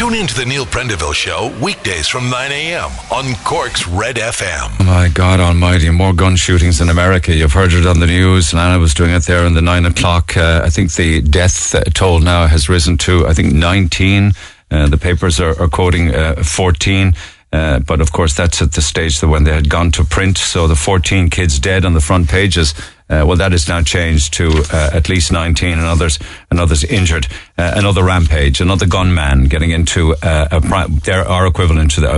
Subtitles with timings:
[0.00, 2.90] Tune in to the Neil Prendeville Show weekdays from 9 a.m.
[3.12, 4.86] on Cork's Red FM.
[4.86, 7.36] My God Almighty, more gun shootings in America.
[7.36, 8.54] You've heard it on the news.
[8.54, 10.34] Lana was doing it there in the nine o'clock.
[10.38, 14.32] Uh, I think the death toll now has risen to, I think, 19.
[14.70, 17.12] Uh, the papers are, are quoting uh, 14.
[17.52, 20.38] Uh, but of course, that's at the stage that when they had gone to print.
[20.38, 22.72] So the 14 kids dead on the front pages.
[23.10, 26.18] Uh, well, that is now changed to uh, at least 19 and others,
[26.50, 27.26] and others injured.
[27.58, 32.10] Uh, another rampage, another gunman getting into uh, a their our equivalent to the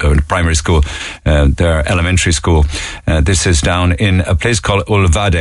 [0.00, 0.82] uh, primary school,
[1.24, 2.64] their elementary school.
[3.22, 5.34] this is down in a place called Uvalde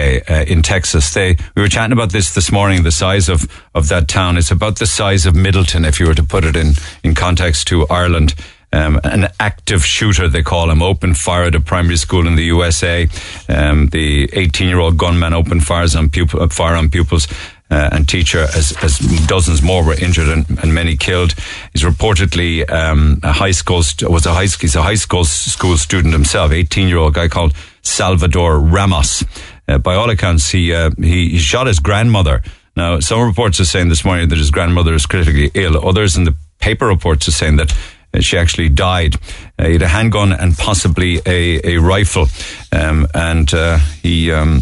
[0.47, 1.13] in Texas.
[1.13, 2.83] They we were chatting about this this morning.
[2.83, 4.37] The size of of that town.
[4.37, 7.67] It's about the size of Middleton if you were to put it in in context
[7.67, 8.35] to Ireland
[8.73, 12.43] um, an active shooter, they call him, opened fire at a primary school in the
[12.45, 13.07] USA.
[13.47, 17.27] Um, the 18 year old gunman opened fires on pupil, uh, fire on pupils.
[17.69, 21.33] Uh, and teacher, as, as dozens more were injured and, and many killed.
[21.73, 25.75] He's reportedly um, a high school st- was a high he's a high school school
[25.77, 26.53] student himself.
[26.53, 29.25] Eighteen year old guy called Salvador Ramos.
[29.67, 32.41] Uh, by all accounts, he, uh, he he shot his grandmother.
[32.77, 35.85] Now, some reports are saying this morning that his grandmother is critically ill.
[35.85, 37.75] Others in the paper reports are saying that
[38.19, 39.15] she actually died.
[39.59, 42.27] Uh, he had a handgun and possibly a, a rifle.
[42.71, 44.31] Um, and uh, he.
[44.31, 44.61] Um,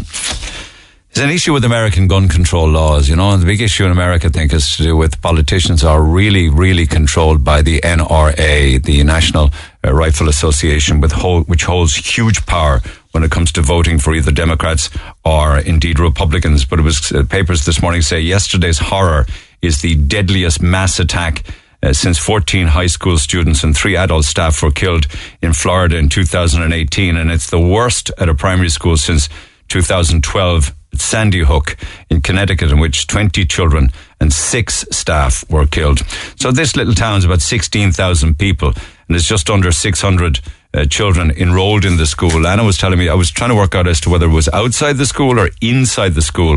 [1.16, 3.90] there's an issue with American gun control laws, you know, and the big issue in
[3.90, 8.84] America, I think, is to do with politicians are really, really controlled by the NRA,
[8.84, 9.48] the National
[9.82, 11.14] uh, Rifle Association, with
[11.46, 14.90] which holds huge power when it comes to voting for either Democrats
[15.24, 16.66] or indeed Republicans.
[16.66, 19.24] But it was uh, papers this morning say yesterday's horror
[19.62, 21.44] is the deadliest mass attack
[21.86, 25.06] uh, since 14 high school students and three adult staff were killed
[25.40, 27.16] in Florida in 2018.
[27.16, 29.28] And it's the worst at a primary school since
[29.68, 31.76] 2012 at Sandy Hook
[32.10, 36.00] in Connecticut, in which 20 children and six staff were killed.
[36.36, 38.72] So this little town is about 16,000 people
[39.08, 40.40] and it's just under 600
[40.74, 42.46] uh, children enrolled in the school.
[42.46, 44.48] Anna was telling me, I was trying to work out as to whether it was
[44.48, 46.56] outside the school or inside the school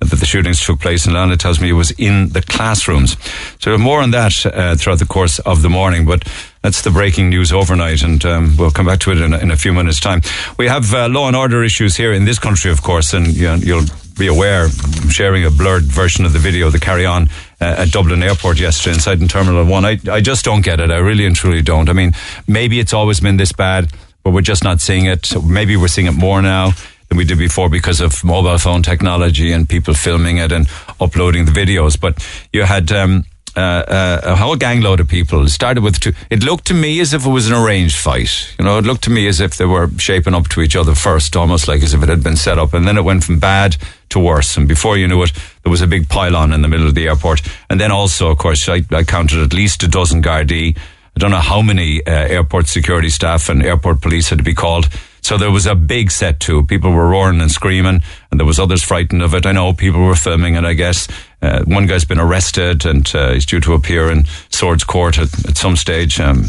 [0.00, 1.06] that the shootings took place.
[1.06, 3.16] And Lana tells me it was in the classrooms.
[3.60, 6.06] So more on that uh, throughout the course of the morning.
[6.06, 6.24] But
[6.62, 9.50] that's the breaking news overnight, and um, we'll come back to it in a, in
[9.50, 10.22] a few minutes' time.
[10.58, 13.46] We have uh, law and order issues here in this country, of course, and you
[13.46, 13.86] know, you'll
[14.18, 17.28] be aware, I'm sharing a blurred version of the video, the carry on
[17.60, 19.84] uh, at Dublin Airport yesterday inside in Terminal 1.
[19.84, 20.90] I, I just don't get it.
[20.90, 21.88] I really and truly don't.
[21.88, 22.12] I mean,
[22.48, 23.92] maybe it's always been this bad,
[24.24, 25.32] but we're just not seeing it.
[25.44, 26.72] Maybe we're seeing it more now
[27.08, 30.68] than we did before because of mobile phone technology and people filming it and
[31.00, 31.98] uploading the videos.
[32.00, 33.24] But you had um,
[33.56, 35.42] uh, uh, a whole gangload of people.
[35.42, 36.12] It started with two.
[36.30, 38.54] It looked to me as if it was an arranged fight.
[38.58, 40.94] You know, it looked to me as if they were shaping up to each other
[40.94, 43.40] first, almost like as if it had been set up, and then it went from
[43.40, 43.76] bad
[44.10, 44.56] to worse.
[44.56, 45.32] And before you knew it,
[45.64, 47.42] there was a big pylon in the middle of the airport.
[47.68, 50.76] And then also, of course, I, I counted at least a dozen Gardaí.
[50.76, 54.54] I don't know how many uh, airport security staff and airport police had to be
[54.54, 54.88] called
[55.28, 56.64] so there was a big set to.
[56.64, 59.44] People were roaring and screaming, and there was others frightened of it.
[59.44, 60.64] I know people were filming it.
[60.64, 61.06] I guess
[61.42, 65.28] uh, one guy's been arrested, and uh, he's due to appear in Swords Court at,
[65.46, 66.18] at some stage.
[66.18, 66.46] Um,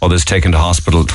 [0.00, 1.06] others taken to hospital.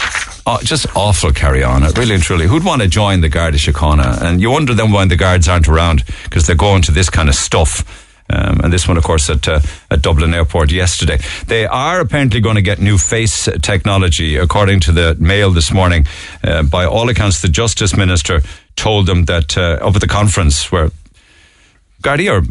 [0.45, 1.83] Oh, just awful carry on.
[1.93, 2.47] Really and truly.
[2.47, 4.21] Who'd want to join the Garda Síochána?
[4.21, 7.29] And you wonder then why the guards aren't around because they're going to this kind
[7.29, 8.04] of stuff.
[8.27, 9.59] Um, and this one, of course, at, uh,
[9.91, 11.19] at Dublin Airport yesterday.
[11.45, 16.07] They are apparently going to get new face technology, according to the Mail this morning.
[16.43, 18.41] Uh, by all accounts, the Justice Minister
[18.75, 20.89] told them that uh, over the conference where
[22.01, 22.41] Gardaí are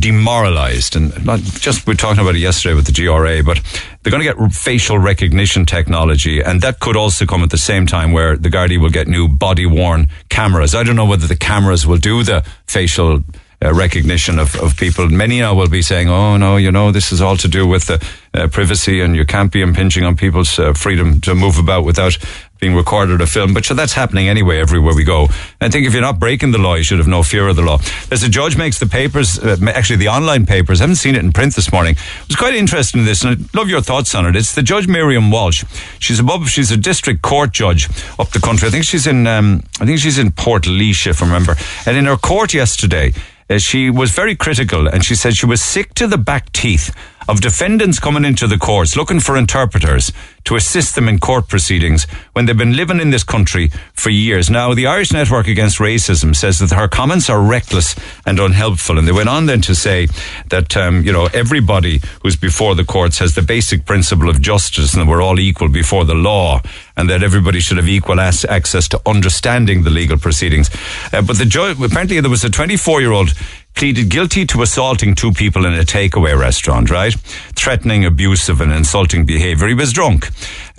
[0.00, 3.60] demoralised, and not just we are talking about it yesterday with the GRA, but
[4.02, 7.86] they're going to get facial recognition technology, and that could also come at the same
[7.86, 10.74] time where the Gardaí will get new body worn cameras.
[10.74, 13.22] I don't know whether the cameras will do the facial
[13.64, 15.08] uh, recognition of, of people.
[15.08, 17.90] Many now will be saying, oh, no, you know, this is all to do with
[17.90, 17.98] uh,
[18.34, 22.18] uh, privacy and you can't be impinging on people's uh, freedom to move about without
[22.58, 23.54] being recorded or filmed.
[23.54, 25.28] But that's happening anyway everywhere we go.
[25.60, 27.62] I think if you're not breaking the law, you should have no fear of the
[27.62, 27.78] law.
[28.10, 31.24] As a judge makes the papers, uh, actually the online papers, I haven't seen it
[31.24, 31.92] in print this morning.
[31.92, 34.36] It was quite interesting this, and I love your thoughts on it.
[34.36, 35.64] It's the Judge Miriam Walsh.
[35.98, 37.88] She's above, she's a district court judge
[38.18, 38.68] up the country.
[38.68, 41.56] I think she's in, um, I think she's in Portlaoise, if I remember.
[41.84, 43.12] And in her court yesterday,
[43.48, 46.94] uh, she was very critical and she said she was sick to the back teeth
[47.28, 50.12] of defendants coming into the courts looking for interpreters
[50.44, 54.48] to assist them in court proceedings when they've been living in this country for years.
[54.48, 58.96] Now, the Irish Network Against Racism says that her comments are reckless and unhelpful.
[58.96, 60.06] And they went on then to say
[60.48, 64.94] that, um, you know, everybody who's before the courts has the basic principle of justice
[64.94, 66.62] and that we're all equal before the law
[66.96, 70.70] and that everybody should have equal access to understanding the legal proceedings.
[71.12, 71.46] Uh, but the
[71.84, 73.34] apparently there was a 24 year old
[73.76, 77.14] pleaded guilty to assaulting two people in a takeaway restaurant, right?
[77.54, 79.68] Threatening, abusive, and insulting behavior.
[79.68, 80.28] He was drunk.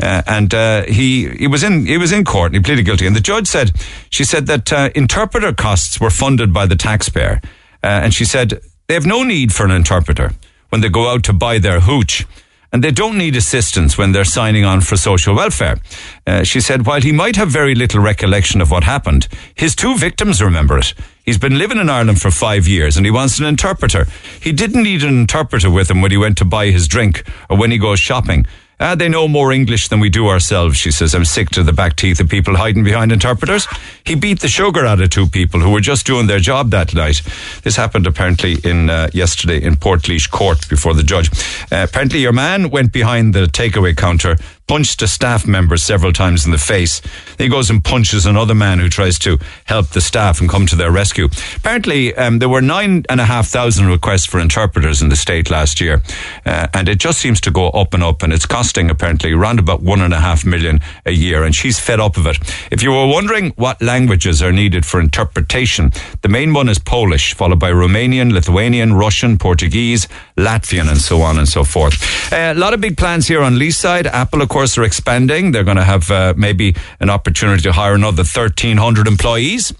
[0.01, 3.07] Uh, and uh, he he was in he was in court and he pleaded guilty.
[3.07, 3.71] And the judge said
[4.09, 7.39] she said that uh, interpreter costs were funded by the taxpayer,
[7.83, 10.31] uh, and she said they have no need for an interpreter
[10.69, 12.25] when they go out to buy their hooch
[12.71, 15.77] and they don't need assistance when they're signing on for social welfare.
[16.25, 19.97] Uh, she said, while he might have very little recollection of what happened, his two
[19.97, 20.93] victims remember it.
[21.27, 24.07] He's been living in Ireland for five years and he wants an interpreter.
[24.41, 27.57] He didn't need an interpreter with him when he went to buy his drink or
[27.57, 28.45] when he goes shopping.
[28.79, 31.15] Ah, they know more English than we do ourselves, she says.
[31.15, 33.67] I'm sick to the back teeth of people hiding behind interpreters.
[34.05, 36.93] He beat the sugar out of two people who were just doing their job that
[36.93, 37.23] night.
[37.63, 41.31] This happened apparently in uh, yesterday in Portlaoise Court before the judge.
[41.71, 44.37] Uh, apparently, your man went behind the takeaway counter
[44.67, 47.01] punched a staff member several times in the face.
[47.37, 50.75] He goes and punches another man who tries to help the staff and come to
[50.75, 51.29] their rescue.
[51.55, 55.49] Apparently, um, there were nine and a half thousand requests for interpreters in the state
[55.49, 56.01] last year,
[56.45, 59.81] uh, and it just seems to go up and up, and it's apparently around about
[59.81, 62.37] one and a half million a year, and she's fed up of it.
[62.71, 65.91] If you were wondering what languages are needed for interpretation,
[66.21, 71.37] the main one is Polish, followed by Romanian, Lithuanian, Russian, Portuguese, Latvian, and so on
[71.37, 71.95] and so forth.
[72.33, 74.05] Uh, a lot of big plans here on Leeside.
[74.05, 75.51] Apple, of course, are expanding.
[75.51, 79.73] They're going to have uh, maybe an opportunity to hire another 1,300 employees.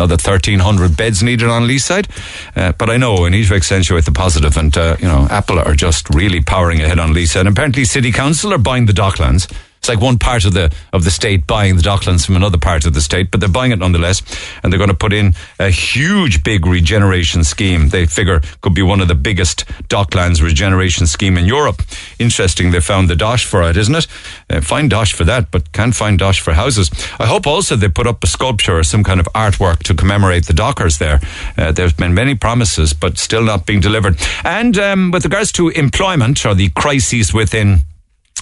[0.00, 2.08] Another 1,300 beds needed on Leeside.
[2.56, 5.58] Uh, but I know I need to accentuate the positive, and, uh, you know, Apple
[5.58, 7.40] are just really powering ahead on Leeside.
[7.40, 9.46] And apparently, City Council are buying the Docklands.
[9.80, 12.84] It's like one part of the of the state buying the docklands from another part
[12.84, 14.20] of the state, but they're buying it nonetheless,
[14.62, 17.88] and they're going to put in a huge, big regeneration scheme.
[17.88, 21.80] They figure could be one of the biggest docklands regeneration scheme in Europe.
[22.18, 24.06] Interesting, they found the dosh for it, isn't it?
[24.50, 26.90] Uh, find dosh for that, but can't find dosh for houses.
[27.18, 30.44] I hope also they put up a sculpture or some kind of artwork to commemorate
[30.44, 31.20] the dockers there.
[31.56, 34.18] Uh, there's been many promises, but still not being delivered.
[34.44, 37.80] And um, with regards to employment or the crises within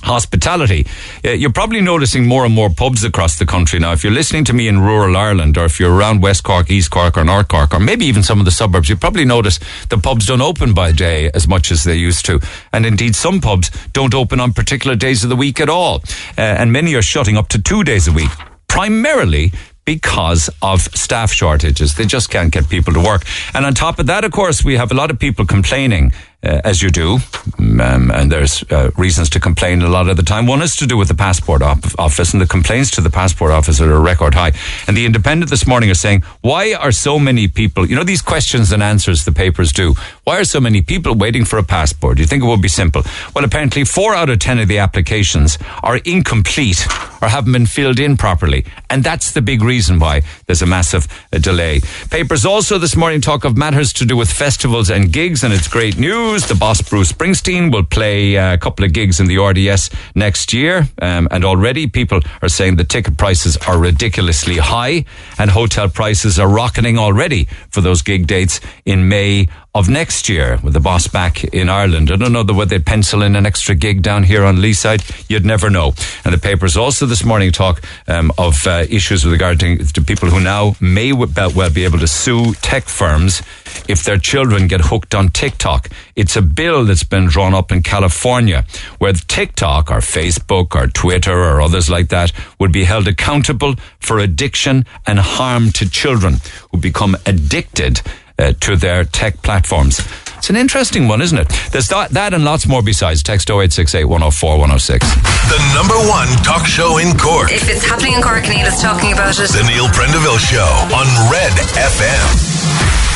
[0.02, 0.86] hospitality.
[1.24, 3.92] Uh, you're probably noticing more and more pubs across the country now.
[3.92, 6.90] If you're listening to me in rural Ireland, or if you're around West Cork, East
[6.90, 9.58] Cork, or North Cork, or maybe even some of the suburbs, you probably notice
[9.88, 12.40] the pubs don't open by day as much as they used to.
[12.72, 16.02] And indeed, some pubs don't open on particular days of the week at all.
[16.36, 18.30] Uh, and many are shutting up to two days a week.
[18.68, 19.52] Primarily
[19.88, 21.94] because of staff shortages.
[21.94, 23.24] They just can't get people to work.
[23.54, 26.12] And on top of that, of course, we have a lot of people complaining
[26.42, 27.18] uh, as you do,
[27.58, 30.46] um, and there's uh, reasons to complain a lot of the time.
[30.46, 33.50] One is to do with the passport op- office, and the complaints to the passport
[33.50, 34.52] office are a record high.
[34.86, 37.86] And the Independent this morning are saying, why are so many people?
[37.86, 39.94] You know these questions and answers the papers do.
[40.22, 42.16] Why are so many people waiting for a passport?
[42.16, 43.02] Do you think it would be simple?
[43.34, 46.86] Well, apparently, four out of ten of the applications are incomplete
[47.20, 51.08] or haven't been filled in properly, and that's the big reason why there's a massive
[51.32, 51.80] uh, delay.
[52.10, 55.66] Papers also this morning talk of matters to do with festivals and gigs, and it's
[55.66, 59.38] great news The boss Bruce Springsteen will play uh, a couple of gigs in the
[59.38, 65.06] RDS next year, um, and already people are saying the ticket prices are ridiculously high,
[65.38, 69.48] and hotel prices are rocketing already for those gig dates in May
[69.78, 72.10] of next year with the boss back in Ireland.
[72.10, 75.04] I don't know whether they'd pencil in an extra gig down here on Leeside.
[75.30, 75.94] You'd never know.
[76.24, 80.30] And the papers also this morning talk um, of uh, issues with regard to people
[80.30, 83.40] who now may well be able to sue tech firms
[83.88, 85.88] if their children get hooked on TikTok.
[86.16, 88.66] It's a bill that's been drawn up in California
[88.98, 94.18] where TikTok or Facebook or Twitter or others like that would be held accountable for
[94.18, 96.38] addiction and harm to children
[96.72, 98.02] who become addicted
[98.38, 100.00] uh, to their tech platforms.
[100.38, 101.48] It's an interesting one, isn't it?
[101.72, 103.22] There's that, that and lots more besides.
[103.22, 105.06] Text 0868 104 106.
[105.50, 107.50] The number one talk show in Cork.
[107.50, 109.50] If it's happening in Cork, Neil is talking about it.
[109.50, 113.07] The Neil Prendeville Show on Red FM.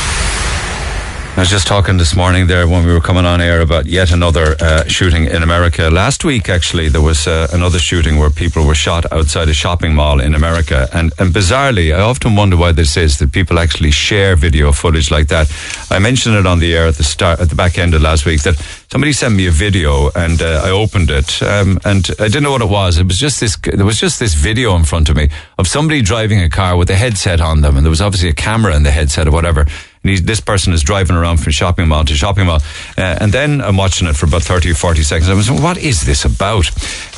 [1.35, 4.13] I was just talking this morning there when we were coming on air about yet
[4.13, 5.89] another uh, shooting in America.
[5.89, 9.95] Last week, actually, there was uh, another shooting where people were shot outside a shopping
[9.95, 10.91] mall in America.
[10.93, 15.11] And, and bizarrely, I often wonder why this is that people actually share video footage
[15.11, 15.51] like that.
[15.91, 18.27] I mentioned it on the air at the start, at the back end of last
[18.27, 18.57] week that
[18.91, 22.53] somebody sent me a video and uh, I opened it um, and I didn't know
[22.53, 22.99] what it was.
[22.99, 23.57] It was just this.
[23.57, 26.91] There was just this video in front of me of somebody driving a car with
[26.91, 29.67] a headset on them, and there was obviously a camera in the headset or whatever
[30.05, 32.61] and this person is driving around from shopping mall to shopping mall.
[32.99, 35.29] Uh, and then I'm watching it for about 30 or 40 seconds.
[35.31, 36.69] I was like, what is this about?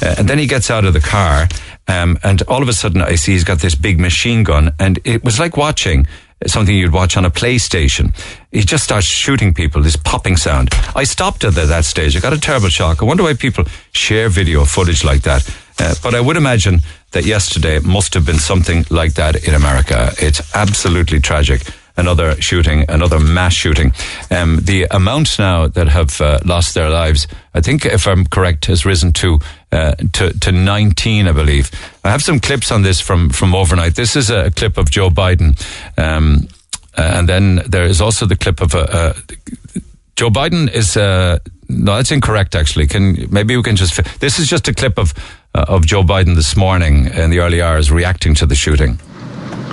[0.02, 1.48] Uh, and then he gets out of the car,
[1.88, 4.98] um, and all of a sudden I see he's got this big machine gun, and
[5.04, 6.06] it was like watching
[6.46, 8.14] something you'd watch on a PlayStation.
[8.52, 10.68] He just starts shooting people, this popping sound.
[10.94, 12.16] I stopped at that stage.
[12.16, 13.02] I got a terrible shock.
[13.02, 15.48] I wonder why people share video footage like that.
[15.78, 16.80] Uh, but I would imagine
[17.12, 20.12] that yesterday must have been something like that in America.
[20.18, 21.62] It's absolutely tragic
[21.96, 23.92] another shooting, another mass shooting.
[24.30, 28.66] Um, the amount now that have uh, lost their lives, I think, if I'm correct,
[28.66, 29.38] has risen to,
[29.72, 31.70] uh, to to 19, I believe.
[32.04, 33.94] I have some clips on this from from overnight.
[33.94, 35.56] This is a clip of Joe Biden,
[35.98, 36.48] um,
[36.96, 39.14] and then there is also the clip of a.
[39.16, 39.80] a
[40.16, 42.54] Joe Biden is uh, no, that's incorrect.
[42.54, 44.20] Actually, can maybe we can just.
[44.20, 45.12] This is just a clip of
[45.54, 49.00] uh, of Joe Biden this morning in the early hours reacting to the shooting.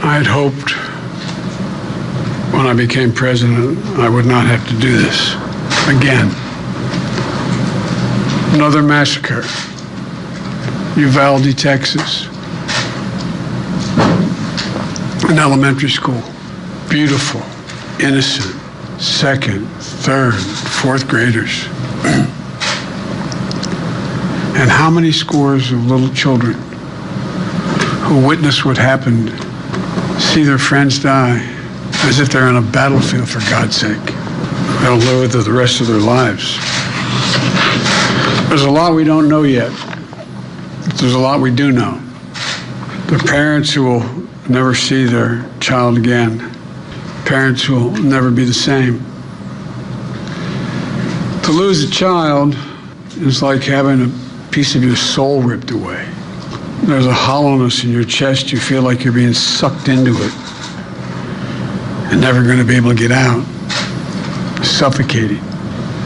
[0.03, 0.73] I had hoped
[2.51, 5.33] when I became president I would not have to do this
[5.87, 6.29] again.
[8.53, 9.43] Another massacre,
[10.99, 12.27] Uvalde, Texas,
[15.29, 16.21] an elementary school,
[16.89, 17.41] beautiful,
[18.05, 18.53] innocent,
[19.01, 21.65] second, third, fourth graders.
[24.59, 26.53] and how many scores of little children
[28.03, 29.29] who witness what happened
[30.21, 31.60] see their friends die
[32.03, 34.03] as if they're on a battlefield, for God's sake.
[34.81, 36.57] They'll live with it the rest of their lives.
[38.49, 39.71] There's a lot we don't know yet.
[40.95, 42.01] There's a lot we do know.
[43.07, 46.39] The parents who will never see their child again,
[47.25, 48.99] parents who will never be the same.
[51.43, 52.57] To lose a child
[53.17, 56.09] is like having a piece of your soul ripped away.
[56.83, 58.51] There's a hollowness in your chest.
[58.51, 60.50] You feel like you're being sucked into it
[62.11, 63.43] and never going to be able to get out.
[64.63, 65.39] Suffocating.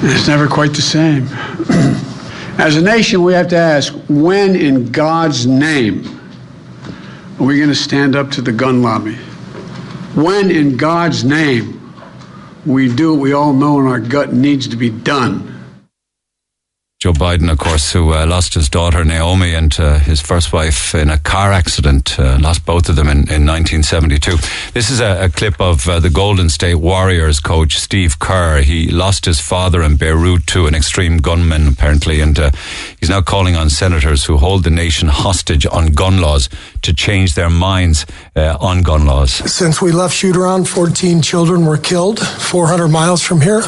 [0.03, 1.27] It's never quite the same.
[2.57, 6.21] As a nation, we have to ask when in God's name
[7.39, 9.15] are we going to stand up to the gun lobby?
[10.15, 11.81] When in God's name
[12.65, 15.54] we do what we all know in our gut needs to be done?
[17.05, 20.95] Joe Biden, of course, who uh, lost his daughter Naomi and uh, his first wife
[20.95, 24.37] in a car accident, uh, lost both of them in, in 1972.
[24.73, 28.63] This is a, a clip of uh, the Golden State Warriors coach Steve Kerr.
[28.63, 32.49] He lost his father in Beirut to an extreme gunman, apparently, and uh,
[32.99, 36.49] he's now calling on senators who hold the nation hostage on gun laws
[36.81, 39.31] to change their minds uh, on gun laws.
[39.31, 43.61] Since we left shoot around, 14 children were killed 400 miles from here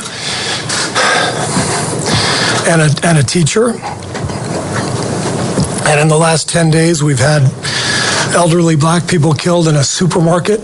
[2.67, 3.69] and a, and a teacher.
[5.87, 7.43] And in the last 10 days, we've had
[8.35, 10.59] elderly black people killed in a supermarket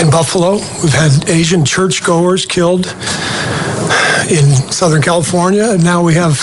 [0.00, 0.54] in Buffalo.
[0.82, 2.86] We've had Asian churchgoers killed
[4.30, 5.70] in Southern California.
[5.70, 6.36] And now we have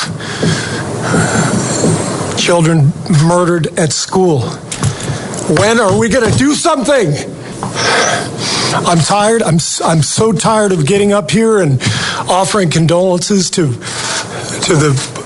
[2.38, 2.92] children
[3.26, 4.42] murdered at school.
[5.60, 7.14] When are we going to do something?
[8.74, 9.42] I'm tired.
[9.42, 11.82] I'm, I'm so tired of getting up here and
[12.30, 15.18] offering condolences to to the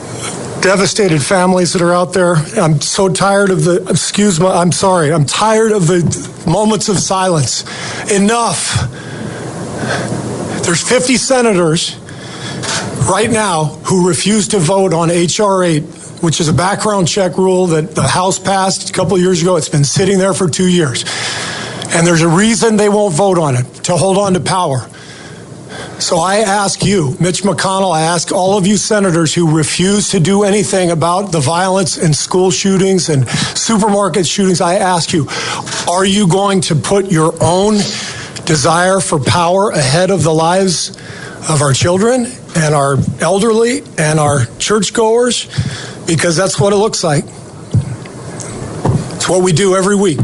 [0.61, 2.35] devastated families that are out there.
[2.35, 6.99] I'm so tired of the, excuse me, I'm sorry, I'm tired of the moments of
[6.99, 7.63] silence.
[8.11, 8.89] Enough.
[10.63, 11.97] There's 50 senators
[13.09, 15.63] right now who refuse to vote on H.R.
[15.63, 15.81] 8,
[16.21, 19.55] which is a background check rule that the House passed a couple years ago.
[19.55, 21.03] It's been sitting there for two years.
[21.93, 24.87] And there's a reason they won't vote on it to hold on to power.
[25.99, 30.19] So I ask you, Mitch McConnell, I ask all of you senators who refuse to
[30.19, 35.27] do anything about the violence and school shootings and supermarket shootings, I ask you,
[35.87, 37.75] are you going to put your own
[38.45, 40.89] desire for power ahead of the lives
[41.49, 45.45] of our children and our elderly and our churchgoers?
[46.07, 47.25] Because that's what it looks like.
[49.15, 50.19] It's what we do every week.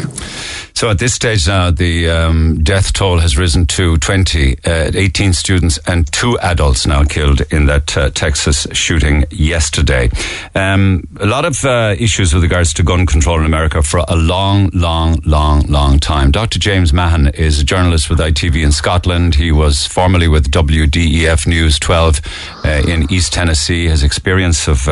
[0.78, 5.34] So at this stage now, the um, death toll has risen to 20, uh, 18
[5.34, 10.12] students and two adults now killed in that uh, Texas shooting yesterday.
[10.54, 14.16] Um, a lot of uh, issues with regards to gun control in America for a
[14.16, 16.30] long, long, long, long time.
[16.30, 16.60] Dr.
[16.60, 19.34] James Mahon is a journalist with ITV in Scotland.
[19.34, 22.22] He was formerly with WDEF News 12
[22.64, 23.88] uh, in East Tennessee.
[23.88, 24.88] His experience of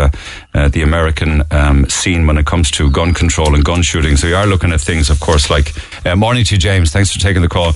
[0.55, 4.15] uh, the American um, scene when it comes to gun control and gun shooting.
[4.17, 5.73] So we are looking at things, of course, like
[6.05, 6.91] uh, morning to you, James.
[6.91, 7.73] Thanks for taking the call.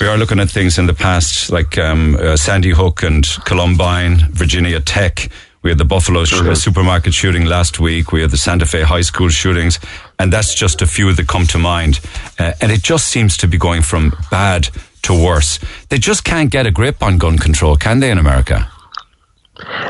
[0.00, 4.16] We are looking at things in the past like um, uh, Sandy Hook and Columbine,
[4.32, 5.30] Virginia Tech.
[5.62, 6.54] We had the Buffalo sh- Mm-hmm.
[6.54, 8.12] supermarket shooting last week.
[8.12, 9.78] We had the Santa Fe High School shootings,
[10.18, 12.00] and that's just a few that come to mind.
[12.38, 14.68] Uh, and it just seems to be going from bad
[15.02, 15.58] to worse.
[15.88, 18.70] They just can't get a grip on gun control, can they, in America?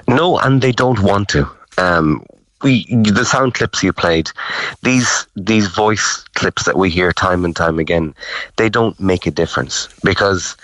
[0.08, 1.46] No, and they don't want to.
[1.78, 2.24] Um,
[2.62, 4.30] we the sound clips you played,
[4.82, 8.14] these these voice clips that we hear time and time again,
[8.56, 10.56] they don't make a difference because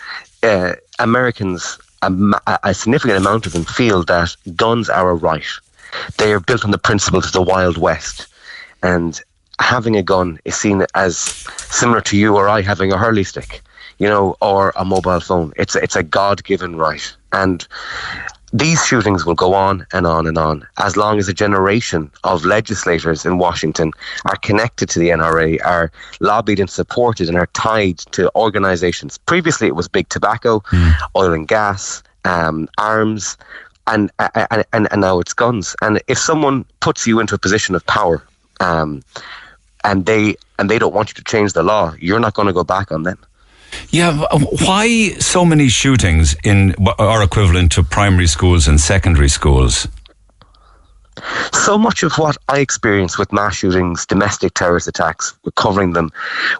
[0.42, 2.10] uh, Americans, a,
[2.64, 5.46] a significant amount of them, feel that guns are a right.
[6.18, 8.26] They are built on the principles of the Wild West,
[8.82, 9.20] and
[9.60, 11.16] having a gun is seen as
[11.68, 13.62] similar to you or I having a hurley stick.
[13.98, 15.52] you know, or a mobile phone.
[15.56, 17.66] It's it's a God given right, and
[18.54, 22.44] these shootings will go on and on and on as long as a generation of
[22.44, 23.90] legislators in Washington
[24.26, 29.18] are connected to the NRA, are lobbied and supported, and are tied to organizations.
[29.18, 30.62] Previously, it was big tobacco,
[31.16, 33.36] oil and gas, um, arms,
[33.88, 35.74] and, and, and, and now it's guns.
[35.82, 38.22] And if someone puts you into a position of power,
[38.60, 39.02] um,
[39.82, 42.54] and they and they don't want you to change the law, you're not going to
[42.54, 43.18] go back on them.
[43.90, 44.24] Yeah,
[44.66, 49.88] why so many shootings in are equivalent to primary schools and secondary schools?
[51.52, 56.10] So much of what I experienced with mass shootings, domestic terrorist attacks, recovering them,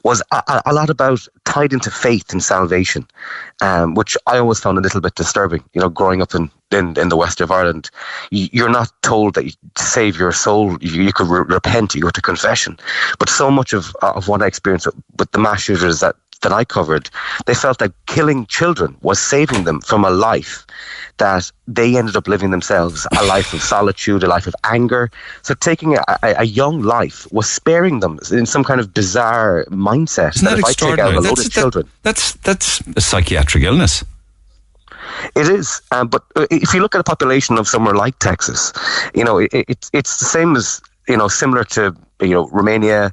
[0.04, 3.06] was a, a lot about tied into faith and salvation,
[3.60, 5.64] um, which I always found a little bit disturbing.
[5.72, 7.90] You know, growing up in in, in the west of Ireland,
[8.30, 12.10] you're not told that you, save your soul, you, you could re- repent, you go
[12.10, 12.78] to confession.
[13.18, 16.64] But so much of of what I experienced with the mass shooters that that I
[16.64, 17.10] covered,
[17.46, 20.64] they felt that killing children was saving them from a life
[21.18, 25.10] that they ended up living themselves a life of solitude, a life of anger.
[25.42, 29.64] So taking a, a, a young life was sparing them in some kind of bizarre
[29.70, 30.36] mindset.
[30.36, 31.10] Isn't that, if extraordinary?
[31.10, 34.04] I take out a load that's, of children, that's that's a psychiatric illness.
[35.36, 38.72] It is, um, but if you look at a population of somewhere like Texas,
[39.14, 43.12] you know, it, it, it's the same as you know, similar to you know Romania,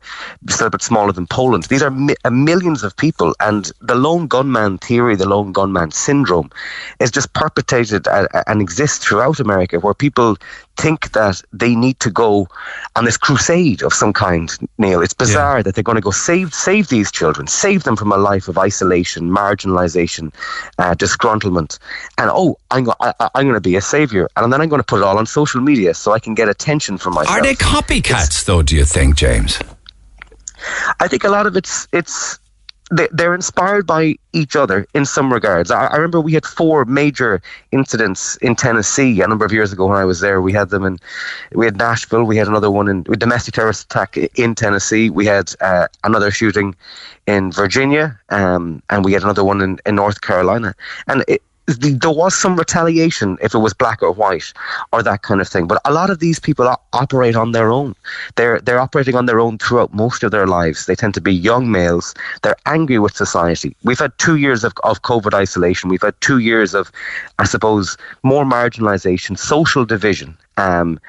[0.49, 1.63] still a bit smaller than Poland.
[1.65, 5.91] These are mi- uh, millions of people, and the lone gunman theory, the lone gunman
[5.91, 6.49] syndrome,
[6.99, 10.37] is just perpetrated uh, and exists throughout America, where people
[10.77, 12.47] think that they need to go
[12.95, 14.57] on this crusade of some kind.
[14.77, 15.63] Neil, it's bizarre yeah.
[15.63, 18.57] that they're going to go save save these children, save them from a life of
[18.57, 20.33] isolation, marginalization,
[20.77, 21.77] uh, disgruntlement,
[22.17, 24.79] and oh, I'm go- I, am going to be a savior, and then I'm going
[24.79, 27.37] to put it all on social media so I can get attention from myself.
[27.37, 28.61] Are they copycats, it's, though?
[28.61, 29.59] Do you think, James?
[30.99, 32.39] I think a lot of it's it's
[32.91, 35.71] they're inspired by each other in some regards.
[35.71, 39.97] I, remember we had four major incidents in Tennessee a number of years ago when
[39.97, 40.41] I was there.
[40.41, 40.99] We had them in,
[41.53, 42.25] we had Nashville.
[42.25, 45.09] We had another one in domestic terrorist attack in Tennessee.
[45.09, 46.75] We had uh, another shooting
[47.27, 50.75] in Virginia, um, and we had another one in, in North Carolina.
[51.07, 54.51] And it, there was some retaliation if it was black or white
[54.91, 55.67] or that kind of thing.
[55.67, 57.95] But a lot of these people operate on their own.
[58.35, 60.85] They're they're operating on their own throughout most of their lives.
[60.85, 62.13] They tend to be young males.
[62.41, 63.75] They're angry with society.
[63.83, 65.89] We've had two years of, of COVID isolation.
[65.89, 66.91] We've had two years of,
[67.39, 70.37] I suppose, more marginalization, social division.
[70.61, 70.99] Um,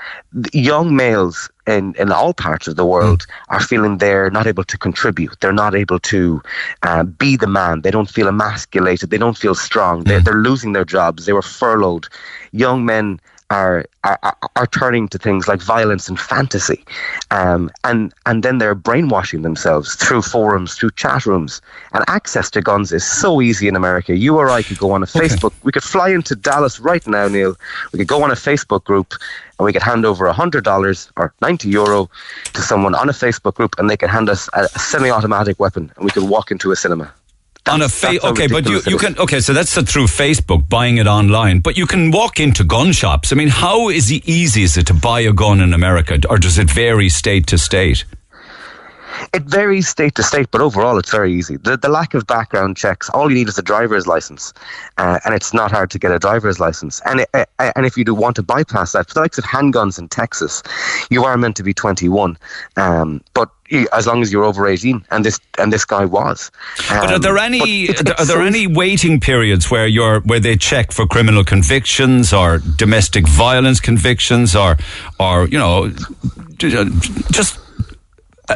[0.53, 1.37] young males
[1.67, 5.35] in, in all parts of the world are feeling they're not able to contribute.
[5.41, 6.43] They're not able to
[6.89, 7.83] uh, be the man.
[7.83, 9.11] They don't feel emasculated.
[9.11, 10.05] They don't feel strong.
[10.05, 11.27] They're, they're losing their jobs.
[11.27, 12.07] They were furloughed.
[12.53, 13.21] Young men
[13.53, 16.85] are, are are turning to things like violence and fantasy,
[17.31, 21.61] um, and and then they're brainwashing themselves through forums, through chat rooms,
[21.93, 24.17] and access to guns is so easy in America.
[24.17, 25.53] You or I could go on a Facebook.
[25.53, 25.65] Okay.
[25.65, 27.55] We could fly into Dallas right now, Neil.
[27.93, 29.13] We could go on a Facebook group,
[29.59, 32.09] and we could hand over hundred dollars or ninety euro
[32.55, 36.05] to someone on a Facebook group, and they could hand us a semi-automatic weapon, and
[36.05, 37.13] we could walk into a cinema
[37.69, 41.07] on a fa- okay, but you, you can okay, so that's through Facebook buying it
[41.07, 43.33] online, but you can walk into gun shops.
[43.33, 46.39] I mean, how is it easy is it to buy a gun in America, or
[46.39, 48.05] does it vary state to state?
[49.33, 51.57] It varies state to state, but overall it's very easy.
[51.57, 54.53] The, the lack of background checks, all you need is a driver's license,
[54.99, 57.01] uh, and it's not hard to get a driver's license.
[57.05, 59.45] And it, uh, and if you do want to bypass that, for the likes of
[59.45, 60.63] handguns in Texas,
[61.11, 62.37] you are meant to be 21,
[62.77, 63.51] um, but
[63.93, 66.51] as long as you're over 18 and this and this guy was
[66.91, 69.87] um, but are there um, any it's, it's are there so any waiting periods where
[69.87, 74.77] you're where they check for criminal convictions or domestic violence convictions or
[75.19, 75.91] or you know
[77.31, 77.59] just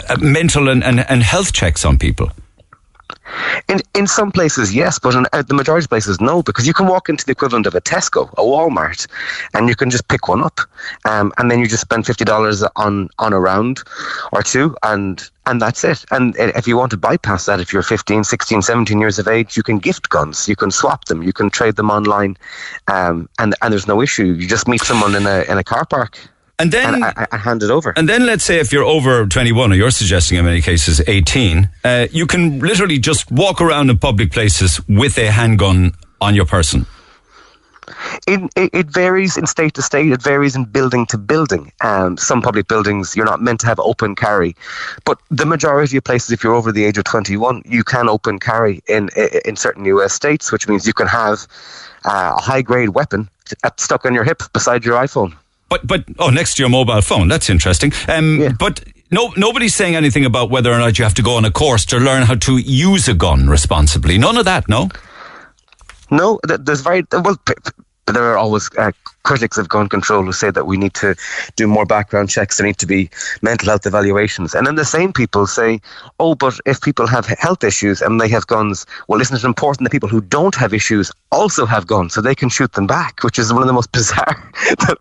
[0.08, 2.30] uh, mental and, and, and health checks on people?
[3.68, 6.72] In in some places, yes, but in uh, the majority of places, no, because you
[6.72, 9.06] can walk into the equivalent of a Tesco, a Walmart,
[9.54, 10.60] and you can just pick one up,
[11.04, 13.82] um, and then you just spend fifty dollars on on a round
[14.32, 16.04] or two, and and that's it.
[16.10, 19.56] And if you want to bypass that, if you're 15, 16, 17 years of age,
[19.56, 22.36] you can gift guns, you can swap them, you can trade them online,
[22.88, 24.24] um, and and there's no issue.
[24.24, 26.18] You just meet someone in a in a car park
[26.58, 27.92] and then and I, I, hand it over.
[27.96, 31.68] And then let's say if you're over 21, or you're suggesting in many cases 18,
[31.84, 36.46] uh, you can literally just walk around in public places with a handgun on your
[36.46, 36.86] person.
[38.26, 40.10] It, it, it, varies in state to state.
[40.10, 41.72] It varies in building to building.
[41.82, 44.56] Um, some public buildings you're not meant to have open carry,
[45.04, 48.40] but the majority of places, if you're over the age of 21, you can open
[48.40, 49.08] carry in
[49.44, 50.12] in certain U.S.
[50.12, 51.46] states, which means you can have
[52.04, 53.28] uh, a high grade weapon
[53.76, 55.36] stuck on your hip beside your iPhone.
[55.68, 57.28] But but oh, next to your mobile phone.
[57.28, 57.92] That's interesting.
[58.08, 58.52] Um, yeah.
[58.58, 61.50] But no, nobody's saying anything about whether or not you have to go on a
[61.50, 64.18] course to learn how to use a gun responsibly.
[64.18, 64.88] None of that, no?
[66.10, 67.36] No, th- there's very well.
[68.06, 68.92] P- There are always uh,
[69.22, 71.14] critics of gun control who say that we need to
[71.56, 72.56] do more background checks.
[72.56, 73.10] There need to be
[73.42, 75.80] mental health evaluations, and then the same people say,
[76.18, 79.84] "Oh, but if people have health issues and they have guns, well, isn't it important
[79.84, 83.22] that people who don't have issues also have guns so they can shoot them back?"
[83.22, 84.36] Which is one of the most bizarre,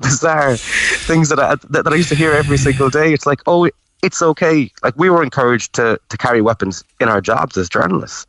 [0.01, 0.59] bizarre
[1.07, 3.13] things that I, that, that I used to hear every single day.
[3.13, 3.69] It's like, oh,
[4.01, 4.69] it's okay.
[4.83, 8.25] Like we were encouraged to to carry weapons in our jobs as journalists,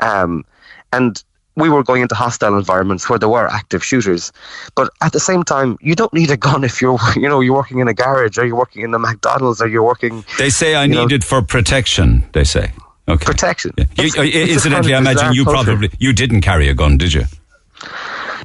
[0.00, 0.44] um,
[0.92, 1.22] and
[1.56, 4.32] we were going into hostile environments where there were active shooters.
[4.74, 7.54] But at the same time, you don't need a gun if you're you know you're
[7.56, 10.74] working in a garage or you're working in a McDonald's or you're working They say
[10.74, 12.24] I You know- need it for protection.
[12.32, 12.72] They say.
[13.08, 13.24] Okay.
[13.26, 13.72] protection.
[13.76, 13.84] Yeah.
[13.98, 15.64] You, It's- uh, it's incidentally, I kind of imagine you culture.
[15.64, 17.24] probably you didn't carry a gun, did you?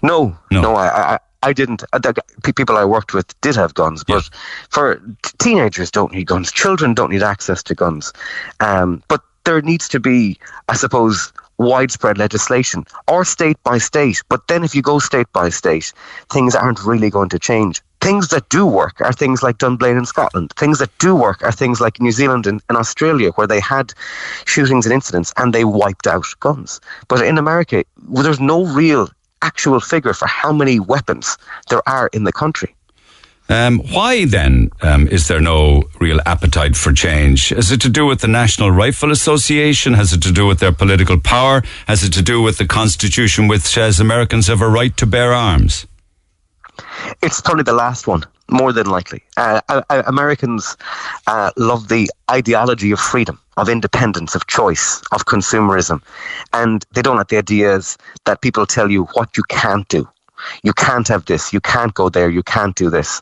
[0.03, 0.61] No, No.
[0.61, 1.83] no, I, I, I didn't.
[1.93, 2.13] Uh, The
[2.55, 4.29] people I worked with did have guns, but
[4.69, 4.99] for
[5.39, 6.51] teenagers don't need guns.
[6.51, 8.13] Children don't need access to guns.
[8.59, 10.37] Um, but there needs to be,
[10.69, 14.21] I suppose, widespread legislation or state by state.
[14.29, 15.93] But then if you go state by state,
[16.29, 17.81] things aren't really going to change.
[17.99, 20.53] Things that do work are things like Dunblane in Scotland.
[20.55, 23.93] Things that do work are things like New Zealand and, and Australia, where they had
[24.45, 26.79] shootings and incidents and they wiped out guns.
[27.07, 29.09] But in America, well, there's no real
[29.41, 31.37] actual figure for how many weapons
[31.69, 32.75] there are in the country.
[33.49, 37.51] Um, why then um, is there no real appetite for change?
[37.53, 39.93] Is it to do with the National Rifle Association?
[39.93, 41.63] Has it to do with their political power?
[41.87, 45.33] Has it to do with the Constitution, which says Americans have a right to bear
[45.33, 45.87] arms?
[47.21, 49.23] It's probably the last one, more than likely.
[49.37, 50.75] Uh, uh, uh, Americans
[51.27, 56.01] uh, love the ideology of freedom, of independence, of choice, of consumerism.
[56.53, 60.07] And they don't like the ideas that people tell you what you can't do.
[60.63, 63.21] You can't have this, you can't go there, you can't do this.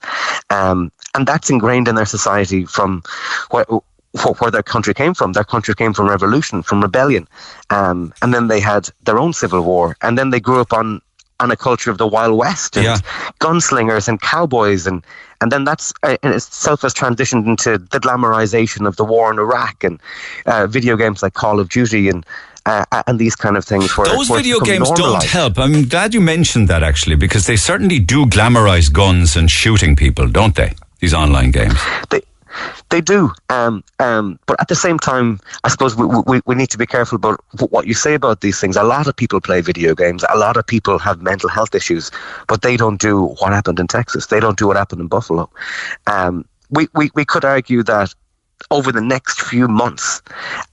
[0.49, 3.01] Um, and that's ingrained in their society from
[3.51, 3.65] where,
[4.39, 5.34] where their country came from.
[5.34, 7.28] Their country came from revolution, from rebellion.
[7.69, 9.95] Um, and then they had their own civil war.
[10.01, 11.01] And then they grew up on
[11.41, 12.97] on a culture of the Wild West and Yeah.
[13.41, 15.04] gunslingers and cowboys and
[15.41, 19.38] and then that's uh, in itself has transitioned into the glamorization of the war in
[19.38, 19.99] Iraq and
[20.45, 22.25] uh, video games like Call of Duty and
[22.65, 23.97] uh, and these kind of things.
[23.97, 25.60] Where Those video games don't help.
[25.60, 30.28] I'm glad you mentioned that actually, because they certainly do glamorize guns and shooting people,
[30.28, 30.73] don't they?
[30.99, 31.80] These online games.
[32.10, 32.21] They,
[32.89, 36.69] they do, um, um, but at the same time, I suppose we, we, we need
[36.69, 38.78] to be careful about what you say about these things.
[38.78, 40.23] A lot of people play video games.
[40.34, 42.12] A lot of people have mental health issues,
[42.47, 44.28] but they don't do what happened in Texas.
[44.28, 45.49] They don't do what happened in Buffalo.
[46.08, 48.13] Um, we, we, we could argue that
[48.72, 50.22] over the next few months,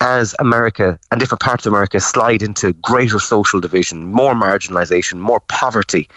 [0.01, 5.41] as America and different parts of America slide into greater social division, more marginalization, more
[5.49, 6.09] poverty,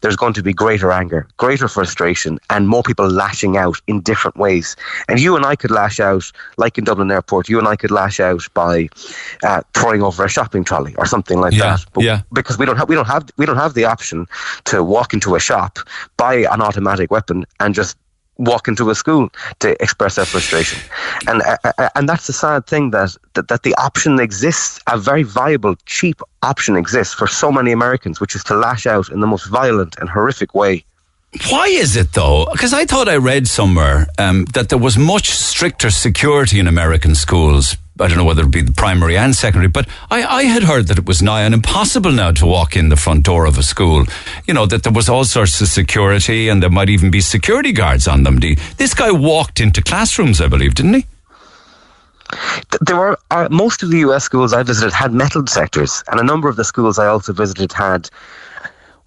[0.00, 4.36] there's going to be greater anger, greater frustration, and more people lashing out in different
[4.36, 4.76] ways.
[5.08, 7.90] And you and I could lash out, like in Dublin Airport, you and I could
[7.90, 8.88] lash out by
[9.42, 11.84] uh, throwing over a shopping trolley or something like Yeah, that.
[11.92, 12.22] But yeah.
[12.32, 14.26] Because we don't have we don't have we don't have the option
[14.64, 15.78] to walk into a shop,
[16.16, 17.96] buy an automatic weapon, and just
[18.36, 19.28] walk into a school
[19.60, 20.80] to express their frustration.
[21.28, 24.98] And uh, uh, and that's the sad thing that, that that the option exists, a
[24.98, 29.20] very viable, cheap option exists for so many Americans, which is to lash out in
[29.20, 30.84] the most violent and horrific way.
[31.50, 32.46] Why is it though?
[32.52, 37.14] Because I thought I read somewhere um, that there was much stricter security in American
[37.14, 37.76] schools.
[38.00, 40.88] I don't know whether it be the primary and secondary, but I, I had heard
[40.88, 43.62] that it was nigh on impossible now to walk in the front door of a
[43.62, 44.04] school.
[44.46, 47.72] You know, that there was all sorts of security and there might even be security
[47.72, 48.38] guards on them.
[48.38, 51.06] The- This guy walked into classrooms, I believe, didn't he?
[52.80, 54.24] There were uh, most of the U.S.
[54.24, 57.72] schools I visited had metal detectors, and a number of the schools I also visited
[57.72, 58.08] had.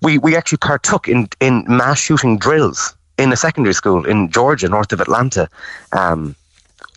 [0.02, 4.70] We we actually partook in in mass shooting drills in a secondary school in Georgia,
[4.70, 5.50] north of Atlanta,
[5.92, 6.36] um,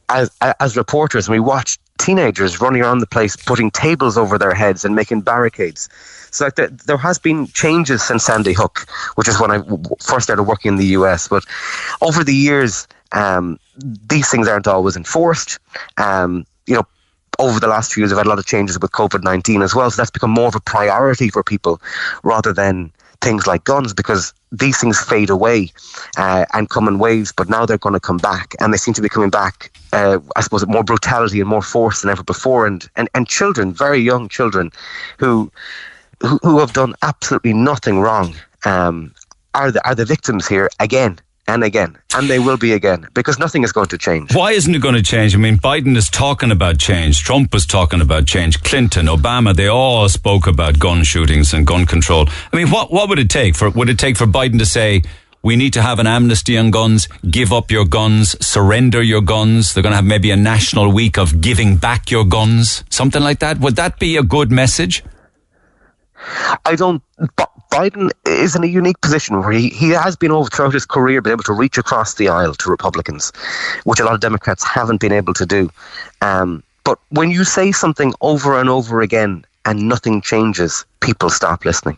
[0.09, 4.55] as as reporters, and we watched teenagers running around the place, putting tables over their
[4.55, 5.89] heads and making barricades.
[6.31, 8.87] So like, there, there has been changes since Sandy Hook,
[9.17, 9.63] which is when I
[10.03, 11.29] first started working in the US.
[11.29, 11.45] But
[12.01, 15.59] over the years, um, these things aren't always enforced.
[15.99, 16.87] Um, you know,
[17.41, 19.75] over the last few years, we've had a lot of changes with COVID 19 as
[19.75, 19.91] well.
[19.91, 21.81] So that's become more of a priority for people
[22.23, 25.71] rather than things like guns because these things fade away
[26.17, 28.55] uh, and come in waves, but now they're going to come back.
[28.61, 32.01] And they seem to be coming back, uh, I suppose, more brutality and more force
[32.01, 32.67] than ever before.
[32.67, 34.71] And, and, and children, very young children,
[35.19, 35.51] who,
[36.21, 39.15] who, who have done absolutely nothing wrong um,
[39.55, 41.19] are, the, are the victims here again
[41.51, 41.99] and again.
[42.15, 44.35] And they will be again because nothing is going to change.
[44.35, 45.35] Why isn't it going to change?
[45.35, 47.23] I mean, Biden is talking about change.
[47.23, 48.63] Trump was talking about change.
[48.63, 52.29] Clinton, Obama, they all spoke about gun shootings and gun control.
[52.53, 55.03] I mean, what, what would it take for, would it take for Biden to say,
[55.43, 59.73] we need to have an amnesty on guns, give up your guns, surrender your guns.
[59.73, 63.39] They're going to have maybe a national week of giving back your guns, something like
[63.39, 63.59] that.
[63.59, 65.03] Would that be a good message?
[66.67, 67.03] I don't.
[67.71, 71.23] Biden is in a unique position where he, he has been over throughout his career
[71.23, 73.33] been able to reach across the aisle to Republicans,
[73.85, 75.71] which a lot of Democrats haven't been able to do.
[76.21, 81.65] Um, but when you say something over and over again and nothing changes, people stop
[81.65, 81.97] listening.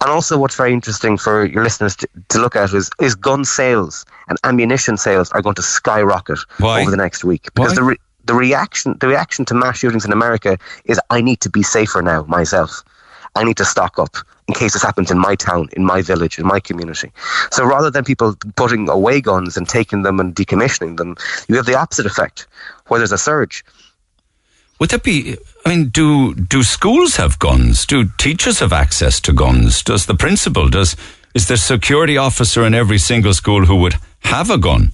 [0.00, 3.44] And also, what's very interesting for your listeners to, to look at is, is gun
[3.44, 6.80] sales and ammunition sales are going to skyrocket Why?
[6.80, 7.74] over the next week because Why?
[7.74, 11.50] the re- the reaction the reaction to mass shootings in America is I need to
[11.50, 12.82] be safer now myself.
[13.34, 14.16] I need to stock up
[14.50, 17.12] in case this happens in my town, in my village, in my community.
[17.52, 21.16] So rather than people putting away guns and taking them and decommissioning them,
[21.48, 22.48] you have the opposite effect,
[22.88, 23.64] where there's a surge.
[24.80, 25.36] Would that be?
[25.64, 27.86] I mean, do do schools have guns?
[27.86, 29.82] Do teachers have access to guns?
[29.82, 30.68] Does the principal?
[30.68, 30.96] Does
[31.34, 34.92] is there a security officer in every single school who would have a gun?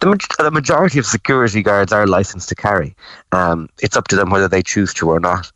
[0.00, 2.96] The, the majority of security guards are licensed to carry.
[3.30, 5.52] Um, it's up to them whether they choose to or not.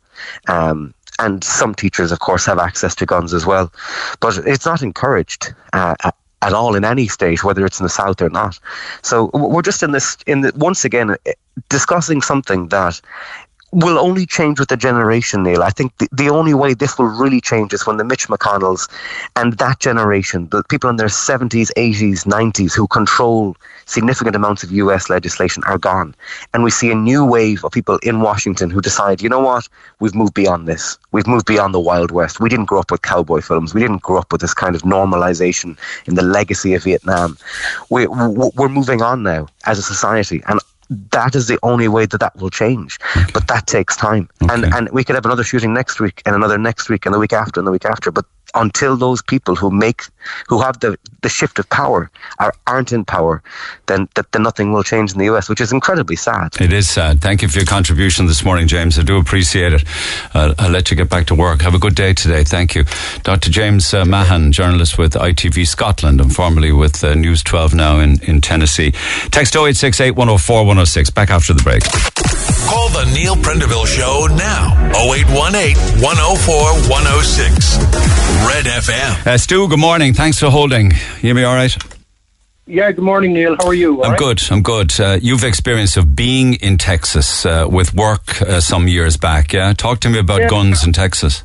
[0.47, 3.71] Um, and some teachers, of course, have access to guns as well.
[4.19, 8.21] But it's not encouraged uh, at- all in any state, whether it's in the south
[8.21, 8.57] or not.
[9.03, 11.33] So we're just in this, in the, once again, eh,
[11.67, 13.01] discussing something that
[13.71, 15.61] will only change with the generation, Neil.
[15.61, 18.89] I think the, the only way this will really change is when the Mitch McConnells
[19.35, 23.55] and that generation, the people in their 70s, 80s, 90s who control
[23.89, 26.15] significant amounts of US legislation are gone.
[26.53, 29.67] And we see a new wave of people in Washington who decide, you know what,
[29.99, 30.97] we've moved beyond this.
[31.11, 32.39] We've moved beyond the Wild West.
[32.39, 33.73] We didn't grow up with cowboy films.
[33.73, 37.37] We didn't grow up with this kind of normalization in the legacy of Vietnam.
[37.89, 40.41] We, we're moving on now as a society.
[40.47, 40.59] And
[41.11, 42.99] that is the only way that that will change.
[43.33, 44.27] But that takes time.
[44.49, 47.19] And and we could have another shooting next week and another next week and the
[47.19, 48.11] week after and the week after.
[48.11, 48.25] But
[48.55, 50.03] until those people who make
[50.47, 53.41] who have the, the shift of power are aren't in power,
[53.87, 56.55] then that then nothing will change in the US, which is incredibly sad.
[56.59, 57.21] It is sad.
[57.21, 58.97] Thank you for your contribution this morning, James.
[58.99, 59.83] I do appreciate it.
[60.33, 61.61] Uh, I'll let you get back to work.
[61.61, 62.43] Have a good day today.
[62.43, 62.85] Thank you.
[63.23, 63.49] Dr.
[63.49, 68.21] James uh, Mahan, journalist with ITV Scotland and formerly with uh, News 12 now in,
[68.23, 68.91] in Tennessee.
[69.31, 71.09] Text 0868 104 106.
[71.11, 71.83] Back after the break.
[72.67, 74.75] Call the Neil Prendeville Show now.
[74.93, 76.55] 0818 104
[76.89, 77.77] 106.
[78.45, 79.27] Red FM.
[79.27, 80.13] Uh, Stu, good morning.
[80.19, 80.91] Thanks for holding.
[81.21, 81.73] You me all right?
[82.67, 83.55] Yeah, good morning, Neil.
[83.55, 83.99] How are you?
[83.99, 84.19] All I'm right?
[84.19, 84.43] good.
[84.51, 84.99] I'm good.
[84.99, 89.53] Uh, you've experience of being in Texas uh, with work uh, some years back.
[89.53, 90.49] Yeah, talk to me about Yeah.
[90.49, 91.43] guns in Texas.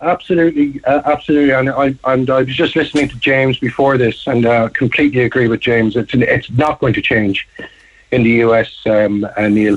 [0.00, 1.50] Absolutely, uh, absolutely.
[1.52, 5.48] And I, and I was just listening to James before this, and uh, completely agree
[5.48, 5.94] with James.
[5.94, 7.46] It's it's not going to change
[8.12, 9.76] in the US, um, and Neil.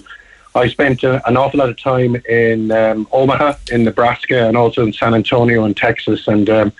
[0.55, 4.83] I spent uh, an awful lot of time in um, Omaha, in Nebraska, and also
[4.85, 6.71] in San Antonio, in Texas, and um,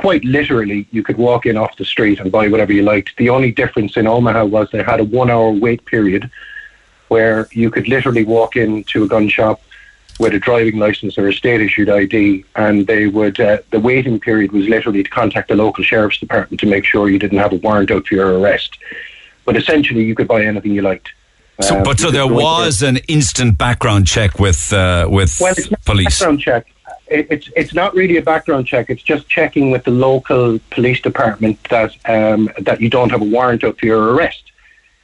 [0.00, 3.14] quite literally, you could walk in off the street and buy whatever you liked.
[3.18, 6.30] The only difference in Omaha was they had a one-hour wait period
[7.08, 9.60] where you could literally walk into a gun shop
[10.18, 13.38] with a driving license or a state issued ID, and they would.
[13.38, 17.10] Uh, the waiting period was literally to contact the local sheriff's department to make sure
[17.10, 18.78] you didn't have a warrant out for your arrest.
[19.44, 21.10] But essentially, you could buy anything you liked.
[21.60, 26.18] So, Um, but so there was an instant background check with uh, with well, police.
[26.18, 26.66] background check.
[27.10, 28.88] It, it's it's not really a background check.
[28.88, 33.24] It's just checking with the local police department that um, that you don't have a
[33.24, 34.44] warrant out for your arrest.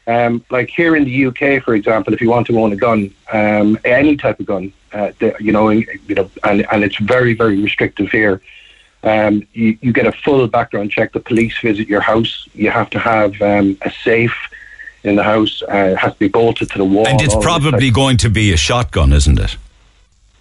[0.07, 3.13] Um, like here in the UK, for example, if you want to own a gun,
[3.33, 6.97] um, any type of gun, uh, the, you know, and, you know, and, and it's
[6.99, 8.41] very very restrictive here.
[9.03, 11.13] Um, you, you get a full background check.
[11.13, 12.49] The police visit your house.
[12.55, 14.37] You have to have um, a safe
[15.03, 15.63] in the house.
[15.63, 17.07] Uh, it has to be bolted to the wall.
[17.07, 19.57] and it's probably going to be a shotgun, isn't it?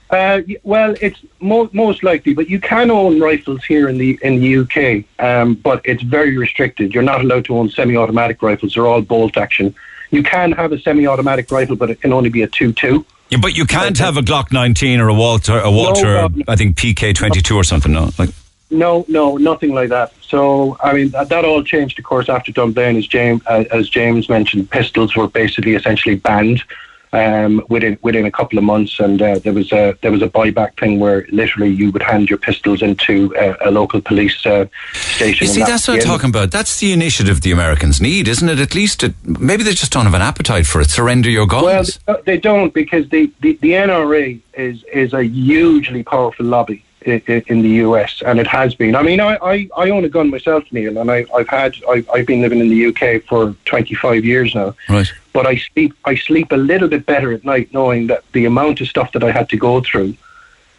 [0.09, 4.39] Uh, well, it's mo- most likely, but you can own rifles here in the in
[4.39, 6.93] the UK, um, but it's very restricted.
[6.93, 9.73] You're not allowed to own semi-automatic rifles; they're all bolt action.
[10.11, 13.05] You can have a semi-automatic rifle, but it can only be a two-two.
[13.29, 16.43] Yeah, but you can't have a Glock 19 or a Walther, a Walther, no.
[16.47, 17.91] I think PK 22 or something.
[17.91, 18.29] No, like
[18.69, 20.13] No, no, nothing like that.
[20.21, 23.89] So, I mean, that, that all changed, of course, after Dunblane, as James, uh, as
[23.89, 26.63] James mentioned, pistols were basically essentially banned
[27.15, 30.27] um, within within a couple of months, and uh, there was a there was a
[30.27, 34.65] buyback thing where literally you would hand your pistols into a, a local police uh,
[34.93, 35.47] station.
[35.47, 36.51] You see, that's what I'm talking about.
[36.51, 38.59] That's the initiative the Americans need, isn't it?
[38.59, 40.89] At least, it, maybe they just don't have an appetite for it.
[40.89, 41.99] Surrender your guns.
[42.07, 47.43] Well, they don't because the, the, the NRA is is a hugely powerful lobby in,
[47.47, 48.95] in the US, and it has been.
[48.95, 52.09] I mean, I, I, I own a gun myself, Neil, and I, I've had I've,
[52.09, 54.75] I've been living in the UK for 25 years now.
[54.89, 55.11] right.
[55.33, 58.81] But I sleep I sleep a little bit better at night knowing that the amount
[58.81, 60.15] of stuff that I had to go through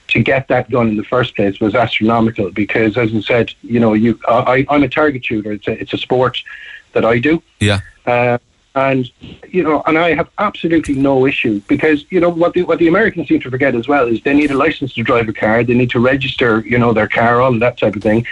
[0.09, 3.81] to get that gun in the first place was astronomical because, as I said, you
[3.81, 5.53] know, you I, I'm a target shooter.
[5.53, 6.43] It's a, it's a sport
[6.93, 7.43] that I do.
[7.61, 7.81] Yeah.
[8.07, 8.39] Uh,
[8.77, 9.11] and
[9.49, 12.89] you know, and I have absolutely no issue because you know what the what the
[12.89, 15.65] Americans seem to forget as well is they need a license to drive a car,
[15.65, 18.27] they need to register, you know, their car, all that type of thing.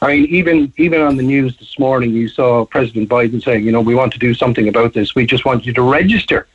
[0.00, 3.70] I mean, even even on the news this morning, you saw President Biden saying, you
[3.70, 5.14] know, we want to do something about this.
[5.14, 6.48] We just want you to register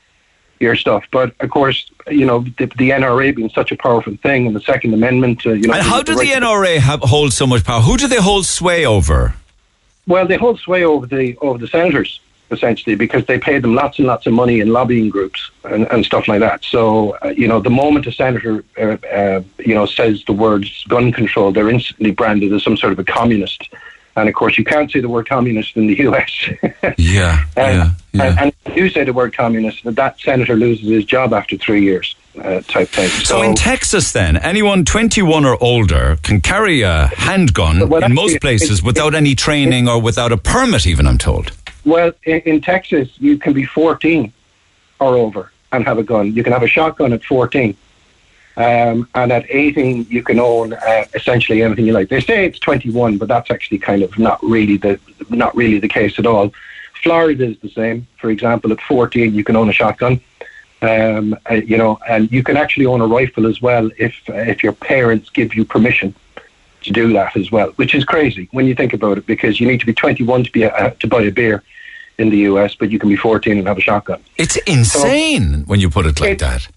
[0.59, 1.05] your stuff.
[1.11, 4.61] But of course, you know, the, the NRA being such a powerful thing, and the
[4.61, 5.45] Second Amendment.
[5.45, 7.81] Uh, you know, And how do the right- NRA have, hold so much power?
[7.81, 9.35] Who do they hold sway over?
[10.07, 12.19] Well, they hold sway over the over the senators
[12.51, 16.05] essentially because they pay them lots and lots of money in lobbying groups and, and
[16.05, 16.63] stuff like that.
[16.63, 20.83] So uh, you know, the moment a senator uh, uh, you know says the words
[20.87, 23.69] gun control, they're instantly branded as some sort of a communist.
[24.15, 26.49] And of course, you can't say the word communist in the U.S.
[26.97, 28.23] Yeah, yeah, yeah.
[28.23, 31.83] And, and if you say the word communist, that senator loses his job after three
[31.83, 33.09] years, uh, type thing.
[33.09, 38.41] So in Texas, then, anyone 21 or older can carry a handgun Well, in most
[38.41, 41.51] places it- without any training or without a permit, even, I'm told.
[41.87, 44.33] Well, in, in Texas, you can be 14
[44.99, 46.33] or over and have a gun.
[46.33, 47.77] You can have a shotgun at 14.
[48.57, 52.09] Um, and at 18, you can own uh, essentially anything you like.
[52.09, 55.87] They say it's 21, but that's actually kind of not really the not really the
[55.87, 56.51] case at all.
[57.03, 58.05] Florida is the same.
[58.17, 60.19] For example, at 14, you can own a shotgun.
[60.81, 64.61] Um, uh, you know, and you can actually own a rifle as well if if
[64.61, 66.13] your parents give you permission
[66.81, 69.67] to do that as well, which is crazy when you think about it, because you
[69.67, 71.63] need to be 21 to be a, to buy a beer
[72.17, 74.21] in the US, but you can be 14 and have a shotgun.
[74.37, 76.67] It's insane when you put it like It- that.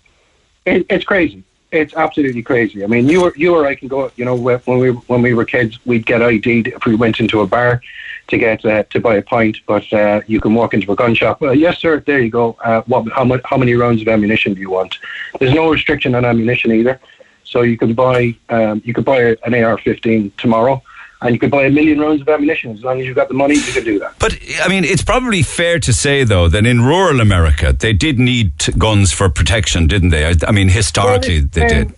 [0.67, 1.43] It, it's crazy.
[1.73, 2.83] It's absolutely crazy.
[2.83, 4.11] I mean, you or you or I can go.
[4.17, 7.41] You know, when we when we were kids, we'd get ID'd if we went into
[7.43, 7.81] a bar
[8.27, 9.59] to get uh, to buy a pint.
[9.67, 11.41] But uh, you can walk into a gun shop.
[11.41, 12.01] Well, yes, sir.
[12.01, 12.57] There you go.
[12.65, 13.11] Uh, what?
[13.13, 13.41] How much?
[13.45, 14.99] How many rounds of ammunition do you want?
[15.39, 16.99] There's no restriction on ammunition either.
[17.45, 20.83] So you can buy um, you could buy an AR-15 tomorrow,
[21.23, 23.35] and you could buy a million rounds of ammunition as long as you've got the
[23.35, 23.55] money.
[23.55, 24.19] You can do that.
[24.19, 28.19] But, I mean, it's probably fair to say, though, that in rural America, they did
[28.19, 30.27] need guns for protection, didn't they?
[30.27, 31.95] I, I mean, historically, they Well, did.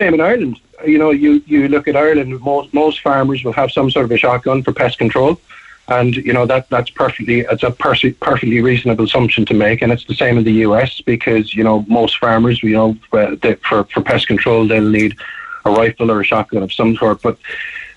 [0.00, 0.60] Same in Ireland.
[0.86, 2.38] You know, you, you look at Ireland.
[2.40, 5.40] Most most farmers will have some sort of a shotgun for pest control,
[5.88, 9.80] and you know that that's perfectly it's a perse- perfectly reasonable assumption to make.
[9.80, 11.00] And it's the same in the U.S.
[11.00, 15.16] because you know most farmers, you know, uh, for for pest control they'll need
[15.64, 17.22] a rifle or a shotgun of some sort.
[17.22, 17.38] But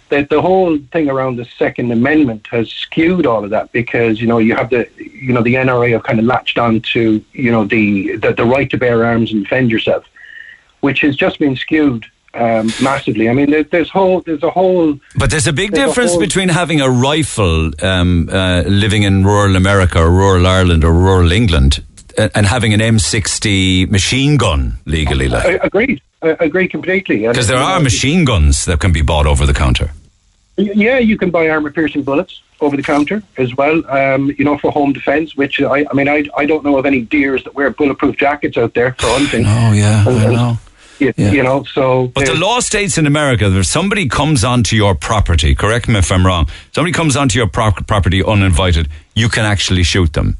[0.09, 4.27] the, the whole thing around the Second Amendment has skewed all of that because you
[4.27, 7.51] know you have the you know the NRA have kind of latched on to you
[7.51, 10.03] know the the, the right to bear arms and defend yourself,
[10.81, 13.27] which has just been skewed um, massively.
[13.29, 16.19] I mean, there, there's whole there's a whole But there's a big There's difference whole-
[16.19, 21.31] between having a rifle um, uh, living in rural America or rural Ireland or rural
[21.31, 21.83] England
[22.17, 25.25] uh, and having an M60 machine gun legally.
[25.27, 25.63] I, Like.
[25.63, 26.01] agreed.
[26.21, 27.25] I agree completely.
[27.25, 29.91] Because there are machine guns that can be bought over the counter.
[30.59, 33.81] Yeah, you can buy armor piercing bullets over the counter as well.
[33.89, 35.35] Um, you know, for home defence.
[35.35, 38.57] Which I, I mean, I, I don't know of any deers that wear bulletproof jackets
[38.57, 39.45] out there for hunting.
[39.45, 40.57] Oh, yeah, And- I and- know.
[40.99, 41.31] You, Yeah.
[41.31, 44.95] you know, so But the law states in America that if somebody comes onto your
[44.95, 49.45] property, correct me if I'm wrong, somebody comes onto your prop- property uninvited, you can
[49.45, 50.35] actually shoot them.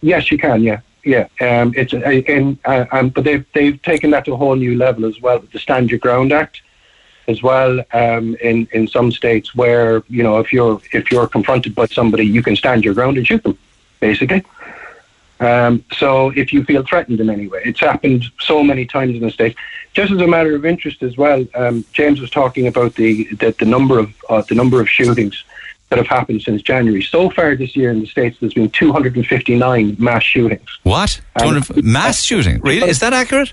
[0.00, 0.62] Yes, you can.
[0.62, 1.26] Yeah, yeah.
[1.42, 4.78] Um, it's uh, in, uh, um, but they've they've taken that to a whole new
[4.78, 6.62] level as well with the Stand Your Ground Act,
[7.28, 7.80] as well.
[7.92, 12.26] Um, in in some states where you know if you're if you're confronted by somebody,
[12.26, 13.58] you can stand your ground and shoot them,
[14.00, 14.44] basically.
[15.40, 19.22] Um, so if you feel threatened in any way, it's happened so many times in
[19.22, 19.58] the states.
[19.92, 23.50] Just as a matter of interest as well, um, James was talking about the the,
[23.58, 25.44] the number of uh, the number of shootings
[25.88, 27.02] that have happened since January.
[27.02, 30.78] So far this year in the states, there's been 259 mass shootings.
[30.84, 31.20] What?
[31.36, 32.60] Um, mass shooting?
[32.60, 32.88] Really?
[32.88, 33.52] Is that accurate?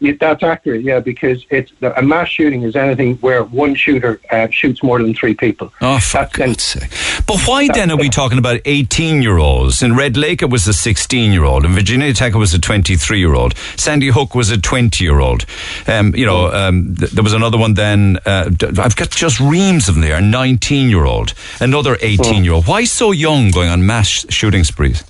[0.00, 4.80] That's accurate, yeah, because it's a mass shooting is anything where one shooter uh, shoots
[4.80, 5.72] more than three people.
[5.80, 6.90] Oh, for That's God's sake.
[7.26, 9.82] But why then are we talking about 18 year olds?
[9.82, 11.64] In Red Lake, it was a 16 year old.
[11.64, 13.56] In Virginia Tech, it was a 23 year old.
[13.76, 15.44] Sandy Hook was a 20 year old.
[15.88, 18.18] Um, you know, um, th- there was another one then.
[18.24, 20.20] Uh, I've got just reams of them there.
[20.20, 21.34] 19 year old.
[21.60, 22.68] Another 18 year old.
[22.68, 25.02] Why so young going on mass shooting sprees?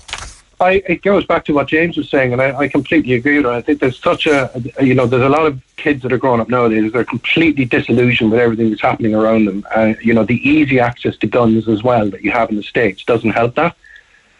[0.60, 3.46] I, it goes back to what James was saying, and I, I completely agree with
[3.46, 3.50] it.
[3.50, 6.40] I think there's such a, you know, there's a lot of kids that are growing
[6.40, 6.92] up nowadays.
[6.92, 9.64] They're completely disillusioned with everything that's happening around them.
[9.74, 12.62] Uh, you know, the easy access to guns as well that you have in the
[12.62, 13.76] states doesn't help that.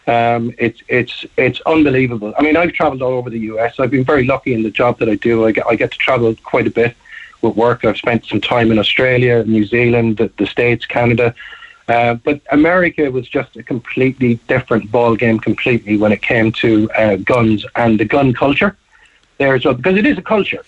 [0.07, 2.33] Um, it's it's it's unbelievable.
[2.37, 3.79] I mean, I've travelled all over the US.
[3.79, 5.45] I've been very lucky in the job that I do.
[5.45, 6.95] I get I get to travel quite a bit
[7.41, 7.85] with work.
[7.85, 11.33] I've spent some time in Australia, New Zealand, the, the States, Canada.
[11.89, 16.89] Uh, but America was just a completely different ball game, completely when it came to
[16.91, 18.77] uh, guns and the gun culture.
[19.39, 20.63] there as well because it is a culture.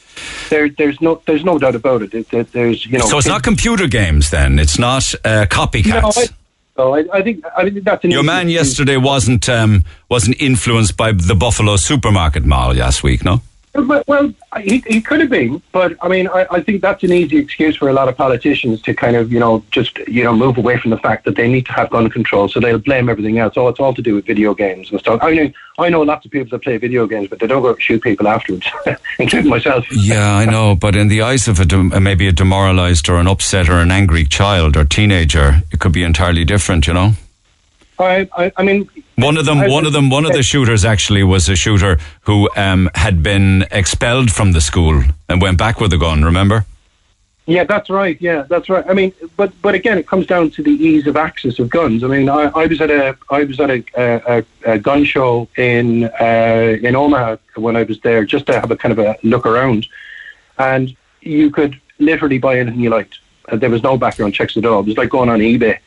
[0.49, 2.29] There, there's no, there's no doubt about it.
[2.51, 4.57] There's, you know, So it's not computer games then.
[4.57, 6.31] It's not uh, copycats.
[6.77, 10.41] No, I, no, I, I think, I think that's Your man yesterday wasn't um, wasn't
[10.41, 13.41] influenced by the Buffalo supermarket mall last week, no?
[13.73, 17.13] Well, well he, he could have been, but I mean, I, I think that's an
[17.13, 20.35] easy excuse for a lot of politicians to kind of, you know, just you know,
[20.35, 23.09] move away from the fact that they need to have gun control, so they'll blame
[23.09, 23.53] everything else.
[23.55, 25.19] Oh, it's all to do with video games and stuff.
[25.21, 27.75] I mean, I know lots of people that play video games, but they don't go
[27.77, 28.67] shoot people afterwards,
[29.19, 29.85] including myself.
[29.91, 33.27] Yeah, I know, but in the eyes of a uh, maybe a demoralized or an
[33.27, 37.13] upset or an angry child or teenager, it could be entirely different, you know.
[38.01, 40.83] I, I, I mean, One of them, I- one of them, one of the shooters
[40.85, 45.79] actually was a shooter who um, had been expelled from the school and went back
[45.79, 46.23] with a gun.
[46.23, 46.65] Remember?
[47.47, 48.17] Yeah, that's right.
[48.21, 48.85] Yeah, that's right.
[48.87, 52.03] I mean, but but again, it comes down to the ease of access of guns.
[52.03, 55.47] I mean, I, I was at a I was at a, a, a gun show
[55.57, 59.17] in uh, in Omaha when I was there, just to have a kind of a
[59.23, 59.87] look around,
[60.59, 63.17] and you could literally buy anything you liked.
[63.51, 64.81] There was no background checks at all.
[64.81, 65.79] It was like going on eBay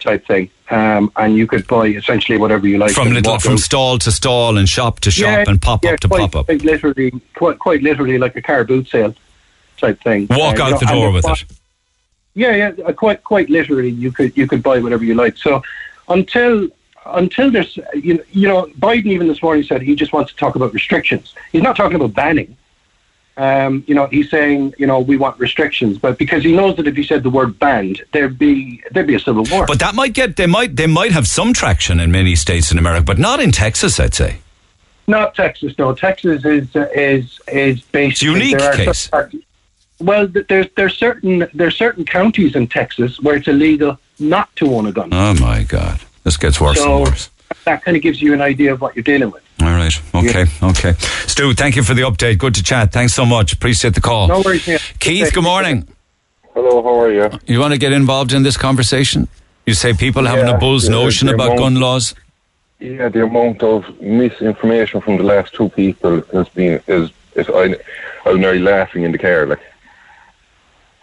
[0.00, 3.58] type thing, um, and you could buy essentially whatever you like From little, from out.
[3.60, 6.36] stall to stall and shop to shop Yeah, and pop yeah, up to quite, pop
[6.36, 6.46] up.
[6.46, 9.14] Quite literally, quite, quite literally like a car boot sale
[9.76, 10.26] type thing.
[10.30, 11.44] Walk Uh, out the know, door with it.
[12.34, 15.36] Yeah, yeah, uh, quite quite literally, you could you could buy whatever you like.
[15.36, 15.62] So
[16.08, 16.68] until
[17.06, 20.36] until there's you know, you know Biden even this morning said he just wants to
[20.38, 21.34] talk about restrictions.
[21.50, 22.56] He's not talking about banning.
[23.36, 26.86] Um, you know, he's saying you know we want restrictions, but because he knows that
[26.86, 29.66] if he said the word banned, there'd be there'd be a civil war.
[29.66, 32.78] But that might get they might they might have some traction in many states in
[32.78, 33.98] America, but not in Texas.
[33.98, 34.38] I'd say.
[35.08, 35.94] Not Texas, no.
[35.94, 39.08] Texas is uh, is is basically unique case.
[39.10, 39.42] certain-
[40.00, 44.86] well, there's there's certain there's certain counties in Texas where it's illegal not to own
[44.86, 45.08] a gun.
[45.12, 47.30] Oh my God, this gets worse so and worse.
[47.64, 49.42] That kind of gives you an idea of what you're dealing with.
[49.62, 49.92] All right.
[50.14, 50.46] Okay.
[50.62, 50.92] Okay.
[51.26, 52.38] Stu, thank you for the update.
[52.38, 52.92] Good to chat.
[52.92, 53.52] Thanks so much.
[53.52, 54.28] Appreciate the call.
[54.28, 54.78] No worries, yeah.
[54.98, 55.86] Keith, good morning.
[56.54, 57.30] Hello, how are you?
[57.46, 59.28] You want to get involved in this conversation?
[59.66, 62.14] You say people having a Yeah, bull's yeah, notion about amount- gun laws.
[62.80, 67.76] Yeah, the amount of misinformation from the last two people has been is is I
[68.24, 69.60] I was nearly laughing in the car like.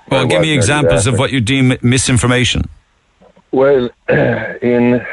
[0.09, 2.63] Well, I give me nearly examples of what you deem misinformation.
[3.51, 5.05] Well, in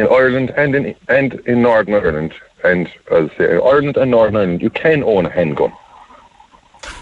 [0.00, 2.32] in Ireland and in and in Northern Ireland
[2.64, 5.72] and as I say, in Ireland and Northern Ireland, you can own a handgun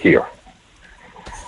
[0.00, 0.26] here.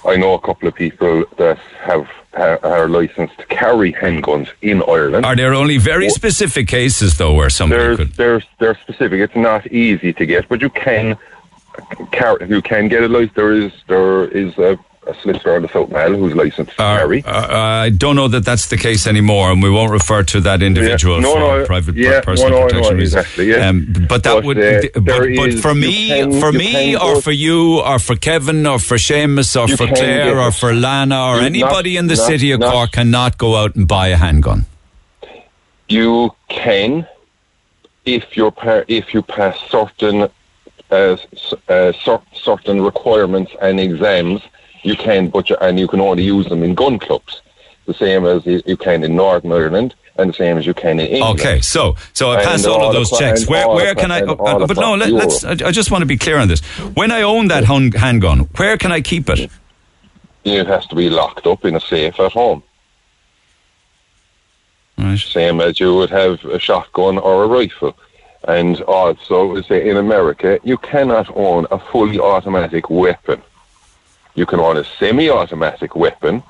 [0.04, 4.82] I know a couple of people that have ha- are licensed to carry handguns in
[4.82, 5.26] Ireland.
[5.26, 8.12] Are there only very specific cases though where somebody There's, could?
[8.14, 9.20] there's, they're specific.
[9.20, 11.18] It's not easy to get, but you can
[11.78, 12.48] uh, carry.
[12.48, 13.34] You can get a license.
[13.34, 16.98] There is, there is a, a solicitor on the South Mall who's licensed to Uh,
[16.98, 17.24] carry.
[17.24, 20.62] uh, I don't know that that's the case anymore, and we won't refer to that
[20.62, 21.22] individual Yeah.
[21.22, 23.14] No, for no, private yeah, personal no, no, protection reasons.
[23.24, 23.68] exactly, yeah.
[23.68, 27.20] Um, but that But, would, uh, but, but for me, can- for me, or go-
[27.22, 31.40] for you, or for Kevin, or for Seamus, or for Claire, or for Lana, or
[31.40, 34.16] anybody not- in the not- city of not- Cork cannot go out and buy a
[34.16, 34.66] handgun.
[35.88, 37.06] You can,
[38.04, 38.52] if you
[38.86, 40.28] if you pass certain
[40.90, 41.16] uh,
[41.68, 41.92] uh,
[42.34, 44.40] certain requirements and exams,
[44.82, 47.42] you can, but you, and you can only use them in gun clubs,
[47.86, 51.06] the same as you, can in Northern Ireland and the same as you can in
[51.06, 51.40] England.
[51.40, 53.46] Okay, so so I And pass all all of those checks.
[53.46, 54.20] Where where can I?
[54.20, 55.44] uh, but no, let, let's.
[55.44, 56.60] I I just want to be clear on this.
[56.94, 59.50] When I own that hun- handgun, where can I keep it?
[60.44, 62.62] It has to be locked up in a safe at home.
[64.96, 65.18] Right.
[65.18, 67.96] same as you would have a shotgun or a rifle.
[68.46, 73.42] And also, say in America, you cannot own a fully automatic weapon.
[74.34, 76.42] You can own a semi-automatic weapon,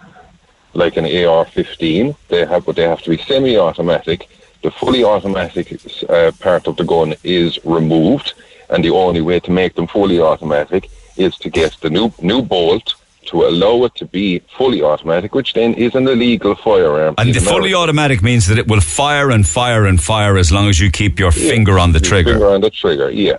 [0.75, 2.17] like an AR-15.
[2.29, 4.29] They have, but they have to be semi-automatic.
[4.63, 8.35] The fully automatic uh, part of the gun is removed,
[8.69, 12.43] and the only way to make them fully automatic is to get the new new
[12.43, 12.95] bolt
[13.27, 17.15] to allow it to be fully automatic, which then is an illegal firearm.
[17.19, 20.69] And the fully automatic means that it will fire and fire and fire as long
[20.69, 22.33] as you keep your finger on the trigger.
[22.33, 23.39] Finger on the trigger, yeah.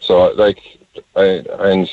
[0.00, 0.58] So like,
[1.16, 1.90] I, and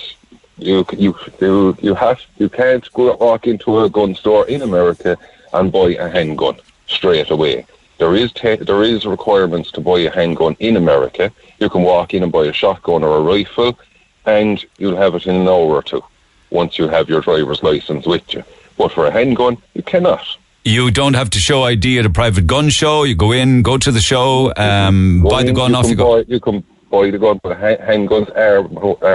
[0.61, 5.17] you you you you have you can't go walk into a gun store in America
[5.53, 6.57] and buy a handgun
[6.87, 7.65] straight away.
[7.97, 11.31] There is te- there is requirements to buy a handgun in America.
[11.59, 13.77] You can walk in and buy a shotgun or a rifle,
[14.25, 16.03] and you'll have it in an hour or two
[16.49, 18.43] once you have your driver's license with you.
[18.77, 20.25] But for a handgun, you cannot.
[20.63, 23.03] You don't have to show ID at a private gun show.
[23.03, 26.23] You go in, go to the show, um, buy the One, gun, off you go.
[26.23, 28.61] Buy, you can buy the gun, but handguns are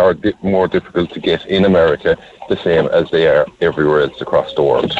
[0.00, 2.16] are di- more difficult to get in America,
[2.48, 4.92] the same as they are everywhere else across the world.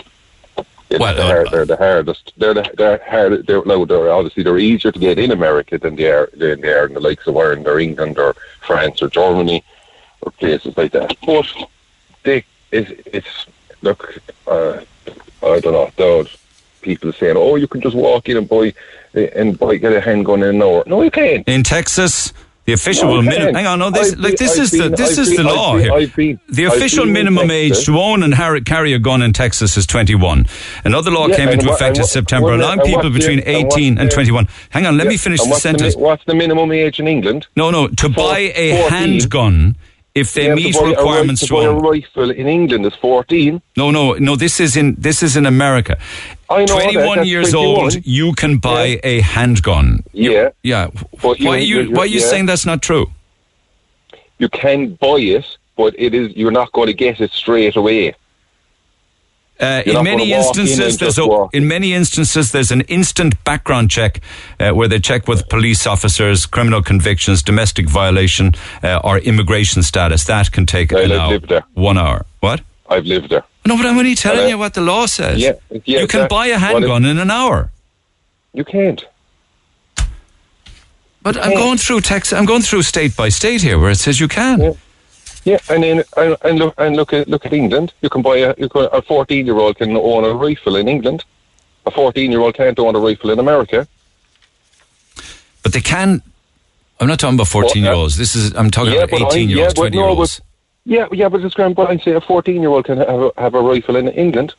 [0.88, 2.24] It's Well, the uh, they're the hardest.
[2.36, 3.46] They're the they're hard.
[3.46, 6.72] They're, no, they're obviously they're easier to get in America than they are than they
[6.78, 8.30] are in the likes of Ireland or England or
[8.68, 9.64] France or Germany.
[10.22, 11.14] or places like that.
[11.24, 11.46] But
[12.24, 13.46] they, it's, it's
[13.82, 14.80] look, uh,
[15.42, 15.90] I don't know.
[15.96, 16.36] Those
[16.82, 18.72] people saying, "Oh, you can just walk in and buy
[19.14, 21.46] and buy get a handgun in an hour." No, you can't.
[21.48, 22.32] In Texas,
[22.66, 23.54] the official No, minimum.
[23.54, 25.36] Hang on, no, this I've like been- this I've is the been- this I've is
[25.36, 25.92] the law I've been- here.
[25.94, 29.22] I've been- the official been in minimum age to own and har- carry a gun
[29.22, 30.46] in Texas is 21.
[30.84, 33.64] Another law Yeah, came into what- effect and in September, and allowing people between and
[33.64, 34.48] what's 18 and the- 21.
[34.70, 35.94] Hang on, let Yeah, me finish the sentence.
[35.94, 37.46] The, what's the minimum age in England?
[37.56, 38.90] no, no, to Four- buy a 14.
[38.90, 39.76] handgun
[40.16, 41.82] if they Yeah, to meet a ri- requirements to to buy a own.
[41.82, 43.60] rifle in England is fourteen.
[43.76, 44.34] No, no, no.
[44.36, 45.94] This is in this is in America.
[46.48, 47.84] I know 21 that's years 21.
[47.84, 49.88] old, you can buy a handgun.
[50.12, 50.88] Yeah, Yeah.
[51.22, 52.30] But you- why are you you- why are you yeah.
[52.30, 53.06] saying that's not true?
[54.38, 55.46] you can buy it,
[55.76, 58.14] but it is you're not going to get it straight away.
[59.58, 63.90] Uh, in many gonna in instances, there's a, in many instances there's an instant background
[63.90, 64.20] check
[64.60, 68.52] uh, where they check with police officers, criminal convictions, domestic violation,
[68.82, 70.24] uh, or immigration status.
[70.24, 71.64] That can take Well, an I've hour, lived there.
[71.72, 72.26] one hour.
[72.40, 72.60] What?
[72.90, 73.44] I've lived there.
[73.64, 75.40] No, but I'm only telling you what the law says.
[75.40, 77.70] yeah, yeah, you can that- buy a handgun in an hour.
[78.52, 79.04] You can't.
[81.22, 81.56] But I'm Yeah.
[81.58, 82.38] going through Texas.
[82.38, 84.60] I'm going through state by state here, where it says you can.
[84.60, 84.70] Yeah.
[85.46, 87.92] Yeah, and then and, and look and look at look at England.
[88.02, 90.88] You can buy a you can, a fourteen year old can own a rifle in
[90.88, 91.24] England.
[91.86, 93.86] A fourteen year old can't own a rifle in America.
[95.62, 96.20] But they can.
[96.98, 98.16] I'm not talking about 14 year olds.
[98.16, 98.54] This is.
[98.56, 100.40] I'm talking Yeah, about I- 18 year olds, yeah, 20 year olds.
[100.84, 101.76] Yeah, yeah, but it's grand.
[101.76, 104.52] But I say a fourteen year old can have a, have a rifle in England.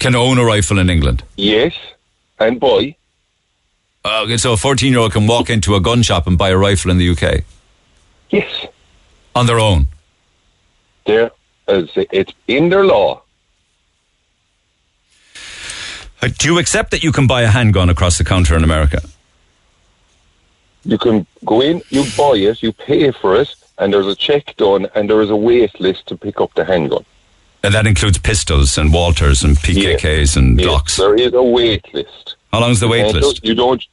[0.00, 1.22] Can own a rifle in England.
[1.36, 1.74] Yes,
[2.40, 2.96] and buy.
[4.04, 6.48] Uh, okay, so a 14 year old can walk into a gun shop and buy
[6.50, 7.42] a rifle in the UK
[8.30, 8.66] Yes,
[9.38, 9.86] on their own.
[11.06, 11.30] there.
[11.68, 13.20] As it's in their law.
[16.22, 19.00] Uh, Do you accept that you can buy a handgun across the counter in America?
[20.84, 24.56] You can go in, you buy it, you pay for it, and there's a check
[24.56, 27.04] done, and there is a wait list to pick up the handgun.
[27.62, 30.96] And that includes pistols and Walthers and PPKs and Glocks.
[30.96, 32.36] there is a wait list.
[32.52, 33.44] How long is the wait And list?
[33.44, 33.84] You don't.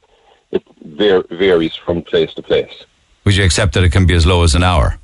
[0.50, 2.84] It varies from place to place.
[3.24, 4.98] Would you accept that it can be as low as an hour?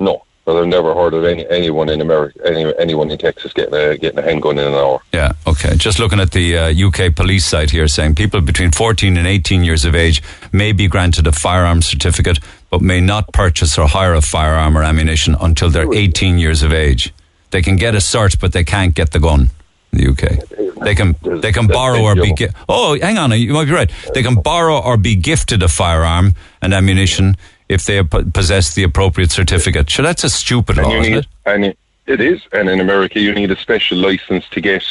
[0.00, 3.74] No, but I've never heard of any anyone in America, any, anyone in Texas getting
[3.74, 5.00] a getting a handgun in an hour.
[5.12, 5.76] Yeah, okay.
[5.76, 9.62] Just looking at the uh, UK police site here saying people between 14 and 18
[9.62, 10.22] years of age
[10.52, 12.38] may be granted a firearm certificate
[12.70, 16.72] but may not purchase or hire a firearm or ammunition until they're 18 years of
[16.72, 17.12] age.
[17.50, 19.50] They can get a cert but they can't get the gun
[19.92, 20.84] in the UK.
[20.84, 22.34] They can they can borrow or be
[22.68, 23.90] Oh, hang on, you might be right.
[24.14, 27.36] They can borrow or be gifted a firearm and ammunition
[27.70, 29.88] if they possess the appropriate certificate.
[29.90, 31.26] So that's a stupid And law, you isn't it?
[31.46, 32.40] and it, it is.
[32.52, 34.84] And in America, you need a special license to get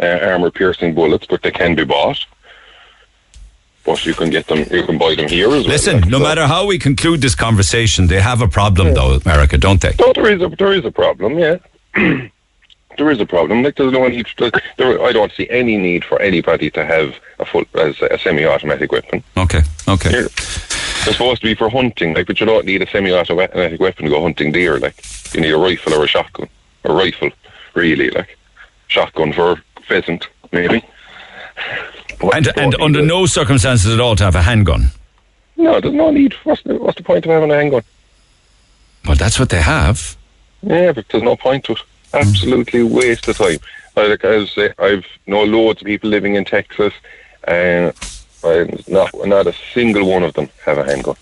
[0.00, 2.24] uh, armor-piercing bullets, but they can be bought.
[3.84, 4.60] But you can get them.
[4.70, 5.72] You can buy them here as well.
[5.76, 9.58] Listen, no so- matter how we conclude this conversation, they have a problem, though, America,
[9.58, 9.92] don't they?
[10.00, 11.38] No, there is a there is a problem.
[11.38, 11.56] Yeah,
[12.96, 13.62] there is a problem.
[13.64, 14.26] Like there's no need.
[14.38, 18.16] To, there, I don't see any need for anybody to have a full as a
[18.18, 19.22] semi-automatic weapon.
[19.36, 20.10] Okay, okay.
[20.10, 20.28] Here.
[21.04, 24.04] They're supposed to be for hunting, like, but you don't need a semi-automatic uh, weapon
[24.04, 24.78] to go hunting deer.
[24.78, 24.94] Like,
[25.34, 26.48] you need a rifle or a shotgun,
[26.84, 27.30] a rifle,
[27.74, 28.10] really.
[28.10, 28.38] Like,
[28.86, 30.82] shotgun for pheasant, maybe.
[32.20, 34.88] But And and under no circumstances at all to have a handgun.
[35.56, 36.34] no, there's no need.
[36.44, 37.82] What's the, what's the point of having a handgun?
[39.06, 40.16] Well, that's what they have.
[40.62, 41.78] Yeah, but there's no point to it.
[42.14, 43.58] Absolutely waste of time.
[43.96, 46.92] Like I say, I've know loads of people living in Texas,
[47.44, 47.92] and
[48.44, 51.16] I, not not a single one of them have a handgun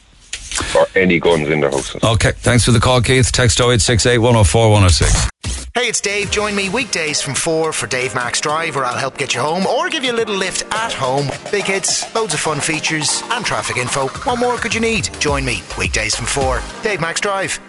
[0.74, 2.02] or any guns in their houses.
[2.02, 3.30] Okay, thanks for the call, Keith.
[3.32, 5.30] Text 0868 104 106.
[5.74, 6.30] Hey, it's Dave.
[6.30, 9.66] Join me weekdays from 4 for Dave Max Drive, where I'll help get you home
[9.66, 11.28] or give you a little lift at home.
[11.52, 14.08] Big hits, loads of fun features, and traffic info.
[14.08, 15.08] What more could you need?
[15.20, 16.60] Join me weekdays from 4.
[16.82, 17.60] Dave Max Drive.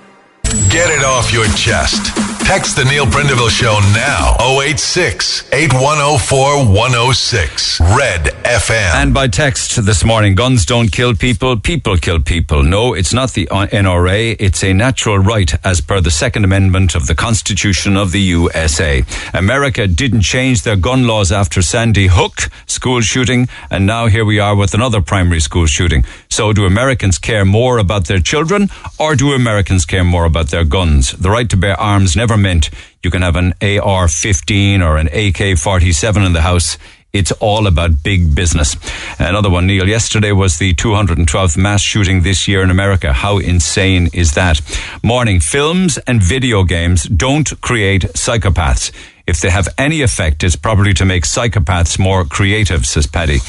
[0.71, 2.15] Get it off your chest.
[2.45, 4.35] Text the Neil Prendeville Show now.
[4.61, 7.79] 086 8104 106.
[7.79, 8.95] Red FM.
[8.95, 12.63] And by text this morning, guns don't kill people, people kill people.
[12.63, 14.35] No, it's not the NRA.
[14.39, 19.03] It's a natural right as per the Second Amendment of the Constitution of the USA.
[19.33, 24.39] America didn't change their gun laws after Sandy Hook school shooting, and now here we
[24.39, 26.03] are with another primary school shooting.
[26.29, 28.69] So do Americans care more about their children,
[28.99, 31.11] or do Americans care more about their guns?
[31.11, 32.69] The right to bear arms never meant
[33.03, 36.77] you can have an AR-15 or an AK-47 in the house.
[37.13, 38.77] It's all about big business.
[39.19, 39.87] Another one, Neil.
[39.87, 43.11] Yesterday was the 212th mass shooting this year in America.
[43.11, 44.61] How insane is that?
[45.03, 45.41] Morning.
[45.41, 48.91] Films and video games don't create psychopaths.
[49.31, 53.39] If they have any effect, it's probably to make psychopaths more creative, says Paddy.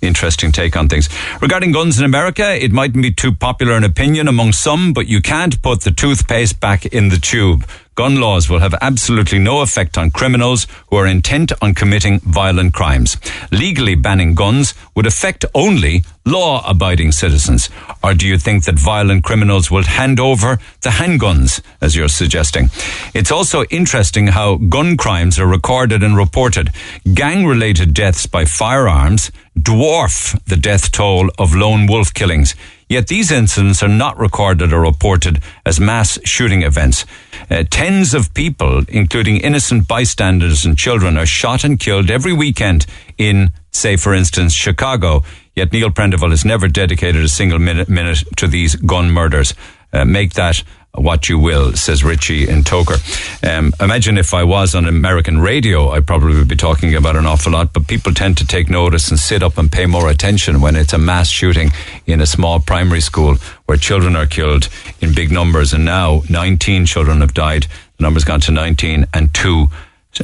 [0.00, 1.08] Interesting take on things.
[1.40, 5.20] Regarding guns in America, it mightn't be too popular an opinion among some, but you
[5.20, 7.66] can't put the toothpaste back in the tube.
[7.94, 12.72] Gun laws will have absolutely no effect on criminals who are intent on committing violent
[12.72, 13.18] crimes.
[13.50, 17.68] Legally banning guns would affect only law abiding citizens.
[18.02, 22.70] Or do you think that violent criminals will hand over the handguns, as you're suggesting?
[23.12, 26.70] It's also interesting how gun crimes are recorded and reported.
[27.12, 32.54] Gang related deaths by firearms dwarf the death toll of lone wolf killings.
[32.88, 37.04] Yet these incidents are not recorded or reported as mass shooting events.
[37.50, 42.86] Uh, tens of people, including innocent bystanders and children, are shot and killed every weekend
[43.18, 45.22] in, say, for instance, Chicago.
[45.54, 49.54] Yet Neil Prendeville has never dedicated a single minute, minute to these gun murders.
[49.92, 50.62] Uh, make that
[50.94, 52.98] what you will, says Richie in Togher.
[53.42, 57.24] Um, imagine if I was on American radio, I probably would be talking about an
[57.26, 60.60] awful lot, but people tend to take notice and sit up and pay more attention
[60.60, 61.70] when it's a mass shooting
[62.06, 64.68] in a small primary school where children are killed
[65.00, 65.72] in big numbers.
[65.72, 67.66] And now 19 children have died.
[67.96, 69.68] The number's gone to 19 and two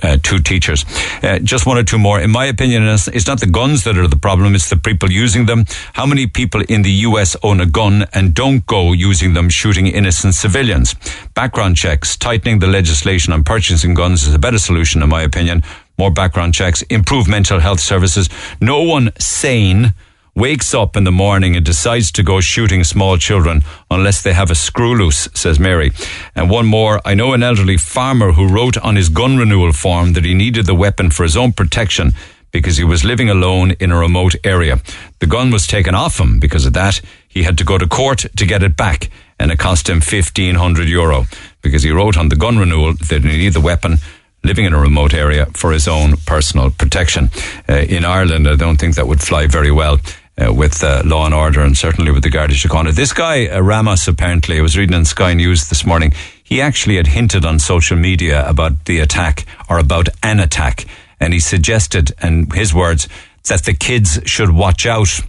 [0.02, 0.84] uh, two teachers.
[1.22, 2.20] Uh, just one or two more.
[2.20, 5.46] In my opinion, it's not the guns that are the problem, it's the people using
[5.46, 5.64] them.
[5.94, 9.86] How many people in the US own a gun and don't go using them shooting
[9.86, 10.94] innocent civilians?
[11.34, 15.62] Background checks, tightening the legislation on purchasing guns is a better solution, in my opinion.
[15.98, 18.28] More background checks, improve mental health services.
[18.60, 19.94] No one sane
[20.38, 24.50] wakes up in the morning and decides to go shooting small children unless they have
[24.50, 25.90] a screw loose, says Mary.
[26.36, 30.12] And one more, I know an elderly farmer who wrote on his gun renewal form
[30.12, 32.12] that he needed the weapon for his own protection
[32.52, 34.80] because he was living alone in a remote area.
[35.18, 37.00] The gun was taken off him because of that.
[37.26, 39.10] He had to go to court to get it back
[39.40, 41.26] and it cost him 1500 euro
[41.62, 43.98] because he wrote on the gun renewal that he needed the weapon
[44.44, 47.28] living in a remote area for his own personal protection.
[47.68, 49.98] Uh, in Ireland, I don't think that would fly very well
[50.38, 52.92] uh, with uh, law and order and certainly with the Garda Síochána.
[52.92, 56.12] This guy, uh, Ramos, apparently, I was reading on Sky News this morning,
[56.42, 60.86] he actually had hinted on social media about the attack or about an attack.
[61.20, 63.08] And he suggested, in his words,
[63.48, 65.20] that the kids should watch out.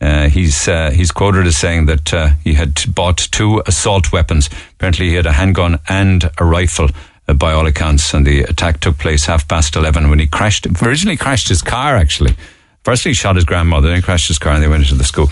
[0.00, 4.48] Uh, he's uh, he's quoted as saying that uh, he had bought two assault weapons.
[4.74, 6.88] Apparently, he had a handgun and a rifle.
[7.28, 10.64] Uh, by all accounts, and the attack took place half past eleven when he crashed.
[10.80, 12.36] Originally, crashed his car actually
[12.86, 15.26] Firstly, he shot his grandmother, then crashed his car, and they went into the school.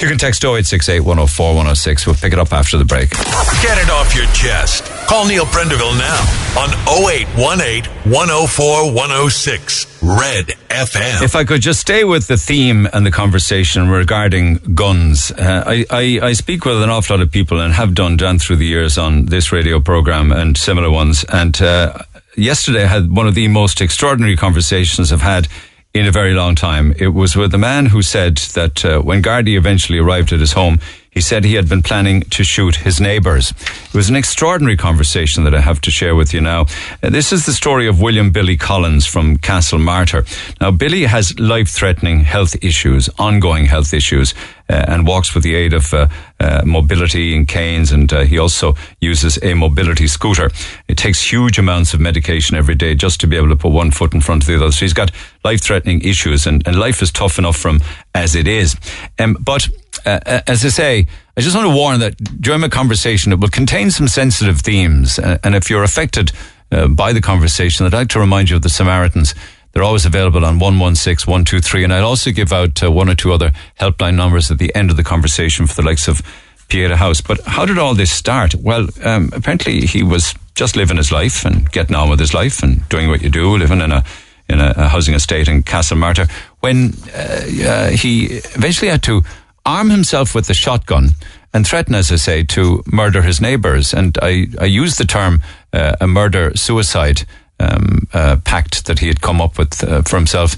[0.00, 2.06] You can text 0868 104 106.
[2.06, 3.10] We'll pick it up after the break.
[3.10, 4.86] Get it off your chest.
[5.06, 6.20] Call Neil Prendeville now
[6.58, 11.22] on 0818 104 106 Red FM.
[11.22, 15.30] If I could just stay with the theme and the conversation regarding guns.
[15.30, 18.38] Uh, I, I, I speak with an awful lot of people and have done down
[18.38, 21.26] through the years on this radio program and similar ones.
[21.28, 21.98] And uh,
[22.38, 25.46] yesterday I had one of the most extraordinary conversations I've had
[25.94, 26.92] in a very long time.
[26.98, 30.52] It was with a man who said that uh, when Gardaí eventually arrived at his
[30.52, 30.78] home,
[31.18, 33.50] he said he had been planning to shoot his neighbours.
[33.50, 36.66] It was an extraordinary conversation that I have to share with you now.
[37.02, 40.22] Uh, this is the story of William Billy Collins from Castlemartyr.
[40.60, 44.32] Now, Billy has life threatening health issues, ongoing health issues,
[44.68, 46.06] uh, and walks with the aid of uh,
[46.38, 50.52] uh mobility and canes, and uh, he also uses a mobility scooter.
[50.86, 53.90] It takes huge amounts of medication every day just to be able to put one
[53.90, 54.70] foot in front of the other.
[54.70, 55.10] So he's got
[55.42, 57.80] life threatening issues, and, and life is tough enough for him
[58.14, 58.76] as it is.
[59.18, 59.68] Um, but
[60.04, 63.40] uh, uh, as I say, I just want to warn that during my conversation, it
[63.40, 65.18] will contain some sensitive themes.
[65.18, 66.32] Uh, and if you're affected
[66.72, 69.34] uh, by the conversation, I'd like to remind you of the Samaritans.
[69.72, 71.84] They're always available on 116 123.
[71.84, 74.90] And I'll also give out uh, one or two other helpline numbers at the end
[74.90, 76.22] of the conversation for the likes of
[76.68, 77.20] Pieta House.
[77.20, 78.54] But how did all this start?
[78.54, 82.62] Well, um, apparently he was just living his life and getting on with his life
[82.62, 84.04] and doing what you do, living in a
[84.48, 86.30] in a, a housing estate in Castlemartyr,
[86.60, 88.24] when uh, he
[88.56, 89.22] eventually had to
[89.68, 91.10] arm himself with the shotgun
[91.52, 93.92] and threaten, as I say, to murder his neighbours.
[93.92, 95.42] And I, I use the term
[95.72, 97.26] uh, a murder suicide
[97.60, 100.56] um, uh, pact that he had come up with uh, for himself.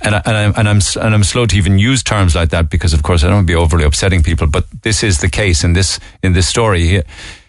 [0.00, 2.70] And, I, and, I'm, and, I'm, and I'm slow to even use terms like that
[2.70, 4.46] because, of course, I don't want to be overly upsetting people.
[4.46, 6.86] But this is the case in this in this story.
[6.86, 7.02] He,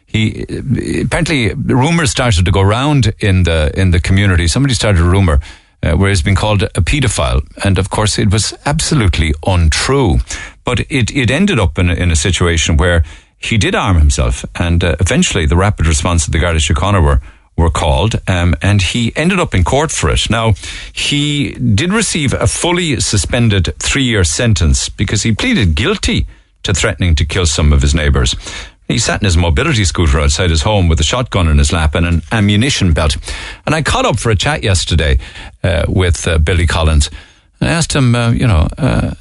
[0.05, 4.47] he apparently rumors started to go around in the in the community.
[4.47, 5.39] Somebody started a rumor
[5.81, 7.41] uh, where he's been called a paedophile.
[7.63, 10.19] And of course, it was absolutely untrue.
[10.63, 13.03] But it, it ended up in a, in a situation where
[13.37, 14.45] he did arm himself.
[14.55, 17.21] And uh, eventually, the rapid response of the Garda Síochána were
[17.59, 20.29] were called, um, and he ended up in court for it.
[20.29, 20.53] Now,
[20.93, 26.25] he did receive a fully suspended three year sentence because he pleaded guilty
[26.63, 28.35] to threatening to kill some of his neighbours.
[28.89, 31.93] He sat in his mobility scooter outside his home with a shotgun in his lap
[31.93, 33.17] and an ammunition belt.
[33.67, 35.19] And I caught up for a chat yesterday
[35.63, 37.11] uh, with uh, Billy Collins.
[37.61, 39.13] And I asked him, uh, you know, uh,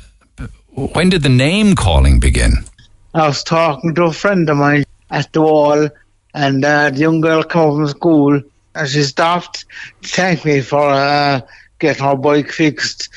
[0.75, 2.53] when did the name calling begin?
[3.13, 5.91] I was talking to a friend of mine at the wall,
[6.33, 8.41] and uh, the young girl came from school,
[8.75, 9.67] and she stopped
[10.01, 11.43] to thank me for uh,
[11.79, 13.11] getting her bike fixed.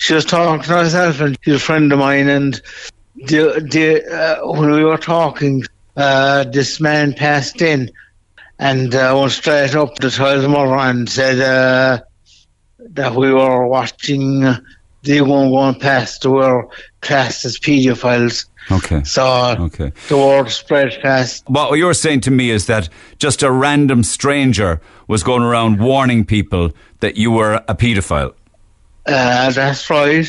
[0.00, 2.60] She was talking to herself, and she's a friend of mine, and
[3.16, 5.64] the, the, uh, when we were talking,
[5.96, 7.90] uh, this man passed in
[8.58, 12.00] and uh, went straight up to mother and said uh,
[12.90, 14.40] that we were watching
[15.02, 16.68] the one going past, we were
[17.00, 18.46] classed as paedophiles.
[18.72, 19.02] Okay.
[19.04, 19.92] So Okay.
[20.08, 21.44] the word spread fast.
[21.48, 22.88] What you're saying to me is that
[23.18, 26.70] just a random stranger was going around warning people
[27.00, 28.32] that you were a paedophile,
[29.06, 30.26] Uh, that's right.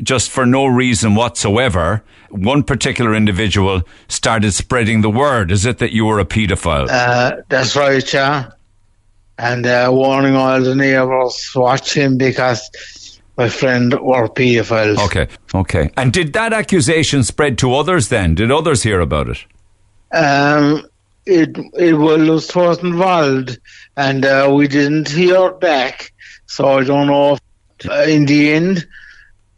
[0.00, 2.04] just for no reason whatsoever.
[2.30, 5.50] One particular individual started spreading the word.
[5.50, 6.88] Is it that you were a paedophile?
[6.90, 8.50] Uh, that's right, yeah.
[9.38, 12.70] And uh, warning all the neighbours, watch him because
[13.36, 14.98] my friend were paedophiles.
[15.06, 15.90] okay, okay.
[15.96, 18.34] And did that accusation spread to others then?
[18.34, 19.44] Did others hear about it?
[20.12, 20.86] Um,
[21.26, 23.58] it it was was involved,
[23.96, 26.12] and uh, we didn't hear back.
[26.46, 27.34] So I don't know.
[27.34, 28.86] If, uh, in the end,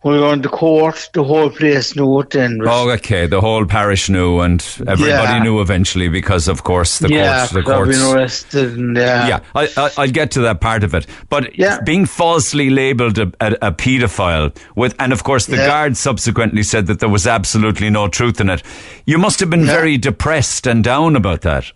[0.02, 2.34] when we went to court, the whole place knew it.
[2.36, 3.26] And Oh, okay.
[3.26, 5.42] The whole parish knew, and everybody Yeah.
[5.42, 7.52] knew eventually because, of course, the yeah, courts.
[7.52, 7.98] The I've courts.
[7.98, 11.06] been arrested, and uh, yeah, I, I, I'll get to that part of it.
[11.28, 11.80] But yeah.
[11.84, 15.66] being falsely labelled a, a, a paedophile, with, and of course the Yeah.
[15.66, 18.62] guard subsequently said that there was absolutely no truth in it.
[19.04, 21.72] You must have been very depressed and down about that.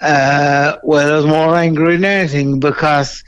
[0.00, 3.22] Uh, well, I was more angry than anything because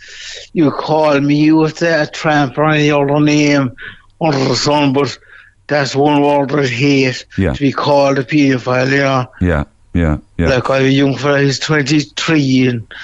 [0.54, 3.76] you called me with a tramp or any other name
[4.22, 5.18] under the sun, but
[5.66, 7.52] that's one word I hate Yeah.
[7.54, 9.26] to be called a paedophile, you know.
[9.40, 9.64] Yeah,
[9.94, 10.48] yeah, yeah.
[10.48, 12.94] Like I'm a young fella, he's 23, and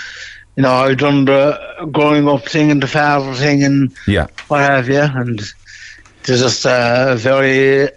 [0.56, 4.26] you know I've done the growing up thing and the father thing and yeah.
[4.48, 5.40] what have you, and
[6.24, 7.88] there's just uh, very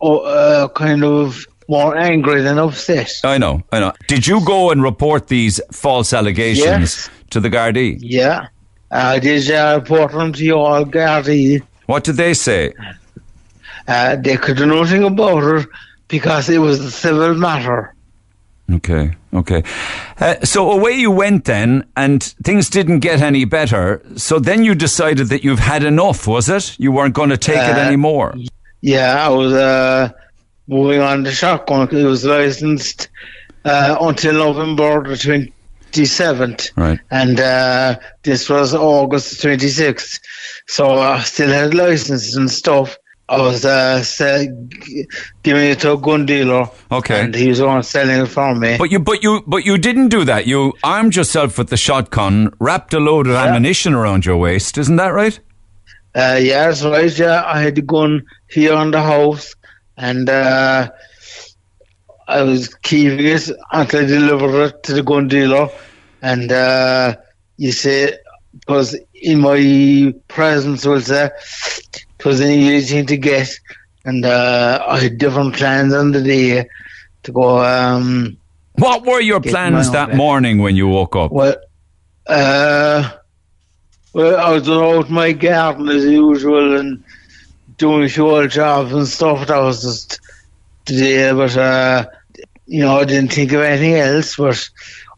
[0.00, 3.12] uh, kind of more angry than upset.
[3.24, 3.92] I know, I know.
[4.08, 7.10] Did you go and report these false allegations Yes.
[7.30, 7.98] to the Gardaí?
[8.00, 8.46] Yeah,
[8.90, 11.62] I did uh, report them to you all, Gardy.
[11.86, 12.72] What did they say?
[13.88, 15.68] Uh, they could do nothing about it
[16.08, 17.94] because it was a civil matter.
[18.70, 19.62] Okay, okay.
[20.18, 24.02] Uh, so away you went then, and things didn't get any better.
[24.16, 26.76] So then you decided that you've had enough, was it?
[26.78, 28.34] You weren't going to take it Uh, anymore.
[28.80, 30.10] Yeah, I was uh,
[30.66, 31.88] moving on the shotgun.
[31.92, 33.08] It was licensed
[33.64, 35.16] uh, until November the
[35.92, 36.72] 27th.
[36.76, 36.98] Right.
[37.10, 40.20] And uh, this was August 26th.
[40.66, 42.96] So I still had license and stuff.
[43.28, 44.46] I was uh, sell-
[45.42, 46.70] giving it to a gun dealer.
[46.92, 47.22] Okay.
[47.22, 48.78] And he was on selling it for me.
[48.78, 50.46] But you, but you, but you didn't do that.
[50.46, 54.78] You armed yourself with the shotgun, wrapped a load of ammunition around your waist.
[54.78, 55.38] Isn't that right?
[56.14, 57.18] Uh, yeah, that's right.
[57.18, 59.54] Yeah, I had the gun here on the house,
[59.98, 60.88] and uh,
[62.28, 65.68] I was keeping it until I delivered it to the gun dealer.
[66.22, 67.16] And uh,
[67.56, 68.10] you see,
[68.58, 71.28] because in my presence was uh,
[72.18, 73.48] it was an easy thing to get,
[74.04, 76.68] and uh, I had different plans on the day
[77.24, 77.64] to go.
[77.64, 78.36] Um,
[78.74, 80.16] What were your plans that back.
[80.16, 81.30] morning when you woke up?
[81.30, 81.56] Well,
[82.26, 83.10] uh,
[84.12, 87.04] well, I was out in my garden as usual and
[87.76, 89.46] doing old jobs and stuff.
[89.46, 90.20] That was just
[90.86, 92.06] today, but uh,
[92.66, 94.36] you know, I didn't think of anything else.
[94.36, 94.68] But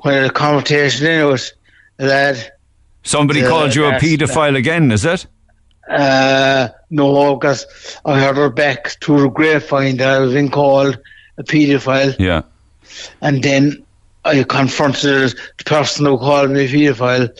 [0.00, 1.52] when the conversation in it
[1.98, 2.52] a lad,
[3.02, 5.26] Somebody uh, called you a paedophile again, is it?
[5.88, 7.66] uh, no, because
[8.04, 10.98] I heard her back through the grapevine that I was being called
[11.38, 12.16] a paedophile.
[12.18, 12.42] Yeah.
[13.20, 13.84] And then
[14.24, 17.30] I confronted the person who called me a paedophile.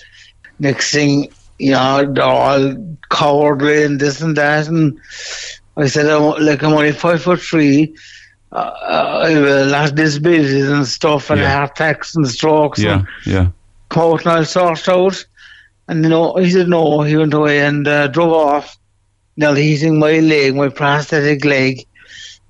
[0.58, 2.76] Next thing, you know, they're all
[3.10, 4.68] cowardly and this and that.
[4.68, 4.98] And
[5.76, 7.94] I said, I'm, like, I'm only five foot three.
[8.50, 11.52] Uh, a lot of disabilities and stuff, and Yeah.
[11.54, 12.78] heart attacks and strokes.
[12.78, 13.48] Yeah, And yeah.
[13.96, 15.24] out and I'll sort out.
[15.86, 17.02] And, you know, he said no.
[17.02, 18.76] He went away and uh, drove off,
[19.36, 21.86] Now he's in my leg, my prosthetic leg.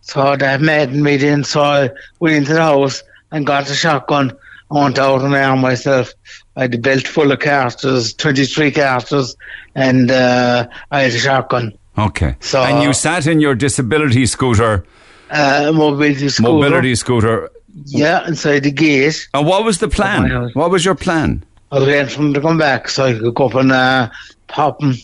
[0.01, 1.45] So that maddened me then.
[1.45, 1.91] So I
[2.21, 4.33] went into the house and got the shotgun.
[4.71, 6.13] I went out and armed myself.
[6.57, 9.37] I had the belt full of cartridges, 23 cartridges,
[9.75, 11.77] and uh, I had a shotgun.
[11.99, 12.37] Okay.
[12.41, 14.85] So- and you sat in your disability scooter,
[15.31, 16.53] Uh, mobility scooter.
[16.53, 17.51] mobility scooter.
[17.85, 19.29] Yeah, inside the gate.
[19.35, 20.51] And what was the plan?
[20.55, 21.45] What was your plan?
[21.71, 24.09] I was waiting for them to come back so I could go up and uh,
[24.49, 24.95] pop them.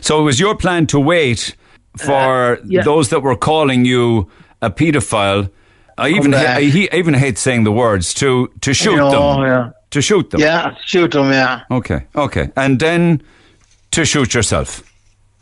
[0.00, 1.54] So it was your plan to wait
[1.96, 2.82] for Uh, yeah.
[2.82, 4.28] those that were calling you
[4.62, 5.50] a paedophile
[5.98, 9.10] I even ha- I, he, I even hate saying the words to to shoot know,
[9.10, 9.42] them.
[9.46, 9.70] yeah.
[9.90, 10.40] To shoot them.
[10.40, 11.60] Yeah, shoot them, yeah.
[11.70, 12.06] Okay.
[12.14, 12.48] Okay.
[12.56, 13.20] And then
[13.90, 14.82] to shoot yourself.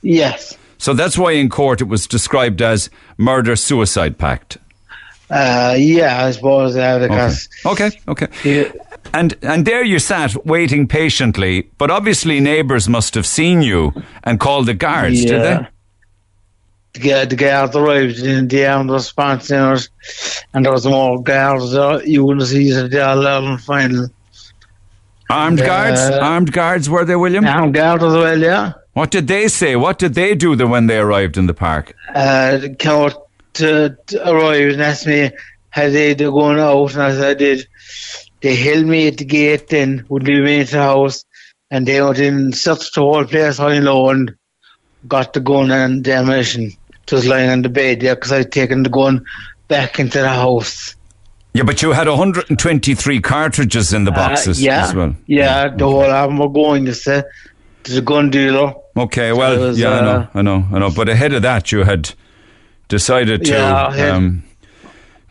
[0.03, 0.58] Yes.
[0.79, 4.59] So that's why in court it was described as murder suicide pact.
[5.31, 7.49] Uh, yeah, I suppose, yeah, because.
[7.67, 7.91] Okay.
[8.09, 8.29] Okay.
[8.45, 8.73] Yeah.
[9.13, 13.93] And and there you sat waiting patiently, but obviously neighbours must have seen you
[14.25, 15.67] and called the guards, did they?
[16.95, 19.91] The, guy- the guards arrived in the armed response centers,
[20.55, 22.03] and there was more guards there.
[22.07, 24.09] You wouldn't see the Ireland final.
[25.31, 26.01] Armed Uh, guards?
[26.01, 27.45] Armed guards were they, William?
[27.47, 28.73] Armed guards as well, yeah.
[28.99, 29.77] What did they say?
[29.77, 31.95] What did they do when they arrived in the park?
[32.13, 35.31] Uh, they came out to, to arrive and asked me
[35.71, 37.69] how they were going out, and I said I did.
[38.41, 41.25] They held me at the gate then, wouldn't leave me into the house,
[41.71, 44.35] and they went in, searched the whole place and low, and
[45.07, 46.73] got the gun and the ammunition.
[47.05, 49.25] It was lying on the bed there, because I'd taken the gun
[49.69, 50.97] back into the house.
[51.55, 55.15] Yeah, but you had 123 cartridges in the boxes Uh, yeah, as well.
[55.29, 57.23] Yeah, the whole of them were going, you see,
[57.85, 58.75] to the gun dealer.
[58.99, 60.91] Okay, well, it was, yeah, I uh, know, I know, I know.
[60.91, 62.13] But ahead of that, you had
[62.89, 64.43] decided to Yeah, had- um,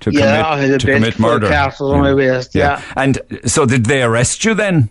[0.01, 1.47] to yeah, I commit to commit murder.
[1.49, 2.81] cartridges on my waist, yeah.
[2.95, 4.89] And so, did they arrest you then?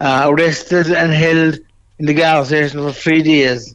[0.00, 1.58] Uh, arrested and held
[1.98, 3.74] in the gas station for three days.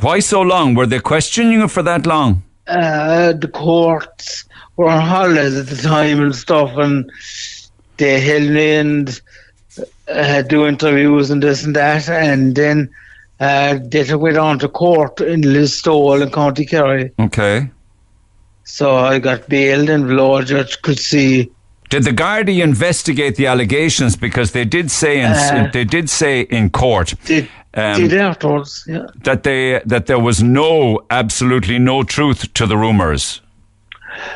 [0.00, 0.74] Why so long?
[0.74, 2.42] Were they questioning you for that long?
[2.66, 4.44] uh, the courts
[4.76, 7.10] were on holidays at the time and stuff, and
[7.96, 9.20] they held me and
[10.10, 12.90] uh, do interviews and this and that, and then
[13.40, 17.12] uh, they took me down to court in Listowel in County Kerry.
[17.18, 17.70] Okay.
[18.64, 21.50] So I got bailed, and the law judge could see.
[21.88, 26.42] Did the Gardaí investigate the allegations because they did say in Uh, they did say
[26.42, 29.06] in court Did, um, did afterwards, yeah.
[29.24, 33.40] that they that there was no absolutely no truth to the rumors.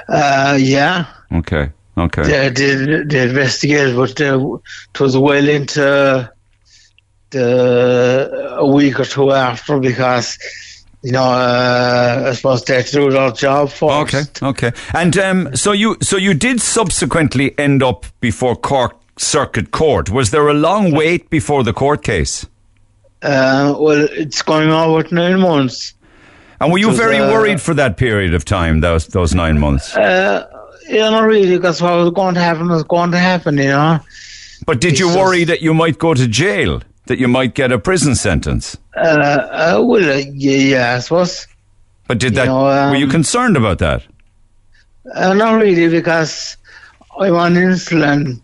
[0.09, 1.07] Uh, yeah.
[1.31, 1.73] Okay.
[2.05, 2.23] Okay.
[2.23, 4.59] They did they investigated, but uh,
[4.95, 6.31] it was well into
[7.31, 10.39] the a week or two after because
[11.03, 14.43] you know uh, I suppose they to their job first.
[14.43, 14.73] Okay, okay.
[14.95, 20.11] And um, so you so you did subsequently end up before Cork Circuit Court.
[20.11, 22.47] Was there a long wait before the court case?
[23.23, 25.95] Uh, well, it's going on with nine months.
[26.61, 28.81] And were you was, very uh, worried for that period of time?
[28.81, 29.97] Those those nine months.
[29.97, 30.47] Uh,
[30.89, 34.01] yeah, not really, because what was going to happen was going to happen, you know.
[34.67, 36.83] But did you it's worry that you might go to jail?
[37.07, 38.77] That you might get a prison sentence?
[38.97, 41.49] Uh, uh, well, uh, yeah, yeah, I suppose.
[42.07, 42.45] But did You that?
[42.47, 44.05] know, were you um, concerned about that?
[45.15, 46.57] Uh, not really, because
[47.19, 48.41] I'm on insulin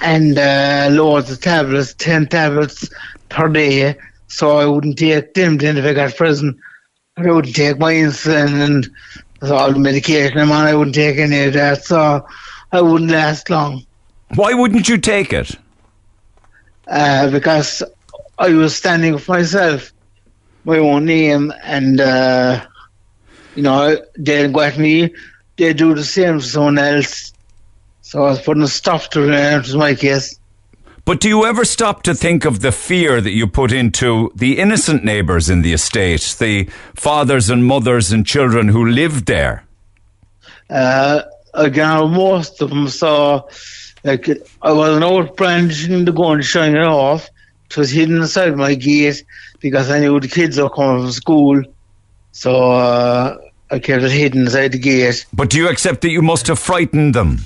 [0.00, 2.88] and uh, loads of tablets, 10 tablets
[3.28, 3.96] per day,
[4.26, 6.58] so I wouldn't take them then if I got prison.
[7.16, 8.90] I wouldn't take my insulin and
[9.50, 12.26] all the medication I'm on, I wouldn't take any of that, so
[12.72, 13.84] I wouldn't last long.
[14.34, 15.56] Why wouldn't you take it?
[16.86, 17.82] Uh, because
[18.38, 19.92] I was standing for myself,
[20.64, 22.64] my own name, and, uh,
[23.54, 25.14] you know, they'd go at me,
[25.56, 27.32] they'd do the same to someone else.
[28.02, 30.38] So I was putting a stop to it, which was my case.
[31.04, 34.58] But do you ever stop to think of the fear that you put into the
[34.58, 39.66] innocent neighbours in the estate, the fathers and mothers and children who lived there?
[40.70, 43.42] Uh, again, most of them saw,
[44.02, 44.30] like,
[44.62, 47.28] I wasn't out brandishing the gun, showing it off.
[47.66, 49.24] It was hidden inside my gate
[49.60, 51.62] because I knew the kids were coming from school.
[52.32, 53.36] So uh,
[53.70, 55.26] I kept it hidden inside the gate.
[55.34, 57.40] But do you accept that you must have frightened them?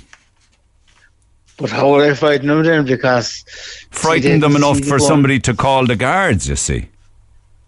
[1.59, 2.84] But how would I frighten them then?
[2.84, 3.44] Because
[3.90, 6.88] Frightened them enough for somebody to call the guards, you see.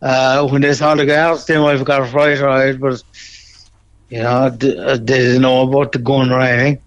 [0.01, 2.79] Uh, when they saw the guards, they might have got a fright, right?
[2.79, 3.03] But
[4.09, 6.81] you know, uh, they didn't know about the gun or anything.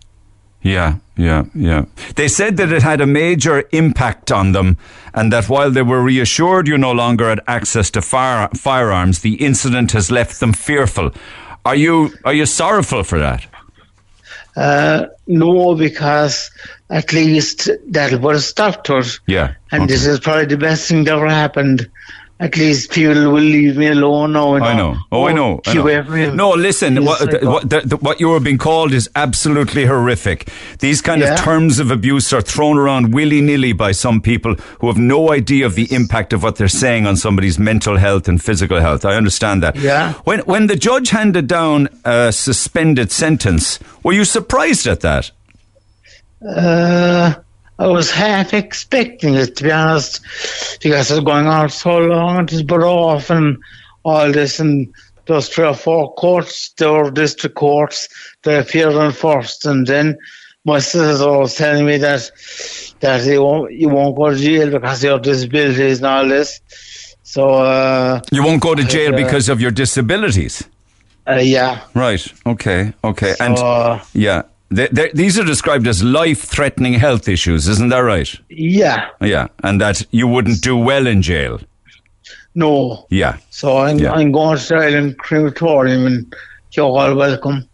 [0.61, 1.85] Yeah, yeah, yeah.
[2.15, 4.77] They said that it had a major impact on them
[5.13, 9.35] and that while they were reassured you no longer had access to fire, firearms, the
[9.35, 11.11] incident has left them fearful.
[11.65, 13.45] Are you are you sorrowful for that?
[14.55, 16.51] Uh, no, because
[16.89, 18.85] at least that'll put a stop.
[19.25, 19.55] Yeah.
[19.71, 21.89] And this is probably the best thing that ever happened.
[22.43, 24.55] At least people will leave me alone now.
[24.55, 24.97] I know.
[25.13, 25.61] Oh, I know.
[25.65, 25.81] I know.
[25.81, 26.35] away from him.
[26.35, 27.05] No, listen.
[27.05, 30.49] What, what, the, the, what you are being called is absolutely horrific.
[30.79, 31.35] These kind Yeah.
[31.35, 35.31] of terms of abuse are thrown around willy nilly by some people who have no
[35.31, 39.05] idea of the impact of what they're saying on somebody's mental health and physical health.
[39.05, 39.77] I understand that.
[39.77, 40.11] Yeah.
[40.25, 45.31] When when the judge handed down a suspended sentence, were you surprised at that?
[46.45, 47.35] Uh,
[47.79, 50.21] I was half expecting it, to be honest,
[50.81, 53.57] because it was going on so long, it was put off and
[54.03, 54.93] all this, and
[55.25, 58.07] those three or four courts, there were district courts,
[58.43, 60.17] they appeared on first, and then
[60.65, 62.31] my sister was telling me that
[63.01, 66.61] that you won't you won't go to jail because of your disabilities and all this.
[67.23, 70.63] So uh, You won't go to jail uh, because of your disabilities.
[71.27, 72.25] uh, yeah, Right.
[72.45, 72.93] Okay.
[73.03, 73.33] Okay.
[73.33, 78.33] So, and uh, yeah, they, these are described as life-threatening health issues, isn't that right?
[78.49, 81.59] yeah, Yeah, and that you wouldn't do well in jail.
[82.55, 83.05] no.
[83.09, 83.37] Yeah.
[83.49, 84.13] So I'm Yeah.
[84.13, 86.35] I'm going to the Island Crematorium, and
[86.71, 87.67] you're all welcome.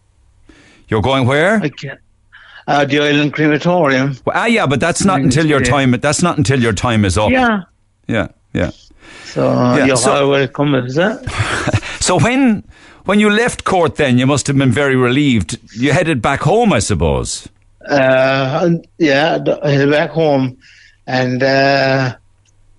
[0.88, 1.60] You're going where?
[1.62, 2.00] I can't.
[2.66, 4.16] Uh, the Island Crematorium.
[4.24, 5.92] Well, ah, yeah, but that's not until your time.
[5.92, 7.30] That's not until your time is up.
[7.30, 7.62] Yeah.
[8.06, 8.28] Yeah.
[8.52, 8.70] Yeah.
[9.24, 11.18] So Yeah, you're so- all welcome, is it?
[12.00, 12.64] So when
[13.10, 15.58] when you left court, then you must have been very relieved.
[15.74, 17.48] You headed back home, I suppose.
[17.84, 20.58] Uh, yeah, I headed back home,
[21.08, 22.14] and uh,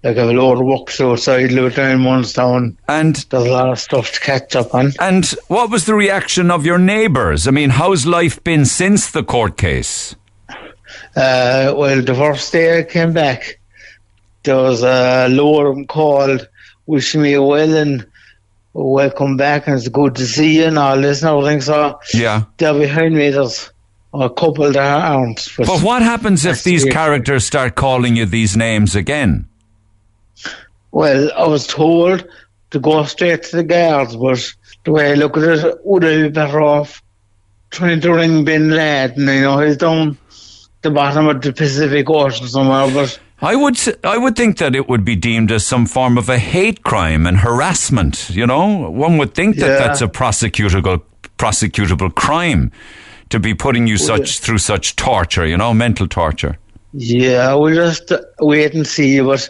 [0.03, 2.77] like I have a load of work to do outside Luton Munstown.
[2.87, 4.93] And there's a lot of stuff to catch up on.
[5.01, 7.45] And what was the reaction of your neighbours?
[7.45, 10.15] I mean, how's life been since the court case?
[11.13, 13.59] Uh, well, the first day I came back,
[14.43, 16.47] there was a lower called,
[16.85, 18.07] wishing me well and
[18.73, 21.61] welcome back, and it's good to see you and all this and everything.
[21.61, 22.43] So Yeah.
[22.57, 23.69] there behind me, there's
[24.13, 25.47] a couple that aren't.
[25.57, 26.91] But what happens if these Yeah.
[26.93, 29.45] characters start calling you these names again?
[30.91, 32.25] Well, I was told
[32.71, 34.39] to go straight to the guards, but
[34.83, 37.01] the way I look at it, would I be better off
[37.69, 39.27] trying to ring Bin Laden?
[39.27, 40.17] You know, he's down
[40.81, 44.87] the bottom of the Pacific Ocean somewhere, but I would I would think that it
[44.87, 48.29] would be deemed as some form of a hate crime and harassment.
[48.29, 49.77] You know, one would think that Yeah.
[49.87, 51.01] that's a prosecutable
[51.37, 52.71] prosecutable crime
[53.29, 55.45] to be putting you such through such torture.
[55.47, 56.57] You know, mental torture.
[56.93, 59.19] yeah, we'll just wait and see.
[59.21, 59.49] But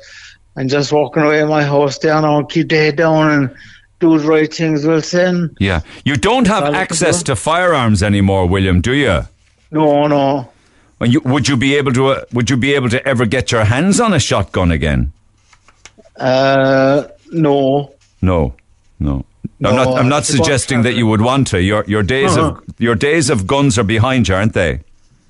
[0.56, 3.50] I'm just walking away my house down I'll keep the head down and
[4.00, 4.86] do the right things.
[4.86, 5.58] We'll send.
[5.60, 9.26] Yeah, you don't have access to firearms anymore, William, do you?
[9.72, 10.50] No, no.
[11.04, 12.08] You, would you be able to?
[12.08, 15.12] Uh, would you be able to ever get your hands on a shotgun again?
[16.18, 17.94] Uh, no.
[18.22, 18.54] No,
[19.00, 19.26] no.
[19.60, 19.98] No, I'm not.
[20.00, 21.62] I'm not suggesting that you would want to.
[21.62, 22.50] Your your days Uh-huh.
[22.58, 24.82] of your days of guns are behind you, aren't they?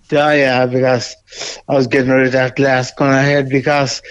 [0.09, 1.15] Yeah, yeah, because
[1.69, 4.01] I was getting rid of that last gun I had because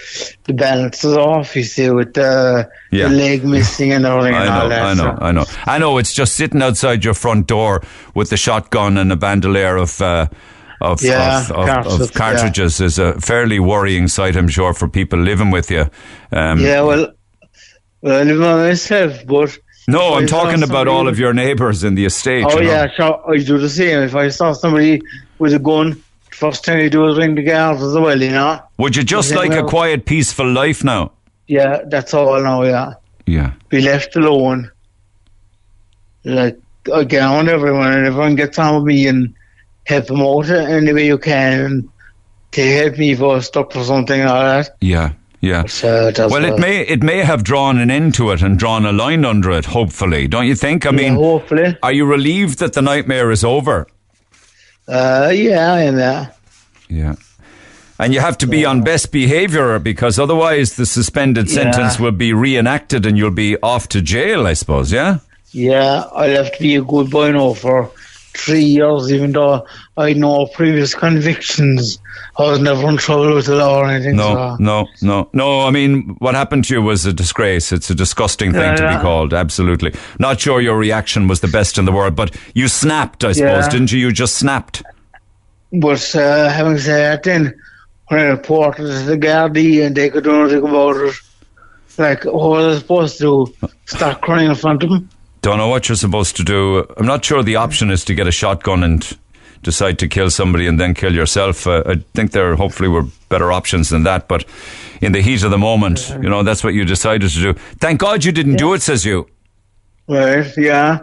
[0.45, 3.07] the balance was off, you see, with the, Yeah.
[3.07, 4.81] the leg missing and everything I and all know, that.
[4.81, 5.97] I know, so- I know, I know.
[5.99, 7.83] It's just sitting outside your front door
[8.15, 10.25] with the shotgun and a bandolier of uh,
[10.81, 14.87] of, Yeah, of, of, cartridges, of cartridges is a fairly worrying sight, I'm sure, for
[14.87, 15.89] people living with you.
[16.31, 17.11] Um, yeah, well,
[18.01, 19.57] well, I live by myself, but.
[19.87, 22.45] no, I'm if I saw talking about all of your neighbours in the estate.
[22.47, 22.71] Oh, you know.
[22.71, 24.03] yeah, sure, I do the same.
[24.03, 25.01] If I saw somebody
[25.37, 26.01] with a gun,
[26.31, 28.59] first thing I do is ring the guards as well, you know?
[28.79, 31.11] Would you just Yeah, like a quiet, peaceful life now?
[31.47, 32.93] Yeah, that's all now, yeah.
[33.25, 33.53] Yeah.
[33.69, 34.71] Be left alone.
[36.23, 36.59] Like,
[36.93, 39.33] I get on everyone, and everyone gets on with me and
[39.91, 41.89] help them out any way you can.
[42.51, 44.75] to help me if I was stuck for something like that.
[44.81, 45.65] Yeah, yeah.
[45.67, 48.91] So well, it may it may have drawn an end to it and drawn a
[48.91, 49.65] line under it.
[49.65, 50.85] Hopefully, don't you think?
[50.85, 51.77] I mean, hopefully.
[51.81, 53.87] Are you relieved that the nightmare is over?
[54.87, 56.33] Uh, yeah, I am there.
[56.89, 57.15] Yeah.
[57.99, 61.53] And you have to be on best behaviour because otherwise the suspended Yeah.
[61.71, 65.19] sentence will be reenacted and you'll be off to jail, I suppose, yeah?
[65.51, 67.91] Yeah, I'll have to be a good boy now for
[68.33, 69.65] three years, even though
[69.97, 71.99] I no previous convictions.
[72.37, 74.15] I was never in trouble with the law or anything.
[74.15, 74.55] No, so.
[74.59, 75.61] no, no, no.
[75.61, 77.71] I mean, what happened to you was a disgrace.
[77.71, 79.33] It's a disgusting thing Yeah, to be called.
[79.33, 79.93] Absolutely.
[80.17, 83.65] Not sure your reaction was the best in the world, but you snapped, I suppose,
[83.65, 83.69] Yeah.
[83.69, 83.99] didn't you?
[83.99, 84.81] You just snapped.
[85.73, 87.53] But uh, having said that, then
[88.07, 91.15] when I reported to the Gardaí and they could do nothing about it,
[91.97, 93.67] like what was I supposed to do?
[93.85, 95.09] Start crying in front of them?
[95.41, 96.85] Don't know what you're supposed to do.
[96.97, 99.17] I'm not sure the option is to get a shotgun and
[99.63, 101.65] decide to kill somebody and then kill yourself.
[101.65, 104.45] Uh, I think there hopefully were better options than that, but
[105.01, 107.53] in the heat of the moment, you know, that's what you decided to do.
[107.79, 109.27] Thank God you didn't do it, says you.
[110.07, 110.51] Right?
[110.57, 110.99] Yeah.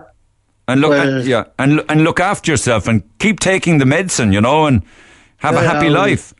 [0.68, 4.32] And look, Well- and, yeah, and and look after yourself and keep taking the medicine,
[4.32, 4.82] you know, and
[5.38, 6.34] have a happy well- life.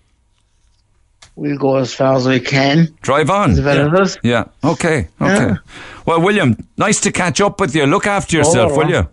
[1.39, 2.89] We'll go as far as we can.
[3.01, 3.53] Drive on.
[3.53, 3.89] Is it better
[4.24, 4.45] yeah.
[4.62, 4.70] yeah.
[4.72, 5.09] Okay.
[5.20, 5.47] Okay.
[5.47, 5.57] Yeah.
[6.05, 7.86] Well, William, nice to catch up with you.
[7.86, 9.09] Look after yourself, Oh, will you?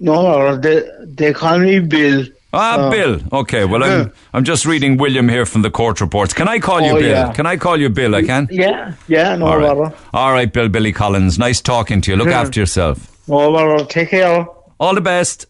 [0.00, 2.24] No, they, they call me Bill.
[2.54, 3.20] Ah, Uh, Bill.
[3.32, 3.64] Okay.
[3.66, 4.12] Well, I'm.
[4.32, 6.32] I'm just reading William here from the court reports.
[6.32, 7.10] Can I call you Oh, Bill?
[7.10, 7.32] yeah.
[7.32, 8.14] Can I call you Bill?
[8.14, 8.48] I can.
[8.50, 9.76] Yeah, yeah, no All right.
[9.76, 9.94] bother.
[10.14, 10.68] All right, Bill.
[10.68, 11.38] Billy Collins.
[11.38, 12.16] Nice talking to you.
[12.16, 13.10] Look after yourself.
[13.28, 13.84] No bother.
[13.84, 14.46] Take care.
[14.80, 15.46] All the best.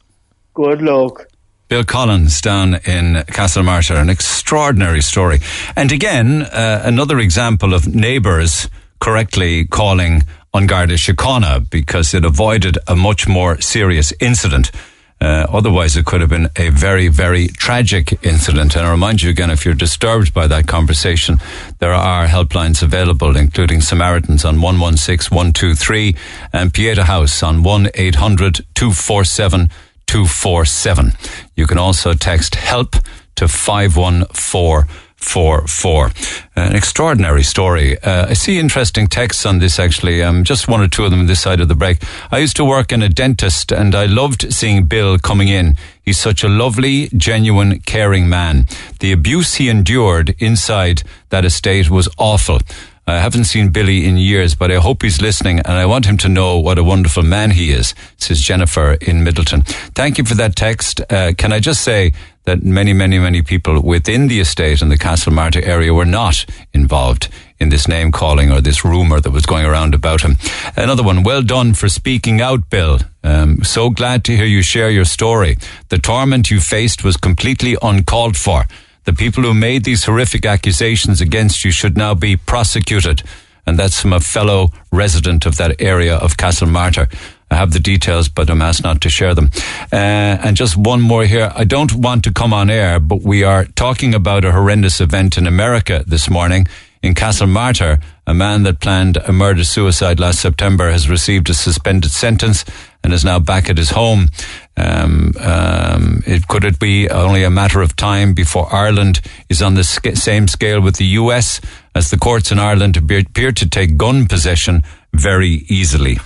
[0.55, 1.27] Good luck.
[1.75, 5.41] Bill Collins down in Castlemartyr, an extraordinary story.
[5.75, 8.70] And again, uh, another example of neighbours
[9.01, 10.22] correctly calling
[10.53, 14.70] on Garda Síochána because it avoided a much more serious incident.
[15.20, 18.77] Uh, otherwise, it could have been a very, very tragic incident.
[18.77, 21.39] And I remind you again, if you're disturbed by that conversation,
[21.81, 26.14] there are helplines available, including Samaritans on 116 123
[26.53, 29.70] and Pieta House on 1 800 247
[30.15, 31.11] 247.
[31.57, 32.95] You can also text HELP
[33.35, 34.87] to 514
[35.17, 36.12] four four.
[36.55, 37.99] An extraordinary story.
[37.99, 40.23] Uh, I see interesting texts on this actually.
[40.23, 41.99] Um, just one or two of them on this side of the break.
[42.31, 45.77] I used to work in a dentist, and I loved seeing Bill coming in.
[46.03, 48.67] He's such a lovely, genuine, caring man.
[49.01, 52.61] The abuse he endured inside that estate was awful.
[53.07, 56.17] I haven't seen Billy in years, but I hope he's listening and I want him
[56.19, 59.67] to know what a wonderful man he is, says Jennifer in Midleton.
[59.95, 61.01] Thank you for that text.
[61.11, 62.13] Uh, can I just say
[62.45, 67.29] that many, many, many people within the estate and the Castlemartyr area were not involved
[67.59, 70.37] in this name calling or this rumour that was going around about him.
[70.77, 72.99] Another one, well done for speaking out, Bill.
[73.23, 75.57] Um, so glad to hear you share your story.
[75.89, 78.65] The torment you faced was completely uncalled for.
[79.05, 83.23] The people who made these horrific accusations against you should now be prosecuted.
[83.67, 87.13] And that's from a fellow resident of that area of Castlemartyr.
[87.51, 89.51] I have the details, but I'm asked not to share them.
[89.93, 89.97] Uh,
[90.45, 91.53] and just one more here.
[91.55, 95.39] I don't want to come on air, but we are talking about a horrendous event
[95.39, 96.67] in America this morning.
[97.03, 102.11] In Castlemartyr, a man that planned a murder suicide last September has received a suspended
[102.11, 102.65] sentence
[103.05, 104.29] and is now back at his home.
[104.77, 109.75] Um, um, it, could it be only a matter of time before Ireland is on
[109.75, 111.61] the sc- same scale with the US
[111.95, 114.83] as the courts in Ireland appear, to take gun possession
[115.13, 116.19] very easily.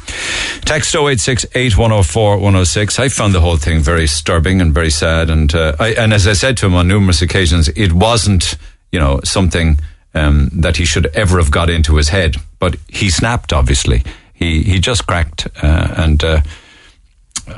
[0.63, 1.45] Text 086
[1.77, 2.99] 106.
[2.99, 5.29] I found the whole thing very disturbing and very sad.
[5.29, 8.57] And, uh, I, and as I said to him on numerous occasions, it wasn't,
[8.91, 9.79] you know, something
[10.15, 12.37] um, that he should ever have got into his head.
[12.59, 14.05] But he snapped, obviously.
[14.33, 15.49] He, he just cracked.
[15.63, 16.41] Uh, and, uh,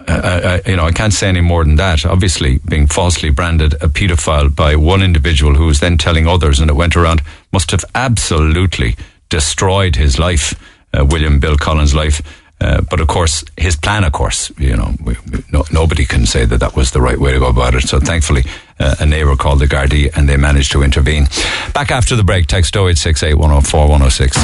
[0.09, 2.05] I, you know, I can't say any more than that.
[2.05, 6.71] Obviously, being falsely branded a paedophile by one individual who was then telling others, and
[6.71, 7.23] it went around,
[7.53, 8.97] must have absolutely
[9.29, 10.55] destroyed his life,
[10.93, 12.23] uh, William Bill Collins' life.
[12.61, 16.27] Uh, but of course, his plan, of course, you know, we, we, no, nobody can
[16.27, 17.89] say that that was the right way to go about it.
[17.89, 18.45] So thankfully,
[18.81, 21.27] uh, a neighbour called the Gardaí and they managed to intervene.
[21.75, 24.37] Back after the break, text 0868 104 106.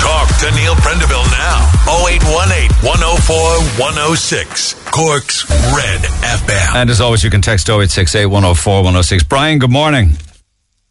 [0.00, 1.68] Talk to Neil Prendeville now.
[2.06, 3.36] 0818 104
[3.82, 4.74] 106.
[4.90, 6.74] Cork's Red FM.
[6.76, 9.24] And as always, you can text 0868 104 106.
[9.24, 10.10] Brian, good morning.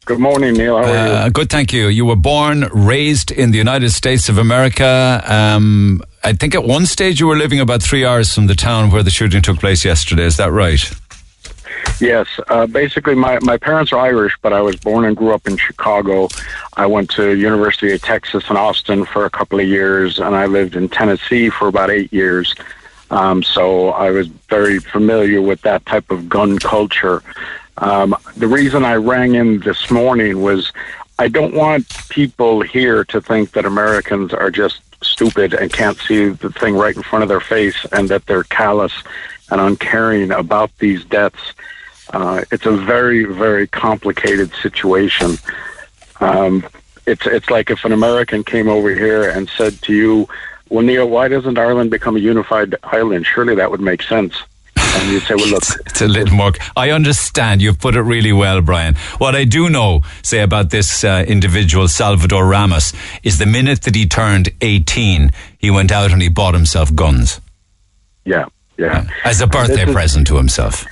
[0.06, 0.78] Good morning, Neil.
[0.78, 1.32] How are Uh, you?
[1.32, 1.88] good, thank you.
[1.88, 5.24] You were born, raised in the United States of America.
[5.26, 8.90] Um, I think at one stage you were living about three hours from the town
[8.90, 10.24] where the shooting took place yesterday.
[10.26, 10.82] Is that right?
[12.00, 12.28] Yes.
[12.48, 15.58] Uh, basically, my, my parents are Irish, but I was born and grew up in
[15.58, 16.30] Chicago.
[16.78, 20.46] I went to University of Texas in Austin for a couple of years, and I
[20.46, 22.56] lived in Tennessee for about eight years.
[23.12, 27.24] Um, so I was very familiar with that type of gun culture.
[27.78, 30.72] Um, the reason I rang in this morning was
[31.18, 36.30] I don't want people here to think that Americans are just stupid and can't see
[36.30, 38.94] the thing right in front of their face and that they're callous
[39.52, 41.54] and uncaring about these deaths.
[42.12, 45.38] Uh, it's a very, very complicated situation.
[46.20, 46.66] Um,
[47.06, 50.28] it's it's like if an American came over here and said to you,
[50.70, 53.26] "Well, Neil, why doesn't Ireland become a unified island?
[53.26, 54.36] Surely that would make sense."
[54.76, 56.52] And you'd say, "Well, look, It's a little more.
[56.76, 57.62] I understand.
[57.62, 58.96] You've put it really well, Brian.
[59.20, 62.94] What I do know, say, about this uh, individual, Salvador Ramos,
[63.24, 67.40] is the minute that he turned 18, he went out and he bought himself guns
[68.30, 68.46] yeah,
[68.80, 70.86] yeah." as a birthday is- present to himself.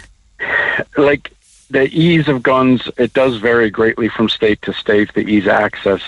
[0.97, 1.31] like
[1.69, 5.51] the ease of guns, it does vary greatly from state to state, the ease of
[5.51, 6.01] access.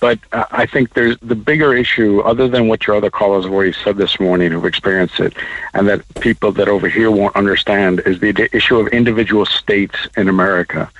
[0.00, 3.52] But uh, I think there's the bigger issue, other than what your other callers have
[3.52, 5.34] already said this morning who've experienced it,
[5.74, 10.28] and that people that over here won't understand, is the issue of individual states in
[10.28, 10.90] America.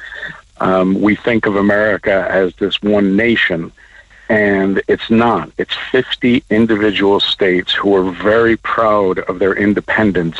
[0.61, 3.73] Um, we think of America as this one nation,
[4.29, 5.51] and it's not.
[5.59, 10.39] It's 50 individual states who are very proud of their independence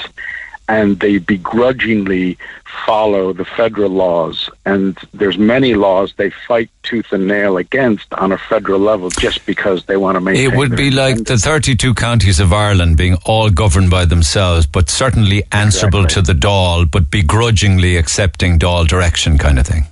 [0.69, 2.37] and they begrudgingly
[2.85, 8.33] follow the federal laws and there's many laws they fight tooth and nail against on
[8.33, 11.95] a federal level just because they want to make It would be like the 32
[11.95, 17.11] counties of Ireland being all governed by themselves, but certainly answerable to the Dáil, but
[17.11, 19.87] begrudgingly accepting Dáil direction kind of thing.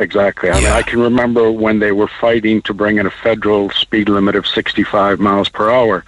[0.00, 0.50] Exactly.
[0.50, 4.08] I mean, I can remember when they were fighting to bring in a federal speed
[4.08, 6.04] limit of 65 miles per hour,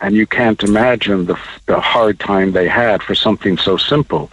[0.00, 1.36] and you can't imagine the,
[1.66, 4.30] the hard time they had for something so simple.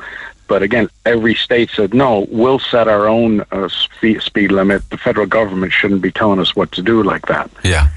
[0.47, 4.87] But again, every state said, no, we'll set our own uh, speed, speed limit.
[4.91, 7.49] The federal government shouldn't be telling us what to do like that.
[7.63, 7.87] Yeah.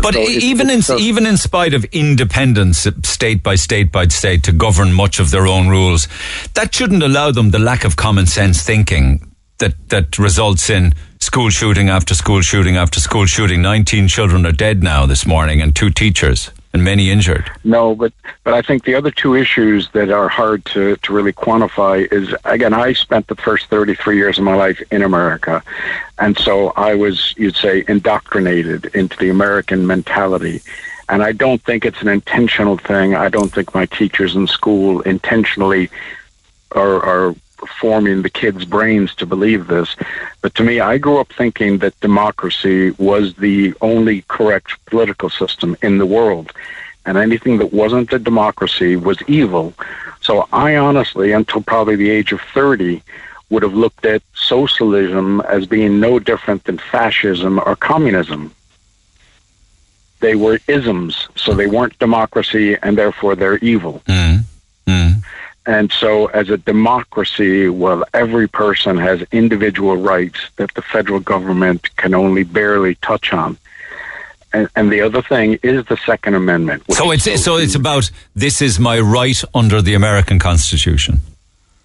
[0.00, 3.90] But So it's- even in a- even in spite of independence, uh, state by state
[3.90, 6.06] by state, to govern much of their own rules,
[6.52, 9.26] that shouldn't allow them the lack of common sense thinking
[9.64, 13.62] that that results in school shooting after school shooting after school shooting.
[13.62, 17.50] Nineteen children are dead now this morning, and two teachers, and many injured.
[17.64, 18.12] No, but
[18.44, 22.34] but I think the other two issues that are hard to to really quantify is
[22.44, 25.62] again I spent the first 33 years of my life in America,
[26.18, 30.60] and so I was you'd say indoctrinated into the American mentality.
[31.06, 33.14] And I don't think it's an intentional thing.
[33.14, 35.90] I don't think my teachers in school intentionally
[36.72, 37.34] are, are
[37.66, 39.94] forming the kids' brains to believe this.
[40.40, 45.76] But to me, I grew up thinking that democracy was the only correct political system
[45.82, 46.52] in the world.
[47.06, 49.74] And anything that wasn't a democracy was evil.
[50.20, 53.02] So I honestly, until probably the age of 30,
[53.50, 58.54] would have looked at socialism as being no different than fascism or communism.
[60.20, 64.02] They were isms, so they weren't democracy, and therefore they're evil.
[64.06, 64.90] Mm-hmm.
[64.90, 65.18] Mm-hmm.
[65.66, 71.94] And so, as a democracy, well, every person has individual rights that the federal government
[71.96, 73.56] can only barely touch on.
[74.52, 76.84] And, and the other thing is the Second Amendment.
[76.90, 81.20] So it's so it's about this is my right under the American Constitution.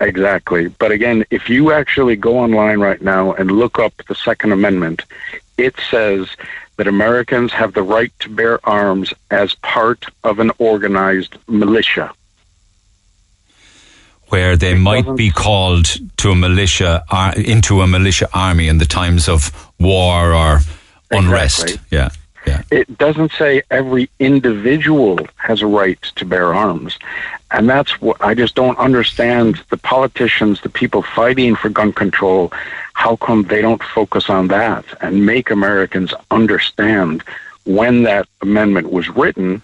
[0.01, 0.67] Exactly.
[0.67, 5.03] But again, if you actually go online right now and look up the Second Amendment,
[5.57, 6.27] it says
[6.77, 12.11] that Americans have the right to bear arms as part of an organized militia.
[14.29, 15.85] Where they might be called
[16.17, 20.59] to a militia ar- into a militia army in the times of war or
[21.11, 21.63] unrest.
[21.63, 21.87] Exactly.
[21.91, 22.09] Yeah,
[22.45, 22.61] yeah.
[22.71, 26.97] It doesn't say every individual has a right to bear arms.
[27.51, 32.51] And that's what I just don't understand the politicians, the people fighting for gun control,
[32.93, 37.23] how come they don't focus on that and make Americans understand
[37.65, 39.61] when that amendment was written,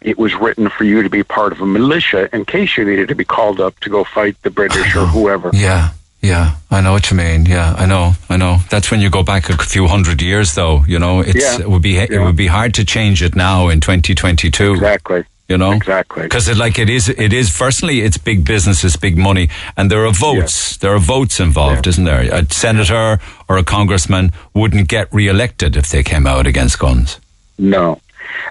[0.00, 3.08] it was written for you to be part of a militia in case you needed
[3.08, 5.50] to be called up to go fight the British or whoever.
[5.52, 5.90] Yeah,
[6.22, 7.46] yeah, I know what you mean.
[7.46, 8.58] Yeah, I know, I know.
[8.70, 10.84] That's when you go back a few hundred years, though.
[10.86, 11.60] You know, it's Yeah.
[11.60, 14.74] it would be it would be hard to change it now in 2022.
[14.74, 15.24] Exactly.
[15.48, 17.08] You know, exactly because it like it is.
[17.08, 17.48] It is.
[17.48, 19.48] Firstly, it's big business, it's big money,
[19.78, 20.76] and there are votes.
[20.76, 22.20] There are votes involved, isn't there?
[22.20, 23.18] A senator
[23.48, 27.18] or a congressman wouldn't get re-elected if they came out against guns.
[27.56, 27.98] No.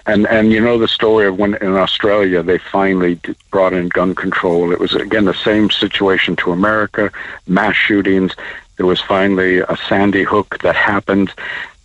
[0.06, 3.20] And and you know the story of when in Australia they finally
[3.50, 4.72] brought in gun control.
[4.72, 7.10] It was again the same situation to America,
[7.46, 8.32] mass shootings.
[8.76, 11.32] There was finally a Sandy Hook that happened,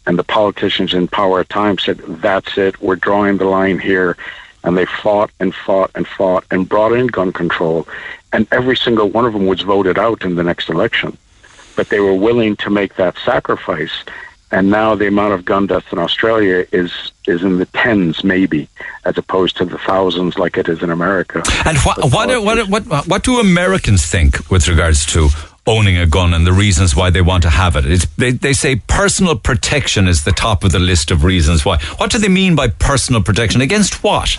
[0.05, 2.81] and the politicians in power at times said, "That's it.
[2.81, 4.15] We're drawing the line here."
[4.63, 7.87] And they fought and fought and fought and brought in gun control,
[8.31, 11.17] and every single one of them was voted out in the next election.
[11.75, 14.03] But they were willing to make that sacrifice
[14.53, 18.69] and now the amount of gun deaths in Australia is is in the tens, maybe,
[19.03, 21.41] as opposed to the thousands like it is in America.
[21.65, 25.29] And what what, what what what do Americans think with regards to
[25.65, 27.85] owning a gun and the reasons why they want to have it?
[27.85, 31.79] It's, they they say personal protection is the top of the list of reasons why.
[31.97, 33.59] What do they mean by personal protection?
[33.61, 34.37] Against what?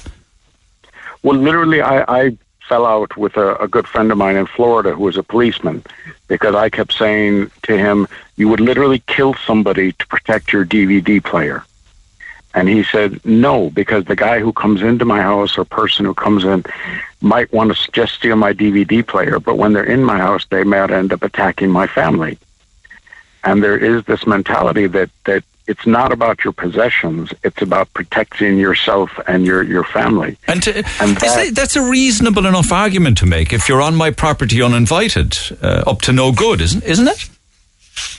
[1.24, 2.38] Well, literally, I, I
[2.68, 5.82] fell out with a, a good friend of mine in Florida who was a policeman
[6.28, 8.06] because I kept saying to him,
[8.36, 11.64] "You would literally kill somebody to protect your DVD player."
[12.56, 16.14] And he said, no, because the guy who comes into my house or person who
[16.14, 16.64] comes in
[17.20, 20.62] might want to just steal my DVD player, but when they're in my house, they
[20.62, 22.38] might end up attacking my family.
[23.42, 28.56] And there is this mentality that, that it's not about your possessions, it's about protecting
[28.56, 30.36] yourself and your, your family.
[30.46, 33.82] And, to, And is that- that, that's a reasonable enough argument to make if you're
[33.82, 37.28] on my property uninvited, uh, up to no good, isn't isn't it?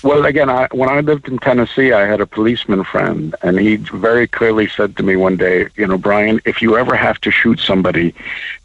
[0.04, 3.78] Well, again, I, when I lived in Tennessee, I had a policeman friend, and he
[3.78, 7.32] very clearly said to me one day, you know, Brian, if you ever have to
[7.32, 8.14] shoot somebody,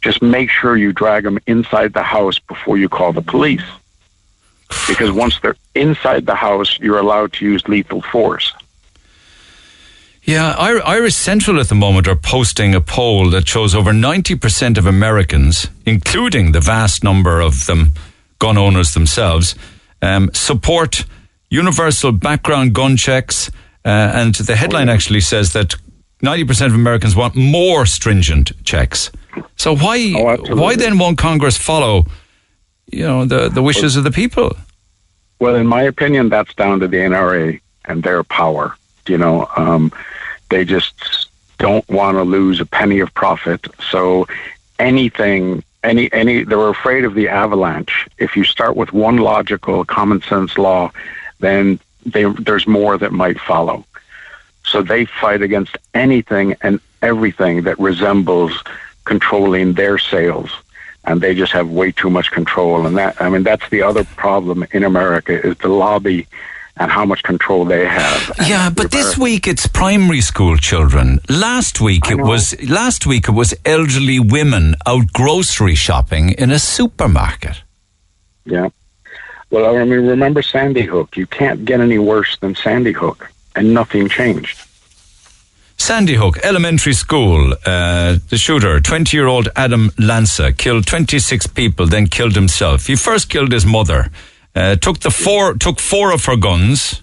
[0.01, 3.63] just make sure you drag them inside the house before you call the police.
[4.87, 8.53] Because once they're inside the house, you're allowed to use lethal force.
[10.23, 14.85] Yeah, Irish Central at the moment are posting a poll that shows over 90% of
[14.85, 17.93] Americans, including the vast number of them
[18.37, 19.55] gun owners themselves,
[20.01, 21.05] um, support
[21.49, 23.49] universal background gun checks.
[23.83, 25.75] Uh, and the headline actually says that
[26.23, 29.11] 90% of Americans want more stringent checks.
[29.55, 32.05] So why why then won't Congress follow,
[32.87, 34.55] you know, the, the wishes of the people?
[35.39, 38.75] Well, in my opinion, that's down to the NRA and their power.
[39.07, 39.91] You know, um,
[40.49, 43.65] they just don't want to lose a penny of profit.
[43.89, 44.27] So
[44.77, 48.07] anything, any, any, they're afraid of the avalanche.
[48.17, 50.91] If you start with one logical, common sense law,
[51.39, 53.85] then they, there's more that might follow.
[54.63, 58.63] So they fight against anything and everything that resembles
[59.05, 60.51] controlling their sales.
[61.03, 62.85] And they just have way too much control.
[62.85, 66.27] And that, I mean, that's the other problem in America is the lobby
[66.81, 68.31] and how much control they have.
[68.47, 71.19] Yeah, but this week it's primary school children.
[71.29, 76.57] Last week it was last week it was elderly women out grocery shopping in a
[76.57, 77.61] supermarket.
[78.45, 78.69] Yeah.
[79.51, 81.17] Well, I mean, remember Sandy Hook.
[81.17, 84.57] You can't get any worse than Sandy Hook, and nothing changed.
[85.77, 91.85] Sandy Hook Elementary School, uh, the shooter, 20 year old Adam Lanza, killed 26 people,
[91.85, 92.87] then killed himself.
[92.87, 94.09] He first killed his mother,
[94.55, 97.01] uh, took the four, took four of her guns,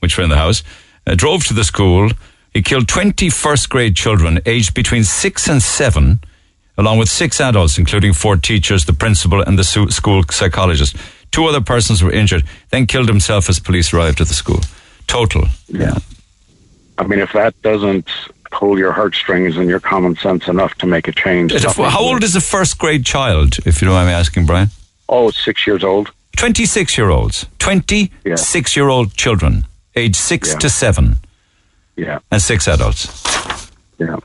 [0.00, 0.62] which were in the house,
[1.06, 2.10] uh, drove to the school.
[2.52, 6.20] He killed 20 first grade children aged between six and seven,
[6.76, 10.96] along with six adults, including four teachers, the principal, and the su- school psychologist.
[11.30, 14.60] Two other persons were injured, then killed himself as police arrived at the school.
[15.06, 15.44] Total.
[15.68, 15.98] Yeah.
[16.98, 18.08] I mean, if that doesn't
[18.50, 21.52] pull your heartstrings and your common sense enough to make a change.
[21.52, 24.12] It's a- nothing How old is a first grade child, if you don't mind me
[24.12, 24.70] asking, Brian?
[25.08, 26.10] Oh, six years old.
[26.36, 27.46] 26 year olds.
[27.58, 29.66] 26 year old children,
[29.96, 30.58] age 6 Yeah.
[30.58, 31.16] to 7,
[31.96, 32.18] Yeah.
[32.30, 33.70] and six adults.
[33.98, 34.16] Yeah.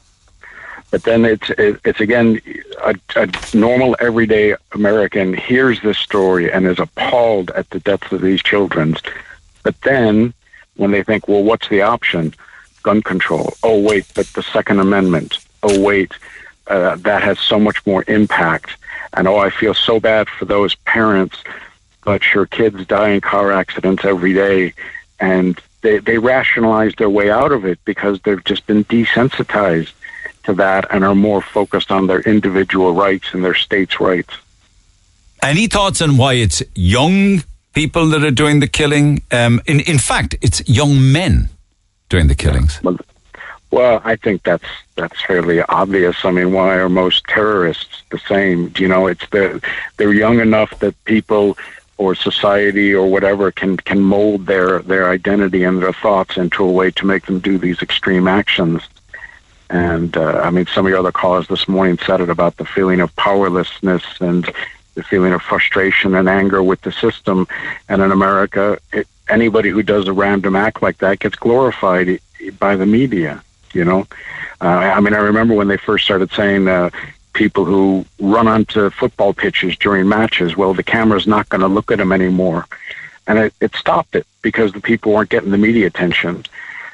[0.92, 2.40] But then it's it, it's again
[2.86, 8.22] a, a normal everyday American hears this story and is appalled at the deaths of
[8.22, 8.96] these children.
[9.64, 10.34] But then
[10.78, 12.34] when they think, well, what's the option?
[12.84, 13.54] Gun control.
[13.64, 15.40] Oh wait, but the Second Amendment.
[15.64, 16.14] Oh wait,
[16.68, 18.70] uh, that has so much more impact.
[19.18, 21.44] And oh, I feel so bad for those parents.
[22.06, 24.74] But sure, kids die in car accidents every day,
[25.20, 29.92] and they they rationalize their way out of it because they've just been desensitized
[30.44, 34.34] to that and are more focused on their individual rights and their states' rights.
[35.42, 39.22] Any thoughts on why it's young people that are doing the killing?
[39.32, 41.50] Um, in, in fact, it's young men
[42.10, 42.80] doing the killings.
[43.72, 44.66] Well, I think that's
[44.96, 46.24] that's fairly obvious.
[46.24, 48.72] I mean, why are most terrorists the same?
[48.78, 49.62] You know, it's the
[49.98, 51.58] they're young enough that people
[51.98, 56.72] or society or whatever can can mold their their identity and their thoughts into a
[56.72, 58.82] way to make them do these extreme actions.
[59.70, 62.66] And uh, I mean, some of your other callers this morning said it about the
[62.66, 64.52] feeling of powerlessness and
[64.94, 67.48] the feeling of frustration and anger with the system.
[67.90, 72.20] And in America, it, anybody who does a random act like that gets glorified
[72.60, 73.44] by the media.
[73.74, 74.08] You know,
[74.62, 76.90] uh, I mean, I remember when they first started saying uh,
[77.36, 80.58] people who run onto football pitches during matches.
[80.58, 82.66] Well, the camera's not going to look at them anymore,
[83.28, 86.44] and it, it stopped it because the people weren't getting the media attention.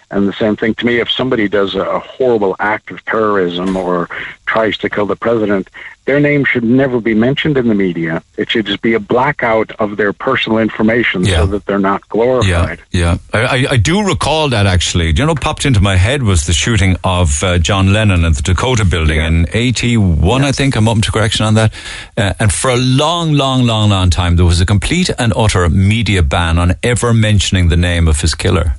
[0.10, 3.78] And the same thing to me, if somebody does a, a horrible act of terrorism
[3.78, 4.10] or
[4.46, 5.70] tries to kill the president,
[6.06, 8.24] their name should never be mentioned in the media.
[8.38, 12.82] It should just be a blackout of their personal information so that they're not glorified.
[12.92, 15.14] Yeah, I, I, I do recall that actually.
[15.14, 18.26] Do you know, what popped into my head was the shooting of uh, John Lennon
[18.26, 20.44] at the Dakota Building in '81.
[20.44, 21.74] I think I'm open to correction on that.
[22.18, 25.70] Uh, and for a long, long, long, long time, there was a complete and utter
[25.70, 28.76] media ban on ever mentioning the name of his killer.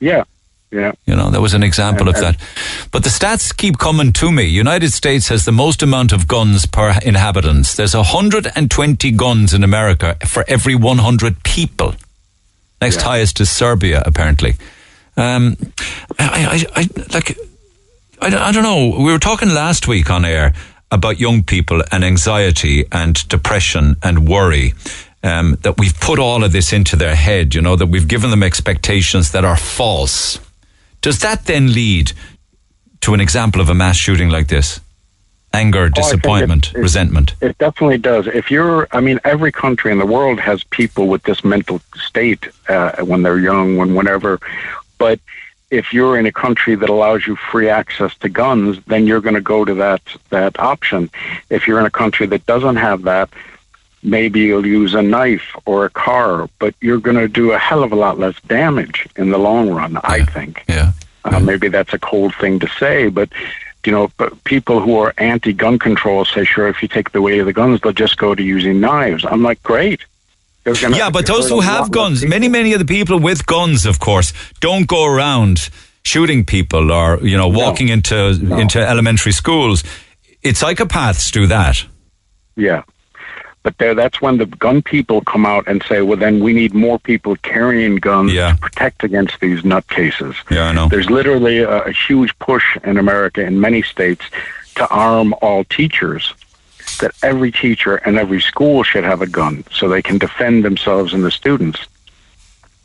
[0.00, 0.24] Yeah,
[0.72, 0.92] yeah.
[1.06, 2.36] You know, that was an example of that.
[2.90, 4.44] But the stats keep coming to me.
[4.44, 7.76] United States has the most amount of guns per inhabitants.
[7.76, 11.94] There's 120 guns in America for every 100 people.
[12.80, 14.54] Next highest is Serbia, apparently.
[15.16, 15.56] Um,
[16.18, 17.36] I, I, I, like,
[18.20, 18.98] I, don't- I don't know.
[18.98, 20.52] We were talking last week on air
[20.90, 24.72] about young people and anxiety and depression and worry.
[25.24, 28.30] Um, that we've put all of this into their head, you know, that we've given
[28.30, 30.40] them expectations that are false.
[31.02, 32.12] Does that then lead
[33.02, 34.80] to an example of a mass shooting like this?
[35.52, 37.34] Anger, Oh, disappointment, it- it- resentment.
[37.42, 38.26] It definitely does.
[38.26, 42.46] If you're, I mean, every country in the world has people with this mental state
[42.70, 44.40] uh, when they're young, when whenever.
[44.96, 45.20] But
[45.70, 49.34] if you're in a country that allows you free access to guns, then you're going
[49.34, 50.00] to go to that
[50.30, 51.10] that option.
[51.50, 53.28] If you're in a country that doesn't have that,
[54.02, 57.82] maybe you'll use a knife or a car, but you're going to do a hell
[57.82, 59.98] of a lot less damage in the long run.
[60.02, 60.64] I think.
[60.68, 60.92] Yeah.
[61.24, 63.28] Uh, maybe that's a cold thing to say, but
[63.86, 67.38] you know, but people who are anti-gun control say, sure, if you take the way
[67.40, 69.24] of the guns, they'll just go to using knives.
[69.24, 70.00] I'm like, great.
[70.64, 74.32] Yeah, but those who have guns, many, many of the people with guns, of course,
[74.60, 75.68] don't go around
[76.04, 79.82] shooting people or, you know, walking into, into elementary schools.
[80.40, 81.84] It's psychopaths do that.
[82.54, 82.82] Yeah.
[83.62, 86.74] But there, that's when the gun people come out and say, well, then we need
[86.74, 90.34] more people carrying guns to protect against these nutcases.
[90.50, 90.88] Yeah, I know.
[90.88, 94.24] There's literally a, a huge push in America in many states
[94.74, 96.34] to arm all teachers.
[97.00, 101.14] That every teacher and every school should have a gun so they can defend themselves
[101.14, 101.80] and the students.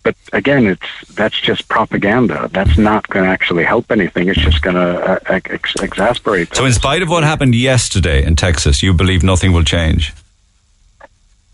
[0.03, 2.49] but again, it's that's just propaganda.
[2.53, 4.29] That's not going to actually help anything.
[4.29, 6.55] It's just going to uh, ex- exasperate.
[6.55, 10.13] So, in spite of what happened yesterday in Texas, you believe nothing will change?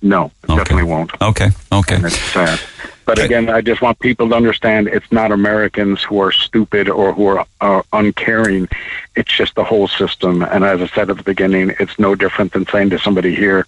[0.03, 1.11] No, it definitely won't.
[1.21, 1.95] Okay, okay.
[1.95, 2.59] And it's sad.
[3.05, 7.13] But again, I just want people to understand it's not Americans who are stupid or
[7.13, 8.67] who are uh, uncaring.
[9.15, 10.41] It's just the whole system.
[10.41, 13.65] And as I said at the beginning, it's no different than saying to somebody here,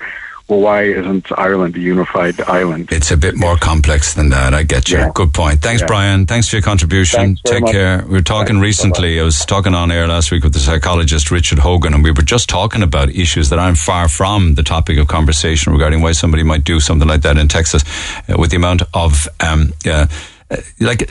[0.48, 2.90] well, why isn't Ireland a unified island?
[2.92, 4.54] It's a bit more complex than that.
[4.54, 5.00] I get you.
[5.00, 5.12] Yeah.
[5.14, 5.62] Good point.
[5.62, 5.88] Thanks, Yeah.
[5.88, 6.26] Brian.
[6.28, 7.38] Thanks for your contribution.
[7.46, 7.72] Take much.
[7.72, 8.04] care.
[8.06, 8.64] We were talking Thanks.
[8.64, 9.20] recently.
[9.20, 12.22] I was talking on air last week with the psychologist Richard Hogan, and we were
[12.22, 16.44] just talking about issues that aren't far from the topic of conversation regarding why somebody
[16.44, 17.84] might do something like that in Texas,
[18.30, 20.06] uh, with the amount of um, uh,
[20.52, 21.10] uh, like.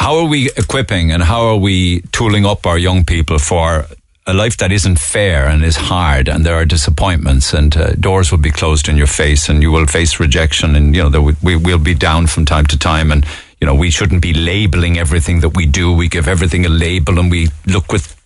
[0.00, 3.84] How are we equipping and how are we tooling up our young people for
[4.26, 8.30] a life that isn't fair and is hard and there are disappointments and uh, doors
[8.30, 11.22] will be closed in your face and you will face rejection and you know there,
[11.42, 13.26] we will be down from time to time and
[13.60, 15.92] you know we shouldn't be labeling everything that we do.
[15.92, 18.16] We give everything a label and we look with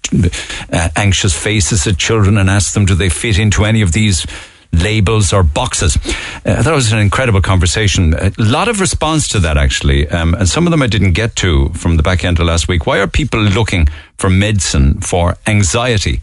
[0.72, 4.26] uh, anxious faces at children and ask them do they fit into any of these
[4.82, 5.96] labels or boxes.
[6.46, 8.14] Uh, it was an incredible conversation.
[8.14, 11.36] A lot of response to that, actually, um, and some of them I didn't get
[11.36, 12.86] to from the back end of last week.
[12.86, 16.20] Why are people looking for medicine for anxiety?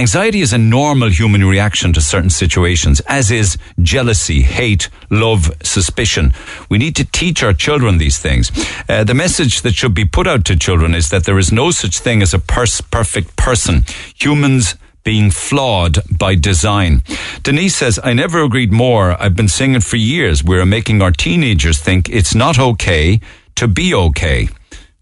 [0.00, 6.32] Anxiety is a normal human reaction to certain situations, as is jealousy, hate, love, suspicion.
[6.70, 8.52] We need to teach our children these things.
[8.88, 11.72] Uh, the message that should be put out to children is that there is no
[11.72, 13.84] such thing as a pers- perfect person.
[14.14, 14.76] Humans
[15.08, 17.02] being flawed by design.
[17.42, 19.16] Denise says, I never agreed more.
[19.18, 20.44] I've been singing for years.
[20.44, 23.18] We're making our teenagers think it's not okay
[23.54, 24.50] to be okay.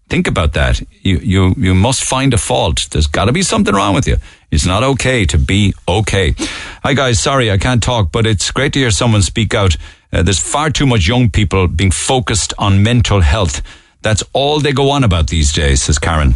[0.07, 0.79] Think about that.
[1.01, 2.87] You, you, you must find a fault.
[2.89, 4.15] There's got to be something wrong with you.
[4.49, 6.35] It's not okay to be okay.
[6.83, 9.75] Hi guys, sorry I can't talk, but it's great to hear someone speak out.
[10.13, 13.61] Uh, there's far too much young people being focused on mental health.
[14.03, 16.35] That's all they go on about these days, says Karen.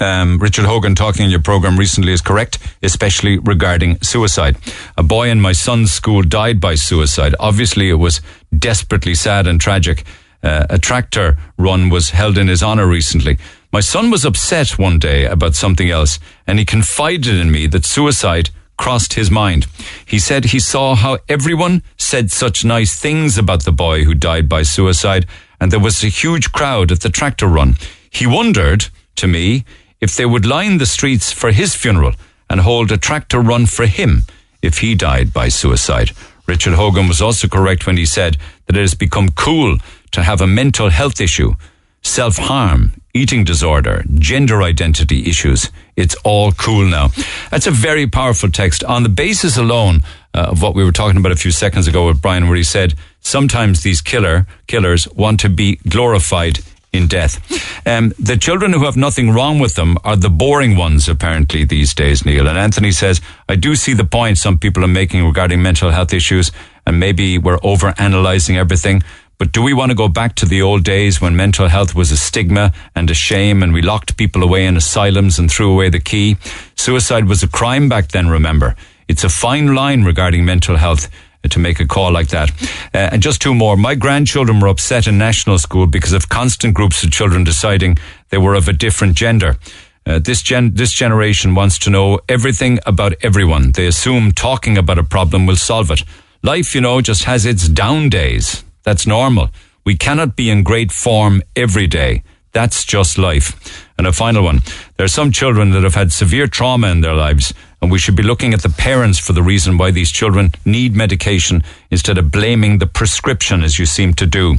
[0.00, 4.56] Um, Richard Hogan talking in your program recently is correct, especially regarding suicide.
[4.96, 7.34] A boy in my son's school died by suicide.
[7.38, 8.20] Obviously, it was
[8.56, 10.04] desperately sad and tragic.
[10.42, 13.38] Uh, a tractor run was held in his honor recently.
[13.72, 17.84] My son was upset one day about something else, and he confided in me that
[17.84, 19.66] suicide crossed his mind.
[20.04, 24.48] He said he saw how everyone said such nice things about the boy who died
[24.48, 25.26] by suicide,
[25.60, 27.76] and there was a huge crowd at the tractor run.
[28.10, 29.64] He wondered, to me,
[30.00, 32.14] if they would line the streets for his funeral
[32.50, 34.22] and hold a tractor run for him
[34.60, 36.10] if he died by suicide.
[36.46, 38.36] Richard Hogan was also correct when he said
[38.66, 39.78] that it has become cool
[40.10, 41.54] to have a mental health issue,
[42.02, 45.70] self harm, eating disorder, gender identity issues.
[45.96, 47.10] It's all cool now.
[47.50, 50.00] That's a very powerful text on the basis alone
[50.34, 52.64] uh, of what we were talking about a few seconds ago with Brian, where he
[52.64, 56.60] said sometimes these killer killers want to be glorified
[56.92, 57.40] in death.
[57.86, 61.94] Um, the children who have nothing wrong with them are the boring ones, apparently, these
[61.94, 62.46] days, Neil.
[62.46, 66.12] And Anthony says, I do see the point some people are making regarding mental health
[66.12, 66.52] issues,
[66.86, 69.02] and maybe we're over analyzing everything.
[69.38, 72.12] But do we want to go back to the old days when mental health was
[72.12, 75.88] a stigma and a shame and we locked people away in asylums and threw away
[75.88, 76.36] the key?
[76.76, 78.76] Suicide was a crime back then, remember.
[79.08, 81.10] It's a fine line regarding mental health
[81.50, 82.50] to make a call like that.
[82.94, 83.76] Uh, and just two more.
[83.76, 87.98] My grandchildren were upset in national school because of constant groups of children deciding
[88.30, 89.56] they were of a different gender.
[90.04, 93.72] Uh, this gen- this generation wants to know everything about everyone.
[93.72, 96.02] They assume talking about a problem will solve it.
[96.42, 98.64] Life, you know, just has its down days.
[98.82, 99.50] That's normal.
[99.84, 102.22] We cannot be in great form every day.
[102.52, 103.88] That's just life.
[103.96, 104.60] And a final one.
[104.96, 108.14] There are some children that have had severe trauma in their lives, and we should
[108.14, 112.30] be looking at the parents for the reason why these children need medication instead of
[112.30, 114.56] blaming the prescription as you seem to do.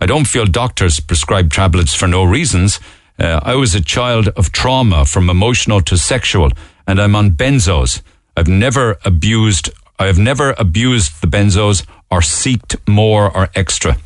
[0.00, 2.80] I don't feel doctors prescribe tablets for no reasons.
[3.16, 6.50] Uh, I was a child of trauma from emotional to sexual,
[6.84, 8.02] and I'm on benzos.
[8.36, 9.70] I've never abused,
[10.00, 13.96] I have never abused the benzos or seeked more or extra.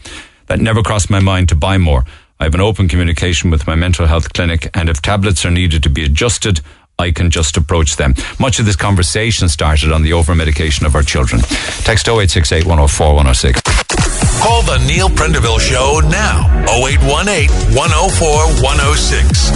[0.49, 2.05] That never crossed my mind to buy more.
[2.39, 5.83] I have an open communication with my mental health clinic, and if tablets are needed
[5.83, 6.61] to be adjusted,
[7.01, 8.15] I can just approach them.
[8.41, 11.41] Much of this conversation started on the over medication of our children.
[11.85, 13.88] Text 0868 104 106.
[14.41, 16.47] Call the Neil Prendeville Show now.
[16.71, 19.51] 0818 104 106.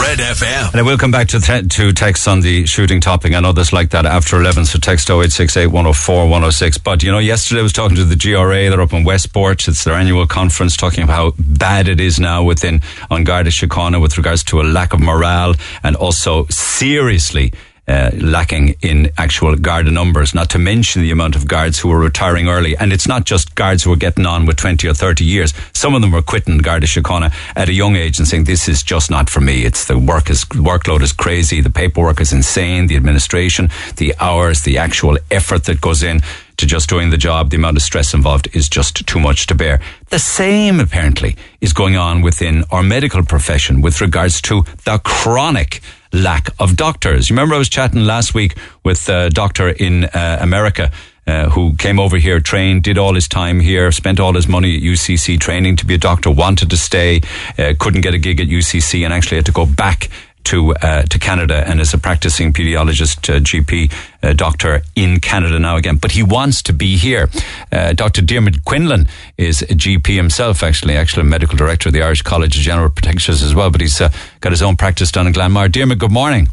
[0.00, 0.72] Red FM.
[0.72, 3.32] And I will come back to, th- to text on the shooting topic.
[3.32, 6.78] and others like that after 11, so text 0868 104 106.
[6.78, 8.70] But, you know, yesterday I was talking to the GRA.
[8.70, 9.68] They're up in Westport.
[9.68, 14.16] It's their annual conference talking about how bad it is now within on Síochána with
[14.18, 17.52] regards to a lack of morale and also seriously
[17.88, 21.98] uh, lacking in actual Garda numbers, not to mention the amount of guards who are
[21.98, 22.76] retiring early.
[22.76, 25.54] And it's not just guards who are getting on with 20 or 30 years.
[25.72, 28.82] Some of them are quitting Garda Síochána at a young age and saying, this is
[28.82, 29.64] just not for me.
[29.64, 31.60] It's the work is, workload is crazy.
[31.60, 32.88] The paperwork is insane.
[32.88, 36.20] The administration, the hours, the actual effort that goes in
[36.58, 39.54] to just doing the job, the amount of stress involved is just too much to
[39.54, 39.80] bear.
[40.08, 45.80] The same, apparently, is going on within our medical profession with regards to the chronic
[46.12, 47.28] lack of doctors.
[47.28, 50.90] You remember I was chatting last week with a doctor in uh, America
[51.26, 54.76] uh, who came over here, trained, did all his time here, spent all his money
[54.76, 57.20] at UCC training to be a doctor, wanted to stay,
[57.58, 60.08] uh, couldn't get a gig at UCC, and actually had to go back
[60.48, 63.92] to uh, to Canada and is a practicing pediatrician, uh, GP
[64.22, 65.96] uh, doctor in Canada now again.
[65.96, 67.28] But he wants to be here.
[67.70, 68.22] Uh, Dr.
[68.22, 72.56] Diarmuid Quinlan is a GP himself, actually, actually a medical director of the Irish College
[72.56, 73.70] of General Practitioners as well.
[73.70, 74.10] But he's uh,
[74.40, 75.70] got his own practice down in Glanmire.
[75.70, 76.48] Diarmuid, good morning.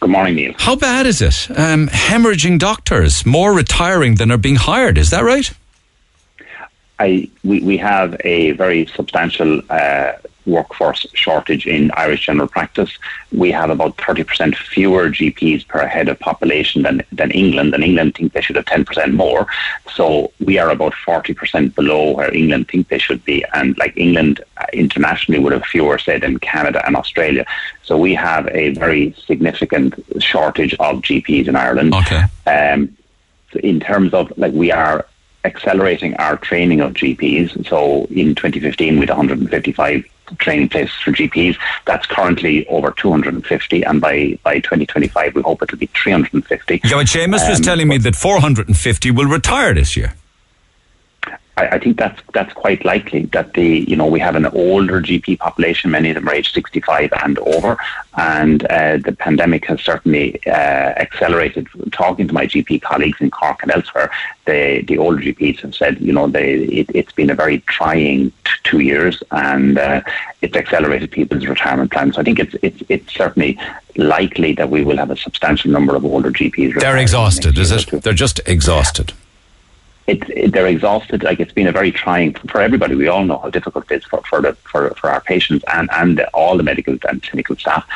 [0.00, 0.52] Good morning, Neil.
[0.58, 1.48] How bad is it?
[1.56, 4.98] Um, hemorrhaging doctors, more retiring than are being hired.
[4.98, 5.50] Is that right?
[7.00, 10.12] I we, we have a very substantial uh,
[10.48, 12.90] workforce shortage in Irish general practice.
[13.32, 18.14] We have about 30% fewer GPs per head of population than, than England, and England
[18.14, 19.46] think they should have 10% more.
[19.92, 23.44] So we are about 40% below where England think they should be.
[23.54, 27.44] And like England uh, internationally would have fewer, say, than Canada and Australia.
[27.82, 31.94] So we have a very significant shortage of GPs in Ireland.
[31.94, 32.24] Okay.
[32.46, 32.96] Um,
[33.62, 35.06] in terms of like we are
[35.44, 37.66] accelerating our training of GPs.
[37.68, 40.04] So in 2015, we had 155
[40.36, 41.56] training places for GPs.
[41.84, 46.80] That's currently over 250, and by, by 2025, we hope it'll be 350.
[46.84, 50.14] Yeah, but Seamus um, was telling me that 450 will retire this year.
[51.58, 55.00] I, I, think that's that's quite likely that the you know we have an older
[55.02, 55.90] GP population.
[55.90, 57.76] Many of them are age 65 and over,
[58.16, 61.66] and uh, the pandemic has certainly uh, accelerated.
[61.90, 64.10] Talking to my GP colleagues in Cork and elsewhere,
[64.46, 68.30] the the older GPs have said you know they it, has been a very trying
[68.30, 70.00] t- two years, and uh,
[70.42, 72.14] it's accelerated people's retirement plans.
[72.14, 73.58] So I think it's it's it's certainly
[73.96, 76.78] likely that we will have a substantial number of older GPs.
[76.78, 78.02] They're exhausted, is it?
[78.02, 79.12] They're just exhausted
[80.08, 81.22] it, it, they're exhausted.
[81.22, 82.94] Like it's been a very trying for everybody.
[82.94, 85.88] We all know how difficult it is for for, the, for, for our patients and
[85.92, 87.86] and all the medical and clinical staff.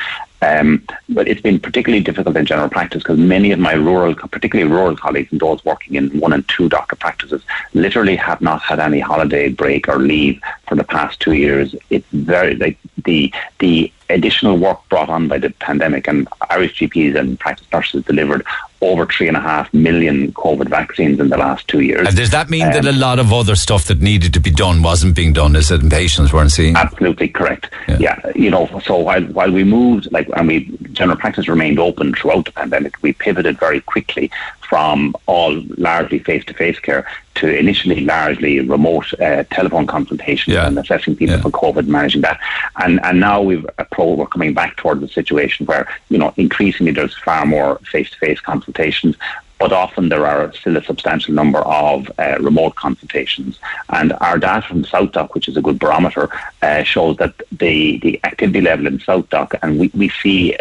[0.42, 4.70] Um, but it's been particularly difficult in general practice because many of my rural, particularly
[4.70, 7.42] rural colleagues and those working in one and two doctor practices,
[7.74, 11.74] literally have not had any holiday break or leave for the past two years.
[11.90, 17.16] It's very like the the additional work brought on by the pandemic and Irish GPs
[17.16, 18.44] and practice nurses delivered
[18.82, 22.08] over three and a half million COVID vaccines in the last two years.
[22.08, 24.50] And does that mean um, that a lot of other stuff that needed to be
[24.50, 25.56] done wasn't being done?
[25.56, 26.76] Is it patients weren't seeing?
[26.76, 27.70] Absolutely correct.
[27.88, 27.98] Yeah.
[28.00, 28.32] yeah.
[28.34, 32.44] you know, so while while we moved, like, and we general practice remained open throughout
[32.44, 34.30] the pandemic, we pivoted very quickly
[34.72, 40.66] from all largely face-to-face care to initially largely remote uh, telephone consultations yeah.
[40.66, 41.42] and assessing people yeah.
[41.42, 42.40] for COVID, managing that,
[42.76, 46.92] and and now we've pro, we're coming back towards a situation where you know increasingly
[46.92, 49.16] there's far more face-to-face consultations, consultations
[49.62, 53.60] but often there are still a substantial number of uh, remote consultations.
[53.90, 56.28] And our data from SouthDoc, which is a good barometer,
[56.62, 60.56] uh, shows that the, the activity level in SouthDoc, and we, we see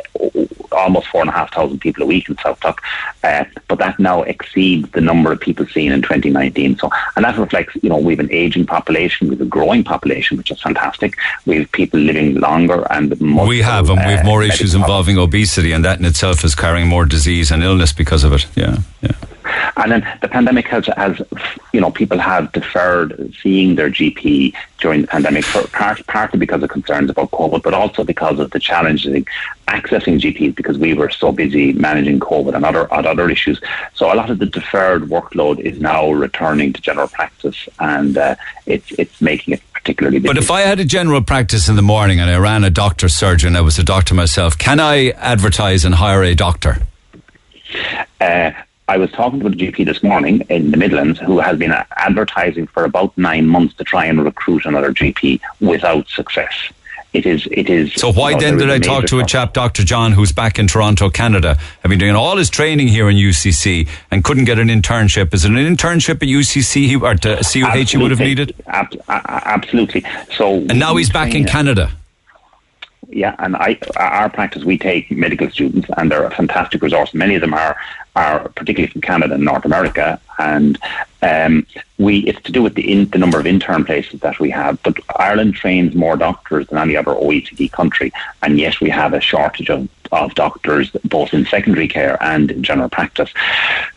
[0.72, 2.78] almost four and a half thousand people a week in SouthDoc,
[3.24, 6.78] uh, but that now exceeds the number of people seen in 2019.
[6.78, 9.84] So, and that reflects, you know, we have an aging population, we have a growing
[9.84, 11.16] population, which is fantastic.
[11.48, 15.18] We have people living longer and we have, and we have more uh, issues involving
[15.18, 18.46] obesity, and that in itself is carrying more disease and illness because of it.
[18.56, 18.78] Yeah.
[19.02, 19.12] Yeah.
[19.78, 21.22] And then the pandemic has, has,
[21.74, 26.62] you know, people have deferred seeing their GP during the pandemic, for part, partly because
[26.62, 29.26] of concerns about COVID, but also because of the challenges in
[29.68, 33.62] accessing GPs because we were so busy managing COVID and other, other issues.
[33.94, 38.36] So a lot of the deferred workload is now returning to general practice and uh,
[38.66, 40.28] it's, it's making it particularly busy.
[40.28, 43.10] But if I had a general practice in the morning and I ran a doctor
[43.10, 46.84] surgeon, I was a doctor myself, can I advertise and hire a doctor?
[48.20, 48.52] Uh,
[48.92, 52.68] I was talking to a GP this morning in the Midlands who has been advertising
[52.68, 56.54] for about nine months to try and recruit another GP without success.
[57.14, 57.48] It is.
[57.52, 57.94] It is.
[57.94, 59.86] So why then did I talk to a chap, Dr.
[59.86, 64.26] John, who's back in Toronto, Canada, been doing all his training here in UCC and
[64.26, 65.34] couldn't get an internship?
[65.34, 68.54] Is it an internship at UCC or to CUH he would have needed?
[68.68, 70.04] Ab- absolutely.
[70.36, 71.94] So and now he's back in Canada
[73.12, 77.14] yeah, and I, our practice, we take medical students, and they're a fantastic resource.
[77.14, 77.78] Many of them are
[78.16, 80.78] are particularly from Canada and North America, and
[81.22, 81.66] um,
[81.98, 84.82] we it's to do with the in, the number of intern places that we have.
[84.84, 88.12] But Ireland trains more doctors than any other OECD country,
[88.42, 92.64] and yet we have a shortage of of doctors, both in secondary care and in
[92.64, 93.30] general practice.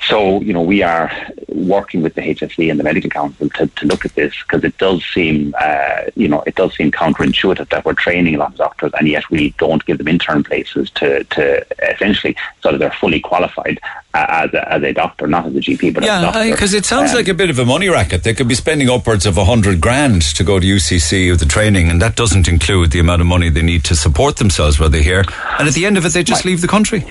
[0.07, 1.11] So, you know, we are
[1.49, 4.77] working with the HSE and the Medical Council to, to look at this because it
[4.79, 8.59] does seem, uh, you know, it does seem counterintuitive that we're training a lot of
[8.59, 12.93] doctors and yet we don't give them intern places to, to essentially so that they're
[12.93, 13.81] fully qualified
[14.15, 17.17] as, a, as a doctor, not as a GP, but yeah, because it sounds um,
[17.17, 18.23] like a bit of a money racket.
[18.23, 21.47] They could be spending upwards of a hundred grand to go to UCC with the
[21.47, 24.89] training, and that doesn't include the amount of money they need to support themselves while
[24.89, 25.25] they're here.
[25.59, 27.05] And at the end of it, they just leave the country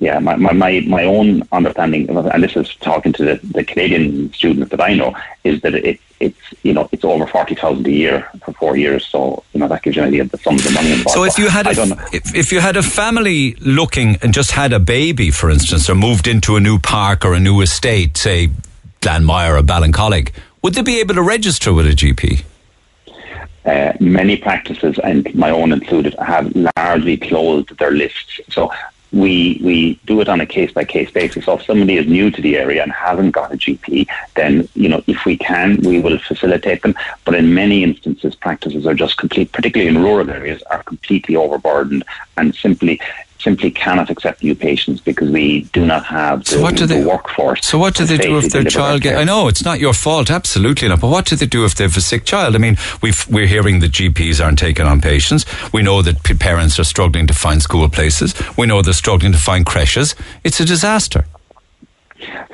[0.00, 4.32] yeah, my, my, my, my own understanding, and this is talking to the, the Canadian
[4.32, 7.90] students that I know, is that it, it's you know it's over forty thousand a
[7.90, 9.06] year for four years.
[9.06, 11.10] So you know that gives you an idea of the sums of money involved.
[11.10, 14.72] So if you had a, if, if you had a family looking and just had
[14.72, 18.50] a baby, for instance, or moved into a new park or a new estate, say
[19.00, 22.44] Glanmire or Ballincollig, would they be able to register with a GP?
[23.64, 28.40] Uh, many practices, and my own included, have largely closed their lists.
[28.48, 28.70] So
[29.12, 31.44] we we do it on a case by case basis.
[31.46, 34.88] So if somebody is new to the area and hasn't got a GP, then you
[34.88, 36.94] know if we can, we will facilitate them.
[37.24, 42.04] But in many instances, practices are just complete, particularly in rural areas, are completely overburdened
[42.36, 43.00] and simply
[43.38, 47.00] simply cannot accept new patients because we do not have the, so what do they,
[47.00, 47.66] the workforce.
[47.66, 49.16] So what do they do if their child get?
[49.16, 51.00] I know it's not your fault, absolutely not.
[51.00, 52.54] But what do they do if they have a sick child?
[52.54, 53.10] I mean, we
[53.42, 55.44] are hearing that GPs aren't taking on patients.
[55.72, 58.34] We know that parents are struggling to find school places.
[58.56, 60.14] We know they're struggling to find creches.
[60.44, 61.24] It's a disaster.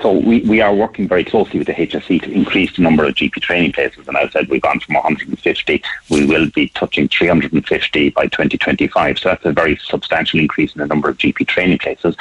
[0.03, 3.15] So we, we are working very closely with the HSE to increase the number of
[3.15, 4.07] GP training places.
[4.07, 5.83] And as I said, we've gone from 150.
[6.11, 9.19] We will be touching 350 by 2025.
[9.19, 12.17] So that's a very substantial increase in the number of GP training places.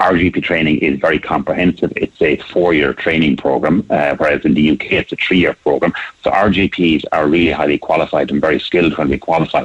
[0.00, 1.92] Our GP training is very comprehensive.
[1.96, 5.92] It's a four-year training program, uh, whereas in the UK it's a three-year program.
[6.22, 9.64] So our GPs are really highly qualified and very skilled when we qualify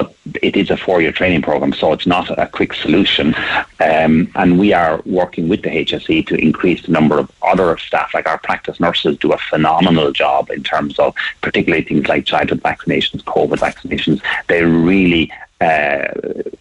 [0.00, 3.34] but it is a four-year training program, so it's not a quick solution.
[3.80, 8.14] Um, and we are working with the HSE to increase the number of other staff,
[8.14, 12.62] like our practice nurses, do a phenomenal job in terms of particularly things like childhood
[12.62, 14.22] vaccinations, COVID vaccinations.
[14.48, 16.08] They really uh,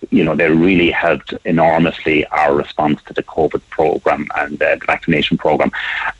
[0.09, 4.85] you know, they really helped enormously our response to the COVID program and uh, the
[4.85, 5.71] vaccination program.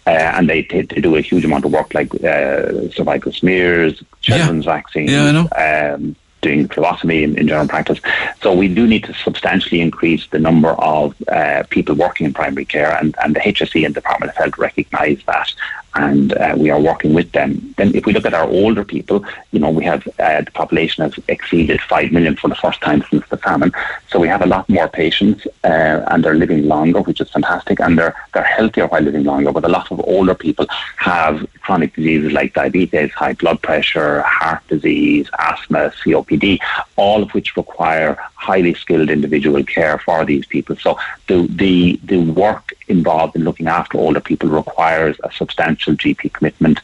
[0.07, 4.01] Uh, and they, they, they, do a huge amount of work like uh, cervical smears,
[4.21, 4.73] children's yeah.
[4.73, 5.95] vaccines, yeah, I know.
[5.95, 7.99] Um, doing phlebotomy in, in, general practice.
[8.41, 12.65] So we do need to substantially increase the number of uh, people working in primary
[12.65, 15.53] care, and, and the HSE and Department of Health recognise that
[15.95, 17.73] and uh, we are working with them.
[17.77, 21.03] Then, if we look at our older people, you know, we have uh, the population
[21.03, 23.71] has exceeded five million for the first time since the famine.
[24.09, 27.79] So we have a lot more patients, uh, and they're living longer, which is fantastic,
[27.79, 29.51] and they're they're healthier while living longer.
[29.51, 30.67] But a lot of older people
[30.97, 36.59] have chronic diseases like diabetes, high blood pressure, heart disease, asthma, COPD,
[36.95, 40.75] all of which require highly skilled individual care for these people.
[40.75, 46.33] So the the the work involved in looking after older people requires a substantial GP
[46.33, 46.79] commitment.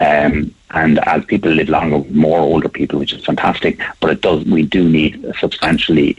[0.00, 4.44] Um, and as people live longer, more older people, which is fantastic, but it does
[4.44, 6.16] we do need a substantially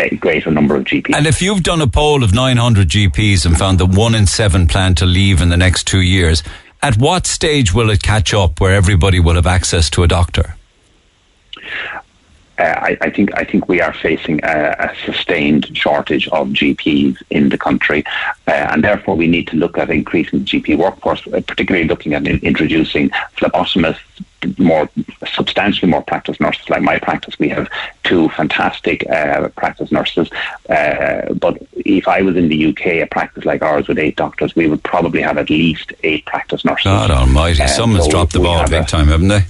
[0.00, 1.14] a greater number of GPs.
[1.14, 4.66] And if you've done a poll of 900 GPs and found that one in seven
[4.66, 6.42] plan to leave in the next two years,
[6.82, 10.54] at what stage will it catch up where everybody will have access to a doctor?
[12.60, 17.16] Uh, I, I, think I think we are facing a, a, sustained shortage of GPs
[17.30, 18.04] in the country,
[18.46, 22.12] uh, and therefore we need to look at increasing the GP workforce, uh, particularly looking
[22.12, 23.08] at in, introducing
[23.38, 24.00] phlebotomists,
[24.58, 24.90] more
[25.26, 26.68] substantially more practice nurses.
[26.68, 27.66] Like my practice, we have
[28.04, 30.30] two fantastic uh, practice nurses.
[30.68, 34.54] Uh, but if I was in the UK, a practice like ours with eight doctors,
[34.54, 36.84] we would probably have at least eight practice nurses.
[36.84, 37.66] God Almighty!
[37.68, 39.44] Someone's so dropped the ball big time, haven't they?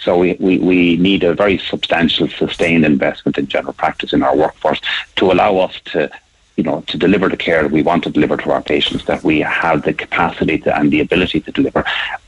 [0.00, 4.36] So we, we, we need a very substantial, sustained investment in general practice in our
[4.36, 4.80] workforce
[5.16, 6.10] to allow us to
[6.56, 9.22] you know, to deliver the care that we want to deliver to our patients, that
[9.22, 11.84] we have the capacity to, and the ability to deliver,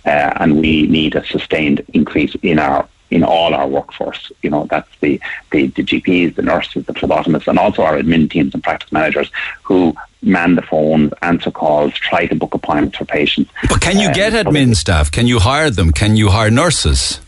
[0.07, 4.31] uh, and we need a sustained increase in our in all our workforce.
[4.43, 5.21] You know, that's the,
[5.51, 9.33] the, the GPs, the nurses, the phlebotomists, and also our admin teams and practice managers
[9.65, 13.51] who man the phones, answer calls, try to book appointments for patients.
[13.69, 15.11] But can you um, get admin staff?
[15.11, 15.91] Can you hire them?
[15.93, 17.21] Can you hire nurses?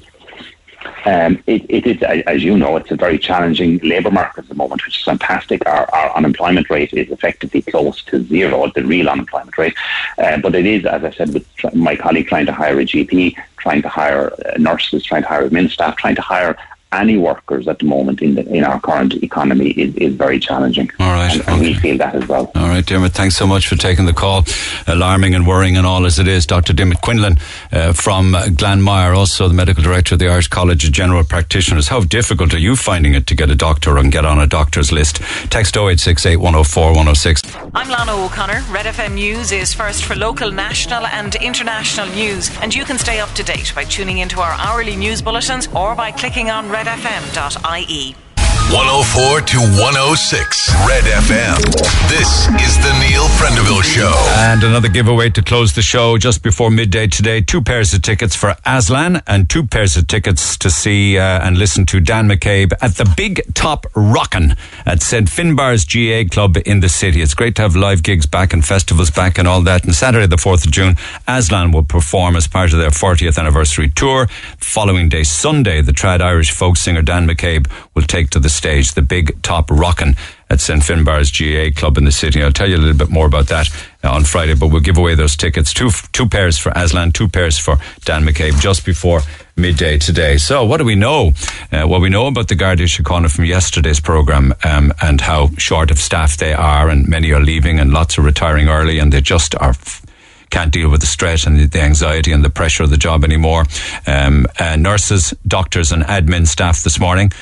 [1.05, 4.55] Um, it, it is, as you know, it's a very challenging labour market at the
[4.55, 5.67] moment, which is fantastic.
[5.67, 9.75] Our, our, unemployment rate is effectively close to zero, the real unemployment rate.
[10.19, 13.35] Uh, but it is, as I said, with my colleague trying to hire a GP,
[13.57, 16.57] trying to hire uh, nurses, trying to hire admin staff, trying to hire
[16.93, 20.91] any workers at the moment in the, in our current economy is, is very challenging.
[20.99, 22.51] All right, and, and we feel that as well.
[22.55, 24.45] All right, Dermot, thanks so much for taking the call.
[24.87, 26.47] Alarming and worrying and all as it is.
[26.47, 26.73] Dr.
[26.73, 27.37] Dermot Quinlan
[27.73, 31.89] uh, from Glanmire, also the medical director of the Irish College of General Practitioners.
[31.89, 34.93] How difficult are you finding it to get a doctor and get on a doctor's
[34.93, 35.17] list?
[35.51, 37.43] Text 0868 104 106.
[37.75, 38.63] I'm Lana O'Connor.
[38.71, 43.21] Red FM News is first for local, national, and international news, and you can stay
[43.21, 48.32] up to date by tuning into our hourly news bulletins or by clicking on redfm.ie.
[48.73, 51.61] 104 to 106 Red FM.
[52.09, 54.15] This is the Neil Prendeville Show.
[54.39, 57.43] And another giveaway to close the show just before midday today.
[57.43, 61.59] Two pairs of tickets for Aslan and two pairs of tickets to see uh, and
[61.59, 65.29] listen to Dan McCabe at the Big Top Rockin' at St.
[65.29, 67.21] Finbarr's GAA Club in the city.
[67.21, 69.85] It's great to have live gigs back and festivals back and all that.
[69.85, 70.97] And Saturday, the 4th of June,
[71.29, 74.29] Aslan will perform as part of their 40th anniversary tour.
[74.57, 78.93] Following day, Sunday, the trad Irish folk singer Dan McCabe will take to the stage
[78.95, 80.17] the Big Top Rockin'
[80.49, 80.83] at St.
[80.83, 82.43] Finbarr's GAA Club in the city.
[82.43, 83.69] I'll tell you a little bit more about that
[84.05, 85.73] uh, on Friday, but we'll give away those tickets.
[85.73, 89.21] Two, two pairs for Aslan, two pairs for Dan McCabe just before
[89.57, 90.37] midday today.
[90.37, 91.33] So, what do we know?
[91.71, 95.91] Uh, well, we know about the Garda Síochána from yesterday's programme um, and how short
[95.91, 99.21] of staff they are, and many are leaving, and lots are retiring early, and they
[99.21, 99.71] just are.
[99.71, 100.05] F-
[100.51, 103.65] can't deal with the stress and the anxiety and the pressure of the job anymore.
[104.07, 107.33] Um, uh, nurses, doctors, and admin staff this morning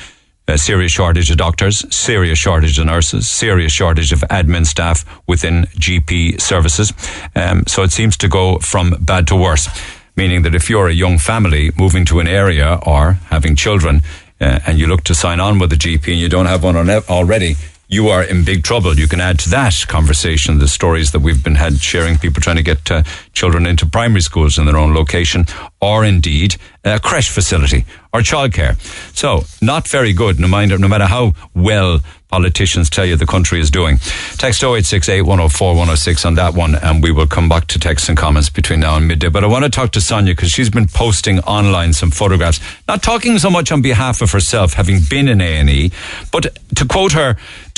[0.51, 5.63] a serious shortage of doctors, serious shortage of nurses, serious shortage of admin staff within
[5.77, 6.93] GP services.
[7.35, 9.69] Um, so it seems to go from bad to worse,
[10.15, 14.01] meaning that if you're a young family moving to an area or having children
[14.39, 16.75] uh, and you look to sign on with a GP and you don't have one
[16.75, 17.55] already,
[17.91, 18.97] you are in big trouble.
[18.97, 22.55] You can add to that conversation the stories that we've been had sharing people trying
[22.55, 23.03] to get uh,
[23.33, 25.45] children into primary schools in their own location,
[25.81, 26.55] or indeed
[26.85, 28.79] a creche facility or childcare.
[29.13, 30.47] So not very good, no
[30.77, 31.99] no matter how well
[32.31, 33.97] politicians tell you the country is doing.
[34.37, 38.17] Text 0868 104 106 on that one, and we will come back to text and
[38.17, 39.29] comments between now and midday.
[39.29, 43.03] But I want to talk to Sonia because she's been posting online some photographs, not
[43.03, 45.91] talking so much on behalf of herself, having been in A&E,
[46.31, 47.35] but to quote her,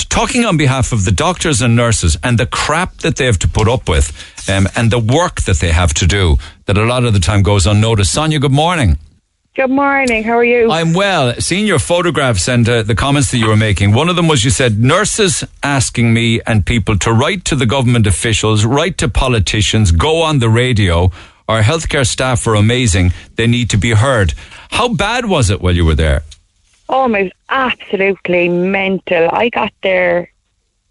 [0.08, 3.48] talking on behalf of the doctors and nurses and the crap that they have to
[3.48, 4.12] put up with
[4.48, 6.36] um, and the work that they have to do
[6.66, 8.12] that a lot of the time goes unnoticed.
[8.12, 8.98] Sonia, good morning.
[9.54, 10.24] Good morning.
[10.24, 10.68] How are you?
[10.68, 11.32] I'm well.
[11.34, 14.44] Seeing your photographs and uh, the comments that you were making, one of them was
[14.44, 19.08] you said nurses asking me and people to write to the government officials, write to
[19.08, 21.12] politicians, go on the radio.
[21.48, 23.12] Our healthcare staff are amazing.
[23.36, 24.34] They need to be heard.
[24.70, 26.24] How bad was it while you were there?
[26.88, 29.28] Oh, it was absolutely mental.
[29.30, 30.32] I got there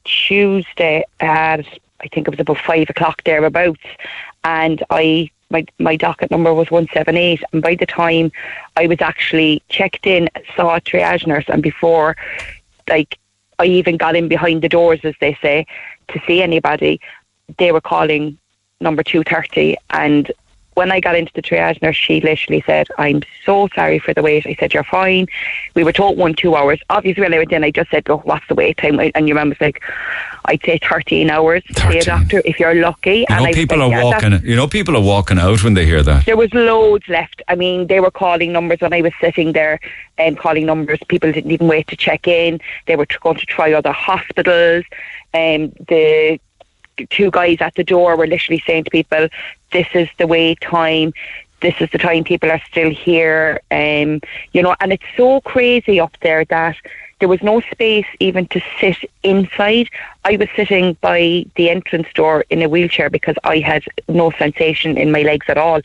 [0.05, 1.65] Tuesday at
[1.99, 3.81] I think it was about five o'clock thereabouts,
[4.45, 8.31] and I my my docket number was one seven eight, and by the time
[8.75, 12.17] I was actually checked in, saw a triage nurse, and before
[12.89, 13.17] like
[13.59, 15.65] I even got in behind the doors, as they say,
[16.09, 16.99] to see anybody,
[17.57, 18.37] they were calling
[18.81, 20.29] number two thirty, and
[20.75, 24.21] when I got into the triage nurse, she literally said, I'm so sorry for the
[24.21, 24.45] wait.
[24.45, 25.27] I said, You're fine.
[25.75, 26.79] We were told one, two hours.
[26.89, 28.99] Obviously, when I went in, I just said, Look, what's the wait time?
[29.15, 29.81] And your mum was like,
[30.45, 31.75] I'd say 13 hours 13.
[31.75, 33.19] to see a doctor if you're lucky.
[33.19, 34.39] You and know, people said, are yeah, walking.
[34.43, 36.25] You know, people are walking out when they hear that.
[36.25, 37.41] There was loads left.
[37.47, 39.79] I mean, they were calling numbers when I was sitting there
[40.17, 40.99] and calling numbers.
[41.07, 42.59] People didn't even wait to check in.
[42.87, 44.83] They were going to try other hospitals.
[45.33, 46.39] And um, the
[47.09, 49.27] two guys at the door were literally saying to people,
[49.71, 51.13] "This is the wait time."
[51.61, 54.19] This is the time people are still here, um,
[54.51, 56.75] you know, and it's so crazy up there that
[57.23, 59.89] there was no space even to sit inside.
[60.25, 64.97] I was sitting by the entrance door in a wheelchair because I had no sensation
[64.97, 65.79] in my legs at all.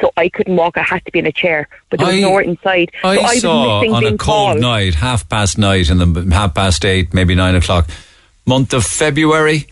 [0.00, 0.78] So I couldn't walk.
[0.78, 2.92] I had to be in a chair, but there was I, nowhere inside.
[3.02, 4.60] I, so I saw on a cold calls.
[4.60, 7.88] night, half past night, and the half past eight, maybe nine o'clock,
[8.46, 9.66] month of February.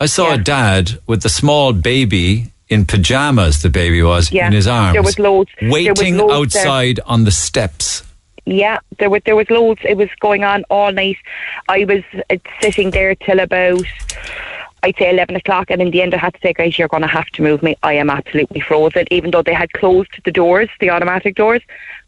[0.00, 0.34] I saw yeah.
[0.34, 4.46] a dad with the small baby in pajamas, the baby was, yeah.
[4.46, 4.92] in his arms.
[4.92, 5.50] There was loads.
[5.62, 7.08] Waiting was loads outside there.
[7.08, 8.04] on the steps.
[8.44, 9.80] Yeah, there was there was loads.
[9.84, 11.18] It was going on all night.
[11.68, 13.84] I was uh, sitting there till about
[14.82, 17.02] I'd say 11 o'clock, and in the end, I had to say, guys, you're going
[17.02, 17.76] to have to move me.
[17.82, 21.62] I am absolutely frozen, even though they had closed the doors, the automatic doors.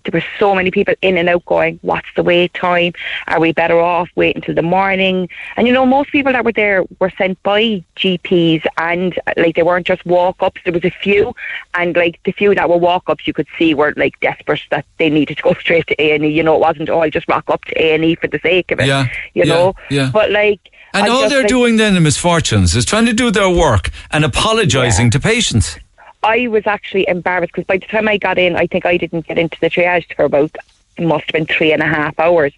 [0.05, 2.95] There were so many people in and out going, what's the wait time?
[3.27, 5.29] Are we better off waiting until the morning?
[5.57, 9.63] And you know, most people that were there were sent by GPs and like they
[9.63, 10.61] weren't just walk ups.
[10.65, 11.35] There was a few
[11.75, 14.87] and like the few that were walk ups you could see were like desperate that
[14.99, 16.29] they needed to go straight to A and E.
[16.29, 18.39] You know, it wasn't all oh, just rock up to A and E for the
[18.39, 18.87] sake of it.
[18.87, 19.07] Yeah.
[19.35, 19.75] You yeah, know?
[19.91, 20.11] Yeah.
[20.11, 20.61] But like
[20.93, 23.91] and I all they're like, doing then in misfortunes is trying to do their work
[24.11, 25.11] and apologising yeah.
[25.11, 25.79] to patients.
[26.23, 29.27] I was actually embarrassed because by the time I got in, I think I didn't
[29.27, 30.55] get into the triage for about
[30.99, 32.53] must have been three and a half hours.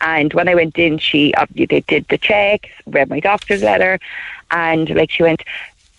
[0.00, 3.98] And when I went in, she uh, they did the checks, read my doctor's letter,
[4.50, 5.42] and like she went,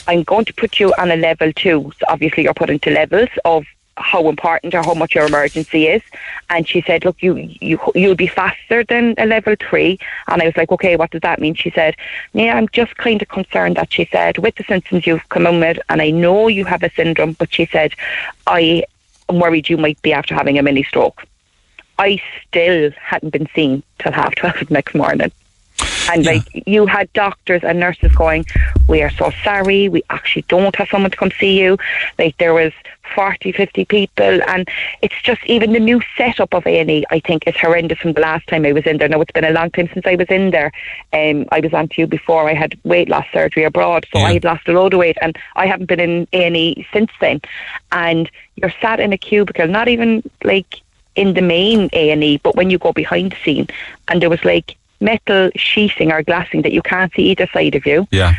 [0.08, 1.92] I'm going to put you on a level two.
[1.98, 3.66] So obviously, you're put into levels of
[3.98, 6.02] how important or how much your emergency is.
[6.50, 10.00] And she said, "Look, you you you'll be faster than a level three.
[10.28, 11.96] And I was like, "Okay, what does that mean?" She said,
[12.34, 15.60] "Yeah, I'm just kind of concerned that she said with the symptoms you've come in
[15.60, 17.94] with, and I know you have a syndrome, but she said,
[18.48, 18.84] I
[19.30, 21.24] am worried you might be after having a mini stroke."
[21.98, 25.32] I still hadn't been seen till half twelve next morning.
[26.12, 26.32] And yeah.
[26.32, 28.46] like you had doctors and nurses going,
[28.88, 31.78] we are so sorry, we actually don't have someone to come see you.
[32.20, 32.72] Like there was
[33.14, 34.68] 40, 50 people and
[35.02, 38.48] it's just even the new setup of A&E I think is horrendous from the last
[38.48, 39.08] time I was in there.
[39.08, 40.72] Now it's been a long time since I was in there.
[41.14, 44.26] Um, I was on to you before I had weight loss surgery abroad so yeah.
[44.26, 47.42] I had lost a load of weight and I haven't been in A&E since then.
[47.92, 50.82] And you're sat in a cubicle, not even like
[51.16, 53.68] in the main A&E, but when you go behind the scene
[54.08, 57.86] and there was like metal sheeting or glassing that you can't see either side of
[57.86, 58.08] you.
[58.12, 58.34] Yeah.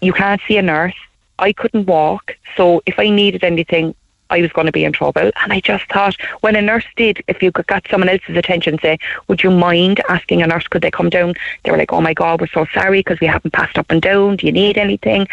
[0.00, 0.94] You can't see a nurse.
[1.38, 3.94] I couldn't walk, so if I needed anything,
[4.30, 5.30] I was going to be in trouble.
[5.42, 8.98] And I just thought, when a nurse did, if you got someone else's attention, say,
[9.28, 11.34] would you mind asking a nurse, could they come down?
[11.62, 14.00] They were like, oh my God, we're so sorry because we haven't passed up and
[14.00, 14.36] down.
[14.36, 15.26] Do you need anything?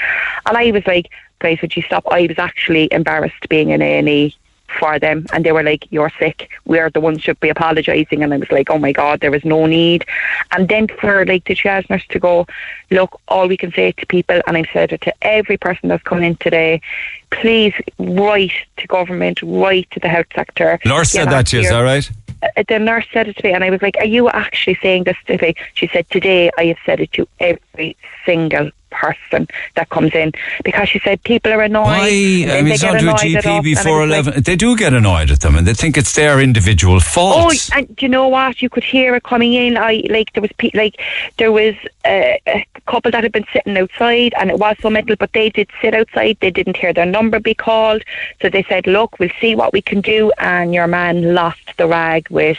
[0.46, 1.10] And I was like,
[1.40, 2.04] guys, would you stop?
[2.12, 4.36] I was actually embarrassed being in A&E
[4.80, 5.26] for them.
[5.34, 6.50] And they were like you're sick.
[6.66, 9.46] We're the ones should be apologising and I was like oh my god there was
[9.46, 10.06] no need.
[10.52, 12.48] And then for like the triage nurse to go
[12.90, 16.04] look all we can say to people and I've said it to every person that's
[16.04, 16.82] coming in today
[17.30, 20.80] please write to government write to the health sector.
[20.86, 22.12] Nurse said that to you is that right?
[22.44, 25.04] uh, the nurse said it to me, and I was like, "Are you actually saying
[25.04, 27.96] this to me?" She said, "Today, I have said it to every
[28.26, 30.32] single person that comes in
[30.64, 31.86] because she said people are annoyed.
[31.86, 32.46] Why?
[32.46, 34.34] Um, I mean, it's not do a GP before 11.
[34.34, 37.54] Like, they do get annoyed at them and they think it's their individual fault.
[37.54, 38.62] Oh, and do you know what?
[38.62, 39.78] You could hear it coming in.
[39.78, 41.02] I like there was pe- like
[41.38, 45.16] there was a, a couple that had been sitting outside and it was so mental,
[45.16, 46.38] but they did sit outside.
[46.42, 48.04] They didn't hear their number be called.
[48.42, 50.32] So they said, look, we'll see what we can do.
[50.38, 52.58] And your man lost the rag with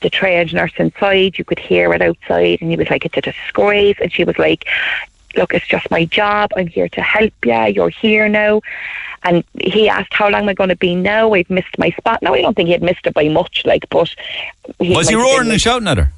[0.00, 1.38] the triage nurse inside.
[1.38, 3.96] You could hear it outside and he was like, it's a disgrace.
[4.00, 4.64] And she was like,
[5.36, 6.50] look, it's just my job.
[6.56, 7.64] I'm here to help you.
[7.66, 8.60] You're here now.
[9.22, 11.32] And he asked, how long am I going to be now?
[11.32, 12.20] I've missed my spot.
[12.20, 14.14] Now, I don't think he had missed it by much, like, but...
[14.78, 16.12] He Was he roaring and shouting at her?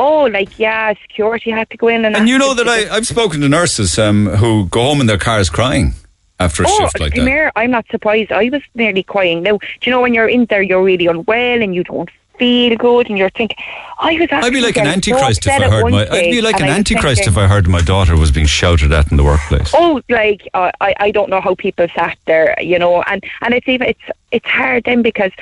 [0.00, 2.04] Oh, like, yeah, security had to go in.
[2.04, 5.06] And, and you know that I, I've spoken to nurses um, who go home in
[5.06, 5.94] their cars crying
[6.40, 7.24] after a oh, shift like that.
[7.24, 8.32] Mayor, I'm not surprised.
[8.32, 9.42] I was nearly crying.
[9.42, 12.76] Now, do you know when you're in there, you're really unwell and you don't feel
[12.76, 13.56] good, and you're thinking,
[13.98, 14.28] I was.
[14.30, 16.08] I'd be like an antichrist if I heard my.
[16.08, 19.10] I'd be like an antichrist thinking, if I heard my daughter was being shouted at
[19.10, 19.72] in the workplace.
[19.74, 23.54] Oh, like uh, I, I don't know how people sat there, you know, and and
[23.54, 25.32] it's even it's it's hard then because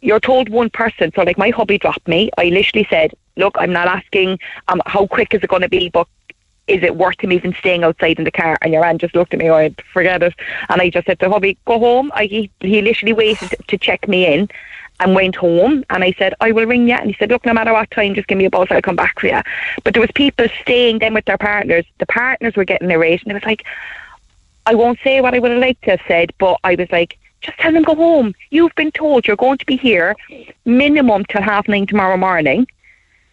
[0.00, 1.12] you're told one person.
[1.14, 2.30] So like my hubby dropped me.
[2.38, 4.38] I literally said, look, I'm not asking
[4.68, 6.06] um how quick is it going to be, but
[6.68, 8.58] is it worth him even staying outside in the car?
[8.62, 10.34] And your aunt just looked at me, I oh, forget it.
[10.68, 12.12] And I just said to hubby, go home.
[12.14, 14.48] I, he, he literally waited to check me in
[15.00, 16.94] and went home and I said, I will ring you.
[16.94, 18.96] And he said, look, no matter what time, just give me a buzz, I'll come
[18.96, 19.40] back for you.
[19.84, 21.84] But there was people staying then with their partners.
[21.98, 23.64] The partners were getting irate and it was like,
[24.66, 27.18] I won't say what I would have liked to have said, but I was like,
[27.40, 28.34] just tell them go home.
[28.50, 30.16] You've been told you're going to be here
[30.64, 32.66] minimum till half nine tomorrow morning,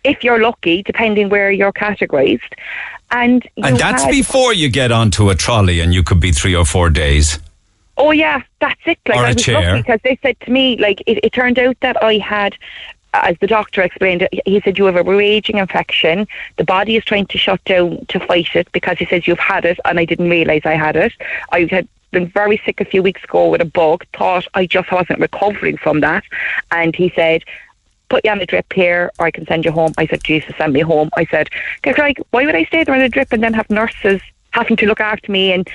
[0.03, 2.53] if you're lucky, depending where you're categorised.
[3.11, 6.55] And, and that's had, before you get onto a trolley and you could be three
[6.55, 7.39] or four days.
[7.97, 8.99] Oh yeah, that's it.
[9.07, 9.76] Like or I was chair.
[9.76, 12.55] because they said to me, like it, it turned out that I had
[13.13, 16.27] as the doctor explained he said you have a raging infection.
[16.57, 19.65] The body is trying to shut down to fight it because he says you've had
[19.65, 21.13] it, and I didn't realise I had it.
[21.51, 24.05] I had been very sick a few weeks ago with a bug.
[24.13, 26.23] Thought I just wasn't recovering from that,
[26.72, 27.43] and he said.
[28.07, 29.91] Put you on a drip here, or I can send you home.
[29.97, 31.09] I said, Jesus, send me home.
[31.17, 31.49] I said,
[31.97, 34.85] like, why would I stay there on a drip and then have nurses having to
[34.85, 35.67] look after me and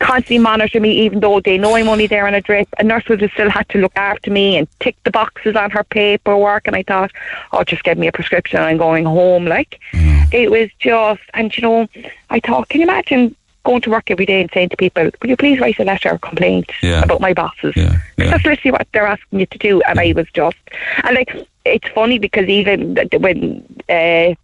[0.00, 2.68] constantly monitor me, even though they know I'm only there on a drip.
[2.78, 5.70] A nurse would have still had to look after me and tick the boxes on
[5.70, 6.66] her paperwork.
[6.66, 7.12] And I thought,
[7.52, 8.58] oh, just give me a prescription.
[8.58, 9.44] And I'm going home.
[9.46, 10.32] Like mm.
[10.34, 11.88] it was just, and you know,
[12.30, 15.28] I thought, can you imagine going to work every day and saying to people, "Will
[15.28, 17.02] you please write a letter of complaint yeah.
[17.02, 18.30] about my bosses?" Yeah, yeah.
[18.30, 19.82] That's literally what they're asking you to do.
[19.82, 20.56] And I was just,
[21.04, 23.82] and like, it's funny because even when.
[23.88, 24.34] Uh,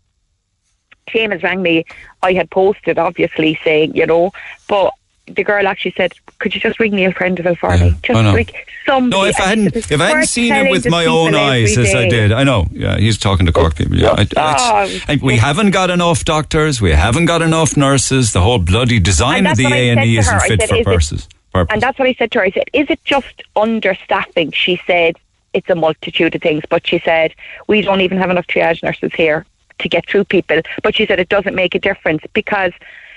[1.08, 1.84] James rang me.
[2.24, 4.32] I had posted, obviously, saying, you know,
[4.68, 4.92] but
[5.26, 7.84] the girl actually said, "Could you just ring Neil Prendeville for yeah.
[7.84, 7.96] me?
[8.02, 8.32] Just no.
[8.32, 11.76] like somebody." No, if I hadn't, if I hadn't seen it with my own eyes
[11.76, 12.66] as I did, I know.
[12.70, 13.96] Yeah, he's talking to Cork people.
[13.96, 16.80] Yeah, I, oh, we haven't got enough doctors.
[16.80, 18.32] We haven't got enough nurses.
[18.32, 21.28] The whole bloody design of the A and E isn't fit said, for purposes.
[21.54, 22.44] And that's what I said to her.
[22.44, 25.16] I said, "Is it just understaffing?" She said,
[25.56, 26.62] it's a multitude of things.
[26.68, 27.34] But she said,
[27.66, 29.46] we don't even have enough triage nurses here
[29.78, 30.60] to get through people.
[30.82, 32.72] But she said, it doesn't make a difference because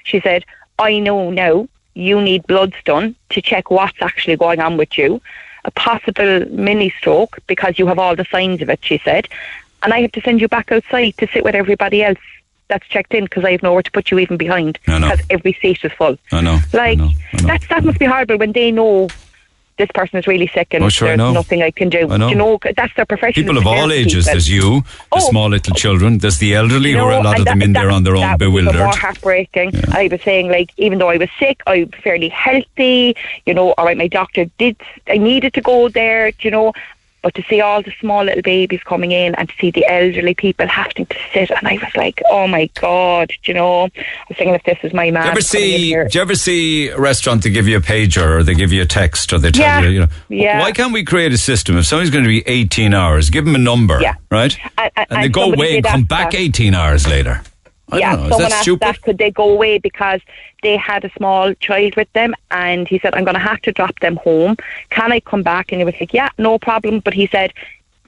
[0.06, 0.45] she said,
[0.80, 5.21] I know now you need bloods done to check what's actually going on with you,
[5.65, 9.27] a possible mini stroke because you have all the signs of it, she said.
[9.83, 12.19] And I have to send you back outside to sit with everybody else
[12.67, 15.09] that's checked in because I have nowhere to put you even behind I know.
[15.09, 16.17] because every seat is full.
[16.31, 16.59] I know.
[16.73, 16.99] Like
[17.43, 19.09] that's that must be horrible when they know
[19.80, 21.31] this person is really sick and Oh, sure, there's know.
[21.31, 22.03] nothing I can do.
[22.11, 22.30] I know.
[22.30, 23.41] You know, that's their profession.
[23.41, 24.26] People of all ages.
[24.26, 24.34] people.
[24.34, 25.30] There's you, the oh.
[25.31, 26.19] small little children.
[26.19, 28.22] There's the elderly, who are a lot of them that- in there on their own,
[28.22, 28.76] that was bewildered.
[28.76, 29.72] more heartbreaking.
[29.91, 33.15] I was saying, like, even though I was sick, I'm fairly healthy.
[33.47, 34.76] You know, all right, my doctor did.
[35.07, 36.31] I needed to go there.
[36.41, 36.73] You know.
[37.21, 40.33] But to see all the small little babies coming in and to see the elderly
[40.33, 43.89] people having to sit, and I was like, "Oh my god!" do You know, I
[44.29, 45.23] was thinking if this is my man.
[45.23, 45.89] Do you ever see?
[45.93, 48.81] Do you ever see a restaurant they give you a pager or they give you
[48.81, 50.59] a text or they tell Yeah, you, you know, yeah.
[50.59, 53.55] why can't we create a system if somebody's going to be 18 hours, give them
[53.55, 54.15] a number, Yeah.
[54.31, 54.57] right?
[54.77, 57.41] And, and- And they go away and come back 18 hours later.
[57.91, 58.29] I yeah, know.
[58.29, 58.81] Someone that asked stupid?
[58.81, 60.21] that could they go away because
[60.63, 63.71] they had a small child with them, and he said, "I'm going to have to
[63.71, 64.57] drop them home.
[64.89, 67.53] Can I come back?" And he was like, "Yeah, no problem." But he said,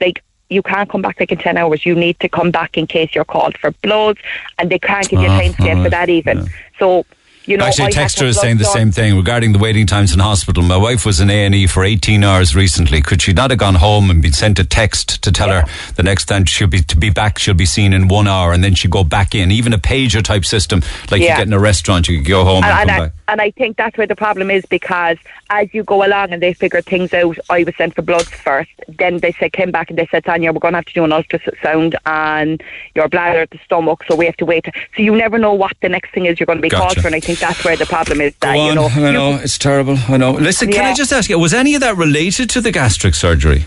[0.00, 0.22] like.
[0.50, 1.86] You can't come back like in 10 hours.
[1.86, 4.20] You need to come back in case you're called for bloods,
[4.58, 6.46] and they can't give you a Ah, time scale for that even.
[6.78, 7.06] So,
[7.44, 10.12] you know, Actually, a texter is saying the bloods same thing regarding the waiting times
[10.12, 10.62] in hospital.
[10.62, 13.02] My wife was in A and E for 18 hours recently.
[13.02, 15.64] Could she not have gone home and been sent a text to tell her
[15.96, 17.38] the next time she'll be to be back?
[17.38, 19.50] She'll be seen in one hour, and then she go back in.
[19.50, 22.62] Even a pager type system, like you get in a restaurant, you could go home
[22.62, 23.21] and, and, and, come I, back.
[23.32, 25.16] And I think that's where the problem is because
[25.48, 28.70] as you go along and they figure things out, I was sent for bloods first.
[28.88, 31.02] Then they said came back and they said, Tanya, we're going to have to do
[31.04, 32.58] an ultrasound on
[32.94, 34.66] your bladder, the stomach, so we have to wait.
[34.94, 37.06] So you never know what the next thing is you're going to be called for,
[37.06, 38.34] and I think that's where the problem is.
[38.40, 38.66] That on.
[38.66, 39.96] you know, I know it's terrible.
[40.08, 40.32] I know.
[40.32, 41.38] Listen, can I just ask you?
[41.38, 43.64] Was any of that related to the gastric surgery?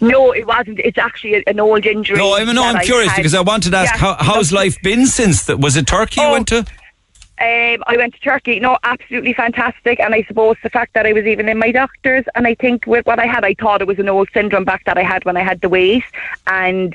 [0.00, 0.78] no, it wasn't.
[0.80, 2.16] It's actually an old injury.
[2.18, 3.16] No, I mean, no I'm curious had.
[3.18, 3.98] because I wanted to ask Yeah.
[4.00, 5.58] how, how's life been since that?
[5.60, 6.32] Was it Turkey you Oh.
[6.32, 6.64] went to?
[7.38, 8.60] Um, I went to Turkey.
[8.60, 10.00] No, absolutely fantastic.
[10.00, 12.86] And I suppose the fact that I was even in my doctor's, and I think
[12.86, 15.24] with what I had, I thought it was an old syndrome back that I had
[15.26, 16.04] when I had the weight.
[16.46, 16.94] And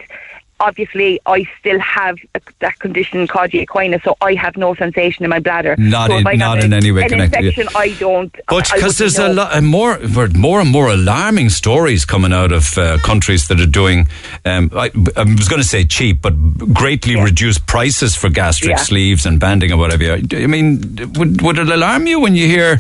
[0.62, 5.30] obviously, I still have a, that condition called equina, so I have no sensation in
[5.30, 5.76] my bladder.
[5.78, 7.50] Not so in- not a- in any way an connected, yeah.
[7.50, 8.32] infection, I don't.
[8.48, 10.00] But because there's a lot more,
[10.34, 14.08] more and more alarming stories coming out of uh, countries that are doing,
[14.46, 16.34] um, I, I was going to say cheap, but
[16.74, 18.78] greatly reduced prices for gastric Yeah.
[18.78, 20.14] sleeves and banding or whatever.
[20.14, 22.78] I mean, would would it alarm you when you hear?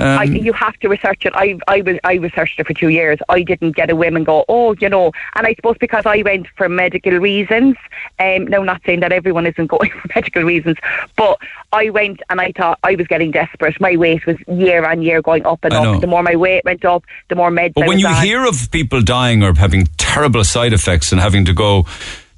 [0.00, 1.32] Um, I, you have to research it.
[1.34, 3.18] I, I was I researched it for two years.
[3.28, 5.12] I didn't get a whim and go, oh, you know.
[5.34, 7.76] And I suppose because I went for medical reasons.
[8.18, 10.78] Um, now, not saying that everyone isn't going for medical reasons,
[11.16, 11.38] but
[11.72, 13.78] I went and I thought I was getting desperate.
[13.78, 16.00] My weight was year on year going up and I know.
[16.00, 17.74] The more my weight went up, the more meds.
[17.74, 18.24] But I when you on.
[18.24, 21.84] hear of people dying or having terrible side effects and having to go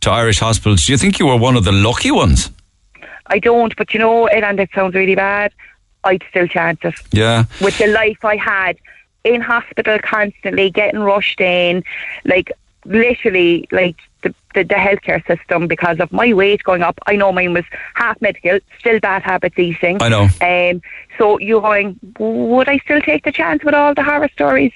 [0.01, 2.51] to Irish hospitals, do you think you were one of the lucky ones?
[3.27, 3.75] I don't.
[3.77, 5.53] But you know, it and it sounds really bad.
[6.05, 6.95] I'd still chance it.
[7.13, 7.45] Yeah.
[7.61, 8.77] with the life I had
[9.25, 11.85] in hospital constantly, getting rushed in,
[12.25, 12.51] like
[12.85, 16.99] literally like the, the, the healthcare system because of my weight going up.
[17.07, 17.65] I know mine was
[17.95, 20.03] half medical, still bad habits eating.
[20.03, 20.29] I know.
[20.41, 20.83] Um,
[21.19, 24.73] so you're going, would I still take the chance with all the horror stories?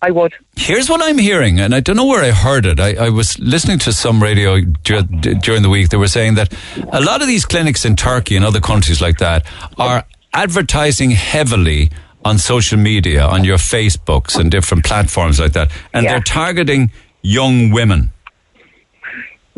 [0.00, 0.34] I would.
[0.54, 2.78] Here's what I'm hearing, and I don't know where I heard it.
[2.78, 5.88] I, I was listening to some radio dur- during the week.
[5.88, 6.52] They were saying that
[6.92, 9.44] a lot of these clinics in Turkey and other countries like that
[9.78, 11.90] are advertising heavily
[12.24, 16.12] on social media, on your Facebooks and different platforms like that, and Yeah.
[16.12, 16.90] they're targeting
[17.22, 18.10] young women.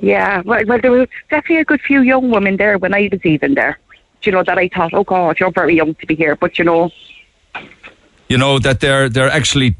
[0.03, 3.21] Yeah, well, well, there was definitely a good few young women there when I was
[3.25, 3.79] even there.
[4.23, 6.59] Do you know that I thought, oh God, you're very young to be here, but
[6.59, 6.91] you know,
[8.29, 9.75] You know that they're they're actually.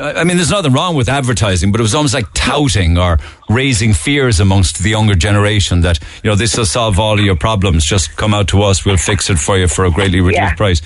[0.00, 3.18] I mean, there's nothing wrong with advertising, but it was almost like touting or
[3.48, 7.36] raising fears amongst the younger generation that you know this will solve all of your
[7.36, 7.84] problems.
[7.84, 10.54] Just come out to us, we'll fix it for you for a greatly reduced Yeah.
[10.54, 10.82] price.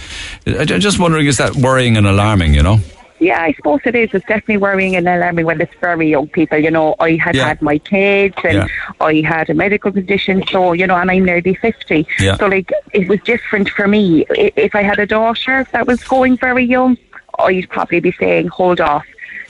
[0.47, 2.55] I'm just wondering, is that worrying and alarming?
[2.55, 2.81] You know.
[3.20, 4.10] Yeah, I suppose it is.
[4.12, 6.56] It's definitely worrying and alarming when it's very young people.
[6.56, 7.48] You know, I had Yeah.
[7.48, 8.66] had my kids and Yeah.
[9.01, 12.06] I had a medical condition, so, you know, and I'm nearly 50.
[12.20, 12.36] Yeah.
[12.36, 14.24] So, like, it was different for me.
[14.31, 16.97] If I had a daughter that was going very young,
[17.39, 19.06] I'd probably be saying, hold off.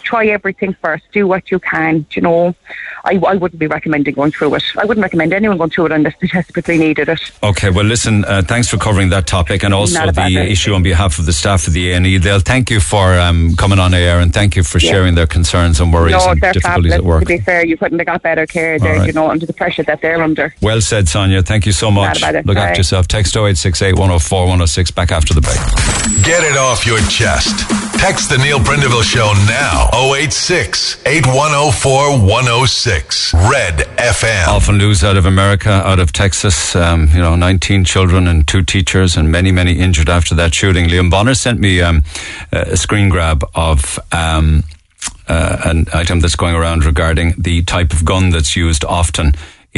[0.09, 1.05] Try everything first.
[1.13, 2.07] Do what you can.
[2.13, 2.55] You know,
[3.05, 4.65] I, I wouldn't be recommending going through it.
[4.79, 7.21] I wouldn't recommend anyone going through it unless they desperately needed it.
[7.43, 10.41] Okay, well, listen, uh, thanks for covering that topic and also the bother.
[10.41, 12.17] issue on behalf of the staff of the A&E.
[12.17, 14.93] They'll thank you for um, coming on air and thank you for Yeah.
[14.93, 16.95] sharing their concerns and worries no, and difficulties fabulous.
[16.95, 17.21] at work.
[17.21, 19.07] To be fair, you couldn't have got better care there, All right.
[19.07, 20.55] you know, under the pressure that they're under.
[20.63, 21.43] Well said, Sonia.
[21.43, 22.23] Thank you so much.
[22.23, 22.47] Not about it.
[22.47, 22.69] Look Bye.
[22.69, 23.09] after yourself.
[23.09, 25.59] Text 0868 104 106 back after the break.
[26.25, 27.69] Get it off your chest.
[27.99, 33.35] Text the Neil Prendeville Show now 086 8104 106.
[33.35, 34.47] Red FM.
[34.47, 36.77] Awful news out of America, out of Texas.
[36.77, 40.87] Um, you know, 19 children and two teachers, and many, many injured after that shooting.
[40.89, 42.05] Liam Bonner sent me um,
[42.53, 43.99] a screen grab of.
[44.13, 44.63] Um,
[45.29, 49.33] uh, an item that's going around regarding the type of gun that's used often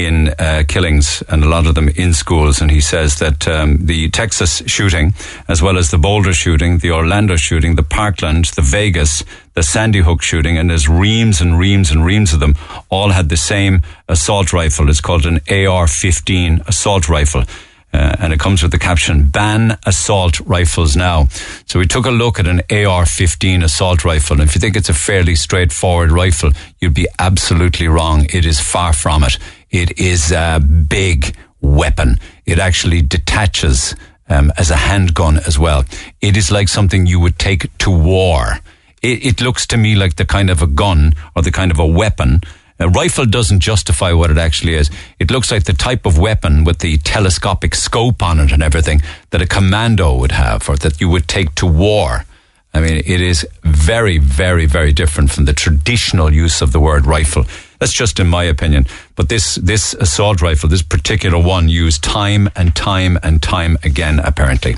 [0.06, 2.60] in uh, killings and a lot of them in schools.
[2.60, 5.14] And he says that um, the Texas shooting,
[5.48, 9.24] as well as the Boulder shooting, the Orlando shooting, the Parkland, the Vegas,
[9.54, 12.54] the Sandy Hook shooting, and there's reams and reams and reams of them,
[12.88, 14.88] all had the same assault rifle.
[14.88, 17.44] It's called an AR-15 assault rifle.
[17.92, 21.26] Uh, and it comes with the caption ban assault rifles now.
[21.66, 24.88] So we took a look at an AR-15 assault rifle and if you think it's
[24.88, 28.26] a fairly straightforward rifle you'd be absolutely wrong.
[28.32, 29.38] It is far from it.
[29.70, 32.18] It is a big weapon.
[32.46, 33.94] It actually detaches
[34.28, 35.84] um, as a handgun as well.
[36.20, 38.60] It is like something you would take to war.
[39.02, 41.78] It, it looks to me like the kind of a gun or the kind of
[41.78, 42.40] a weapon
[42.80, 44.90] a rifle doesn't justify what it actually is.
[45.18, 49.02] It looks like the type of weapon with the telescopic scope on it and everything
[49.30, 52.24] that a commando would have or that you would take to war.
[52.72, 57.04] I mean, it is very, very, very different from the traditional use of the word
[57.04, 57.44] rifle.
[57.80, 58.86] That's just in my opinion.
[59.16, 64.20] But this, this assault rifle, this particular one, used time and time and time again,
[64.20, 64.74] apparently.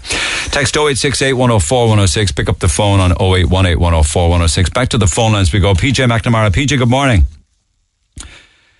[0.47, 2.33] Text 0868 104 106.
[2.33, 4.71] Pick up the phone on 0818 104 106.
[4.71, 5.75] Back to the phone lines we go.
[5.75, 6.51] PJ McNamara.
[6.51, 7.27] PJ, good morning.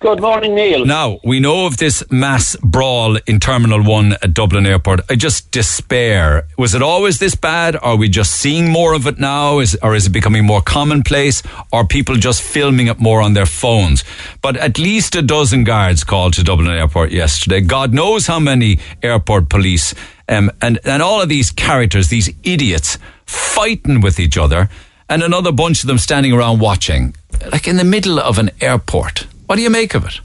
[0.03, 0.83] Good morning, Neil.
[0.85, 4.99] Now, we know of this mass brawl in Terminal 1 at Dublin Airport.
[5.09, 6.45] I just despair.
[6.57, 7.77] Was it always this bad?
[7.81, 9.59] Are we just seeing more of it now?
[9.59, 11.41] Is, or is it becoming more commonplace?
[11.71, 14.03] Are people just filming it more on their phones?
[14.41, 17.61] But at least a dozen guards called to Dublin Airport yesterday.
[17.61, 19.95] God knows how many airport police
[20.27, 24.67] um, and, and all of these characters, these idiots, fighting with each other,
[25.07, 27.15] and another bunch of them standing around watching,
[27.53, 29.27] like in the middle of an airport.
[29.45, 30.19] What do you make of it?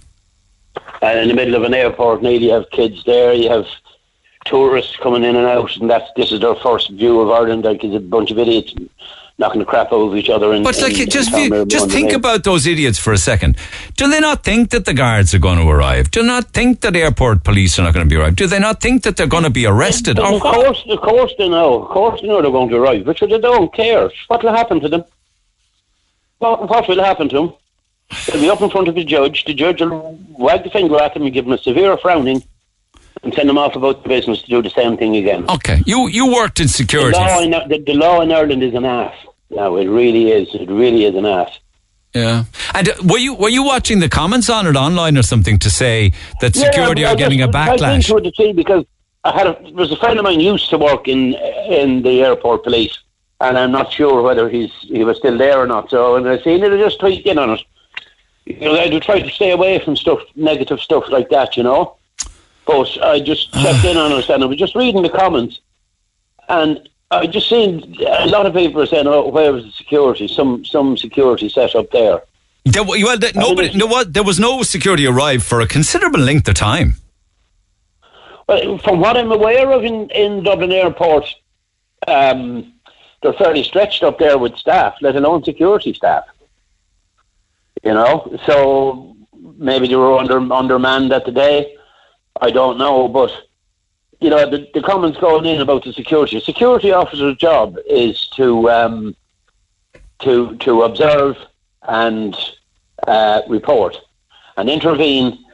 [1.03, 3.67] And in the middle of an airport, Neil, you have kids there, you have
[4.45, 7.65] tourists coming in and out, and that's this is their first view of Ireland.
[7.65, 8.75] Like, it's a bunch of idiots
[9.39, 10.53] knocking the crap out of each other.
[10.53, 13.57] In, but like, just view, just think about those idiots for a second.
[13.97, 16.11] Do they not think that the guards are going to arrive?
[16.11, 18.37] Do they not think that airport police are not going to be arrived?
[18.37, 20.19] Do they not think that they're going to be arrested?
[20.19, 21.83] Of course, of course they know.
[21.83, 24.11] Of course they know they're going to arrive, but they don't care.
[24.27, 25.05] What will happen to them?
[26.39, 27.53] What, what will happen to them?
[28.27, 29.45] They'll be up in front of the judge.
[29.45, 32.43] The judge will wag the finger at him and give him a severe frowning
[33.23, 35.49] and send them off about the business to do the same thing again.
[35.49, 37.13] Okay, you you worked in security.
[37.13, 39.15] The law in, the, the law in Ireland is an ass.
[39.51, 40.55] No, it really is.
[40.55, 41.59] It really is an ass.
[42.15, 42.45] Yeah,
[42.75, 45.71] and uh, were you were you watching the comments on it online or something to
[45.71, 48.11] say that security yeah, are getting a backlash?
[48.11, 48.87] I it to see because
[49.25, 52.23] I had a, there was a friend of mine used to work in in the
[52.23, 52.99] airport police,
[53.41, 55.91] and I'm not sure whether he's he was still there or not.
[55.91, 57.61] So when I seen it, I just tweaked in on it
[58.49, 61.63] you know, I do try to stay away from stuff, negative stuff like that, you
[61.63, 61.97] know.
[62.67, 65.61] But I just checked in on it and I was just reading the comments,
[66.49, 70.29] and I just seen a lot of people are saying, "Oh, where was the security?
[70.29, 72.23] Some some security set up there."
[72.65, 76.49] There, well, there, nobody, no, what, there was no security arrived for a considerable length
[76.49, 76.97] of time.
[78.47, 81.35] Well, from what I'm aware of in, in Dublin Airport,
[82.07, 82.75] um,
[83.23, 86.25] they're fairly stretched up there with staff, let alone security staff.
[87.85, 89.17] You know, so
[89.57, 91.77] maybe they were under undermanned at the day.
[92.41, 93.31] I don't know, but
[94.21, 96.39] you know, the, the comments going in about the security.
[96.39, 99.17] A security officer's job is to um,
[100.21, 101.37] to to observe
[101.83, 102.37] and
[103.07, 103.97] uh, report
[104.57, 105.45] and intervene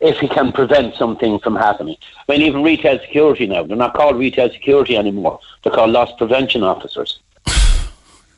[0.00, 1.96] if he can prevent something from happening.
[2.28, 5.40] I mean, even retail security now, they're not called retail security anymore.
[5.62, 7.18] They're called loss prevention officers.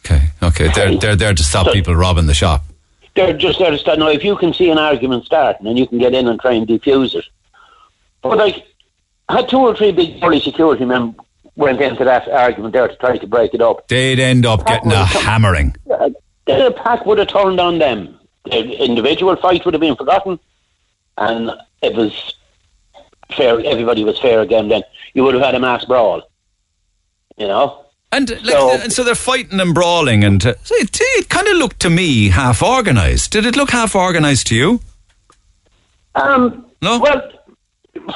[0.02, 0.68] Okay, okay.
[0.74, 2.64] They're, they're there to stop So- people robbing the shop.
[3.14, 3.98] They're just there to start.
[3.98, 6.52] Now, if you can see an argument starting and you can get in and try
[6.52, 7.24] and defuse it.
[8.22, 8.66] But, like,
[9.28, 11.16] I had two or three big burly security men
[11.56, 13.86] went into that argument there to try to break it up.
[13.88, 15.76] They'd end up getting a hammering.
[15.90, 16.10] Uh,
[16.46, 18.18] the pack would have turned on them.
[18.44, 20.38] The individual fight would have been forgotten,
[21.18, 21.50] and
[21.82, 22.34] it was
[23.36, 23.60] fair.
[23.60, 24.68] Everybody was fair again.
[24.68, 24.82] Then
[25.12, 26.22] you would have had a mass brawl.
[27.36, 27.84] You know.
[28.12, 31.56] And, like, and so they're fighting and brawling, and uh, so it, it kind of
[31.56, 33.30] looked to me half organised.
[33.30, 34.80] Did it look half organised to you?
[36.16, 36.98] Um, no.
[36.98, 37.30] Well,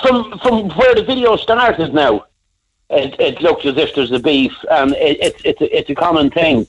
[0.02, 2.26] from from where the video started now,
[2.90, 5.94] it, it looked as if there's a beef, and it, it's it's a, it's a
[5.94, 6.66] common thing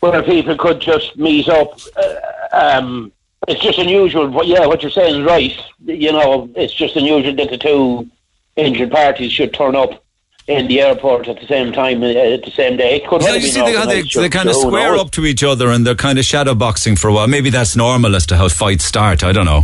[0.00, 1.80] where people could just meet up.
[1.96, 2.14] Uh,
[2.52, 3.10] um,
[3.48, 4.28] it's just unusual.
[4.28, 5.58] But yeah, what you're saying is right.
[5.82, 8.10] You know, it's just unusual that the two
[8.56, 10.03] injured parties should turn up
[10.46, 12.96] in the airport at the same time uh, at the same day.
[12.96, 15.00] It could Yeah, you see, been they, they, they kind of square knows?
[15.06, 17.26] up to each other and they're kind of shadow boxing for a while.
[17.26, 19.24] Maybe that's normal as to how fights start.
[19.24, 19.62] I don't know.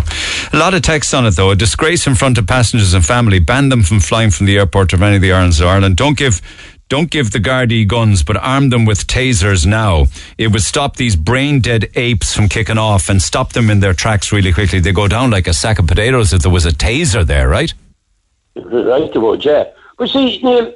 [0.52, 1.50] A lot of text on it though.
[1.50, 3.38] A disgrace in front of passengers and family.
[3.40, 5.96] Ban them from flying from the airport of any of the islands of Ireland.
[5.96, 6.40] Don't give.
[6.88, 10.06] Don't give the Gardaí guns, but arm them with tasers now.
[10.38, 13.94] It would stop these brain dead apes from kicking off and stop them in their
[13.94, 14.80] tracks really quickly.
[14.80, 17.72] They go down like a sack of potatoes if there was a taser there, right?
[18.56, 19.66] Right, the would, yeah.
[20.00, 20.72] But see, Neil,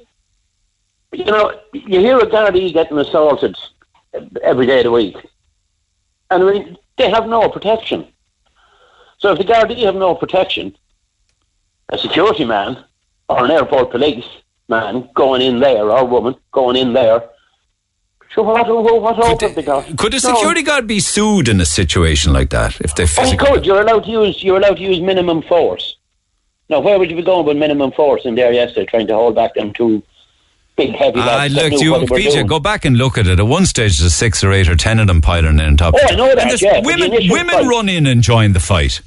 [1.12, 3.56] you know, you hear a Gardaí getting assaulted
[4.42, 5.16] every day of the week.
[6.30, 8.06] And I mean, they have no protection.
[9.16, 10.76] So if the Gardaí have no protection,
[11.88, 12.84] a security man
[13.30, 14.26] or an airport police
[14.68, 17.24] man going in there, or a woman going in there,
[18.34, 19.96] so what, what, what hope have they got?
[19.96, 20.34] Could a No.
[20.34, 23.48] security guard be sued in a situation like that if they Oh, physically?
[23.52, 23.64] good.
[23.64, 24.42] You're allowed to use.
[24.44, 25.96] You're allowed to use minimum force.
[26.68, 29.34] Now, where would you be going with minimum force in there yesterday, trying to hold
[29.34, 30.02] back them two
[30.76, 31.54] big heavy I lads?
[31.54, 32.32] looked knew you, PJ.
[32.32, 32.46] doing?
[32.46, 33.38] Go back and look at it.
[33.38, 35.94] At one stage, there's six or eight or ten of them piling in on top.
[35.96, 39.00] Oh, I know that, yeah, women, women fight- run in and join the fight.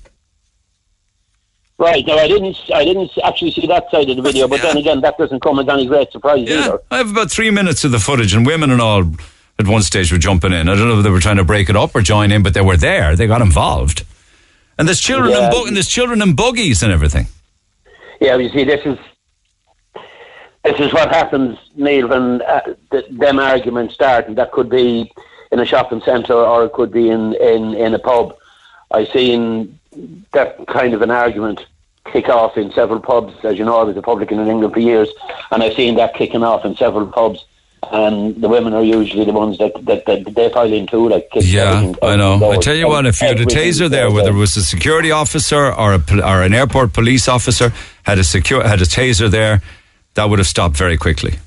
[1.80, 2.06] Right.
[2.08, 2.58] Now, I didn't.
[2.74, 5.60] I didn't actually see that side of the video, but then again, that doesn't come
[5.60, 6.80] as any great surprise Yeah, either.
[6.90, 9.04] I have about three minutes of the footage, and women and all
[9.60, 10.70] at one stage were jumping in.
[10.70, 12.56] I don't know if they were trying to break it up or join in, but
[12.56, 13.16] they were there.
[13.16, 14.06] They got involved.
[14.80, 15.46] And there's children Yeah.
[15.46, 17.28] and bu- and there's children in buggies and everything.
[18.20, 18.98] Yeah, you see, this is
[20.64, 25.12] this is what happens, Neil, when uh, th- them arguments start, and that could be
[25.52, 28.36] in a shopping centre or it could be in, in, in a pub.
[28.92, 29.80] I've seen
[30.34, 31.66] that kind of an argument
[32.12, 33.34] kick off in several pubs.
[33.44, 35.10] As you know, I was a publican in England for years,
[35.52, 37.46] and I've seen that kicking off in several pubs.
[37.92, 41.30] And the women are usually the ones that, that, that they pile in too, like
[41.36, 42.52] Yeah, I know.
[42.52, 45.12] I tell you what, if you had a taser there, whether it was a security
[45.12, 47.72] officer or a or an airport police officer
[48.04, 49.62] had a secure had a taser there,
[50.16, 51.40] that would have stopped very quickly.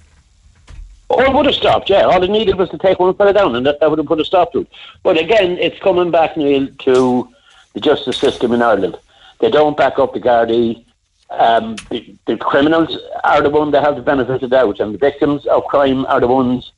[1.08, 2.02] Or it would have stopped, yeah.
[2.02, 4.20] All it needed was to take one fella down, and that, that would have put
[4.20, 4.68] a stop to it.
[5.02, 7.28] But again, it's coming back, Neil, to
[7.74, 8.96] the justice system in Ireland.
[9.40, 10.84] They don't back up the Gardaí.
[11.30, 14.94] Um, the, the criminals are the ones that have the benefit of the doubt, and
[14.94, 16.72] the victims of crime are the ones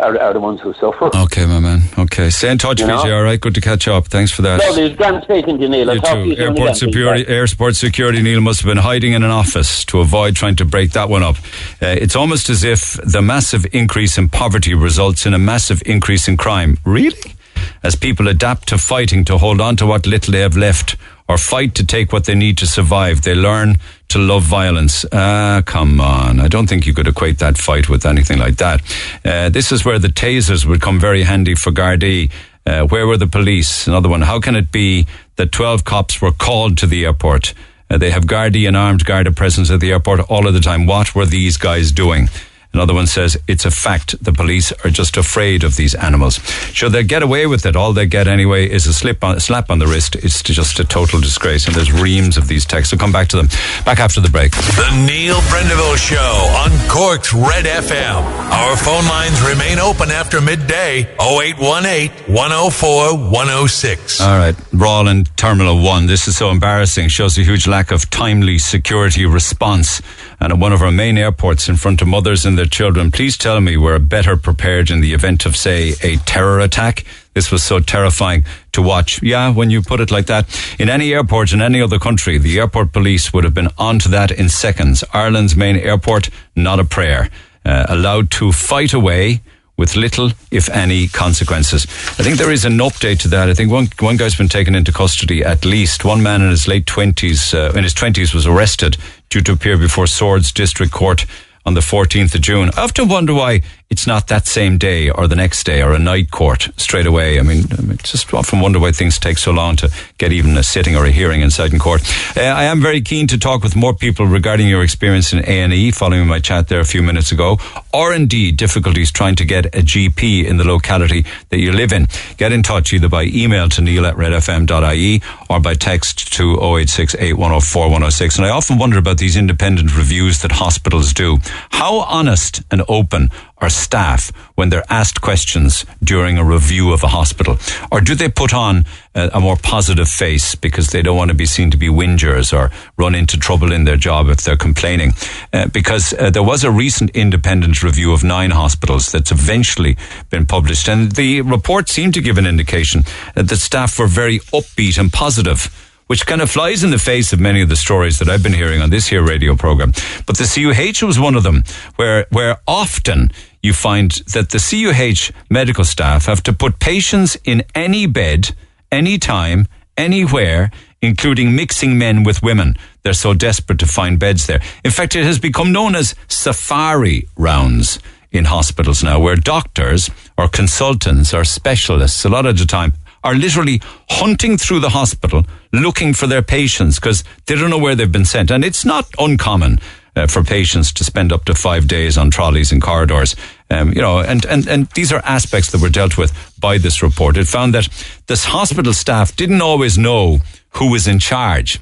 [0.00, 1.10] are, are the ones who suffer.
[1.16, 1.82] Okay, my man.
[1.98, 3.12] Okay, stay in touch, You PJ.
[3.16, 4.06] All right, good to catch up.
[4.06, 4.60] Thanks for that.
[4.74, 5.92] There's grand speaking to you, Neil.
[5.94, 6.24] You too.
[6.24, 6.74] you Airport again.
[6.76, 8.22] security, airport security.
[8.22, 11.22] Neil must have been hiding in an office to avoid trying to break that one
[11.24, 11.36] up.
[11.82, 16.28] Uh, it's almost as if the massive increase in poverty results in a massive increase
[16.28, 16.78] in crime.
[16.84, 17.34] Really?
[17.82, 20.96] As people adapt to fighting to hold on to what little they have left,
[21.28, 23.76] or fight to take what they need to survive, they learn
[24.08, 25.04] to love violence.
[25.12, 26.40] Ah, come on.
[26.40, 28.80] I don't think you could equate that fight with anything like that.
[29.24, 32.30] Uh, this is where the tasers would come very handy for Gardaí.
[32.64, 33.86] Uh, where were the police?
[33.86, 34.22] Another one.
[34.22, 35.06] How can it be
[35.36, 37.52] that 12 cops were called to the airport?
[37.90, 40.86] Uh, they have Gardaí and armed Garda presence at the airport all of the time.
[40.86, 42.28] What were these guys doing?
[42.72, 46.38] Another one says it's a fact the police are just afraid of these animals.
[46.72, 47.74] Should they get away with it?
[47.76, 50.16] All they get anyway is a slip on, a slap on the wrist.
[50.16, 51.66] It's just a total disgrace.
[51.66, 52.90] And there's reams of these texts.
[52.90, 53.48] So come back to them.
[53.84, 54.52] Back after the break.
[54.52, 58.22] The Neil Prendeville Show on Cork's Red FM.
[58.52, 64.20] Our phone lines remain open after midday 0818 104 106.
[64.20, 66.06] All right, Brawl in Terminal 1.
[66.06, 67.08] This is so embarrassing.
[67.08, 70.02] Shows a huge lack of timely security response.
[70.40, 73.60] And at one of our main airports in front of mothers their children, please tell
[73.60, 77.04] me we're better prepared in the event of, say, a terror attack.
[77.34, 79.22] This was so terrifying to watch.
[79.22, 80.44] Yeah, when you put it like that.
[80.78, 84.30] In any airport in any other country, the airport police would have been onto that
[84.32, 85.04] in seconds.
[85.12, 87.30] Ireland's main airport, not a prayer.
[87.64, 89.40] Uh, allowed to fight away
[89.76, 91.84] with little, if any, consequences.
[92.18, 93.48] I think there is an update to that.
[93.48, 96.04] I think one one guy's been taken into custody at least.
[96.04, 98.96] One man in his late twenties, uh, in his twenties, was arrested
[99.28, 101.24] due to appear before Swords District Court
[101.68, 102.70] on the 14th of June.
[102.78, 103.60] I often wonder why
[103.90, 107.38] it's not that same day or the next day or a night court straight away.
[107.38, 110.62] I mean, I just often wonder why things take so long to get even a
[110.62, 112.02] sitting or a hearing inside in court.
[112.36, 115.90] Uh, I am very keen to talk with more people regarding your experience in A&E
[115.92, 117.58] following my chat there a few minutes ago,
[117.92, 122.08] or indeed difficulties trying to get a GP in the locality that you live in.
[122.36, 127.16] Get in touch either by email to neil at redfm.ie or by text to 086
[127.34, 131.38] 106 And I often wonder about these independent reviews that hospitals do.
[131.70, 137.08] How honest and open are staff when they're asked questions during a review of a
[137.08, 137.58] hospital?
[137.90, 141.36] Or do they put on a, a more positive face because they don't want to
[141.36, 145.12] be seen to be whingers or run into trouble in their job if they're complaining?
[145.52, 149.96] Uh, because uh, there was a recent independent review of nine hospitals that's eventually
[150.30, 153.04] been published, and the report seemed to give an indication
[153.34, 157.38] that staff were very upbeat and positive which kind of flies in the face of
[157.40, 159.92] many of the stories that I've been hearing on this here radio program.
[160.26, 161.62] But the CUH was one of them,
[161.96, 163.30] where where often
[163.62, 168.54] you find that the CUH medical staff have to put patients in any bed,
[168.90, 170.70] anytime, anywhere,
[171.02, 172.76] including mixing men with women.
[173.02, 174.60] They're so desperate to find beds there.
[174.84, 177.98] In fact, it has become known as safari rounds
[178.30, 182.92] in hospitals now, where doctors or consultants or specialists, a lot of the time,
[183.24, 183.80] are literally
[184.10, 188.24] hunting through the hospital looking for their patients because they don't know where they've been
[188.24, 188.50] sent.
[188.50, 189.80] And it's not uncommon
[190.16, 193.36] uh, for patients to spend up to five days on trolleys and corridors.
[193.70, 197.02] Um, you know, and, and, and these are aspects that were dealt with by this
[197.02, 197.36] report.
[197.36, 197.88] It found that
[198.26, 200.38] this hospital staff didn't always know
[200.70, 201.80] who was in charge.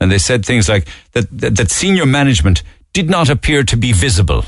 [0.00, 3.92] And they said things like that, that, that senior management did not appear to be
[3.92, 4.44] visible,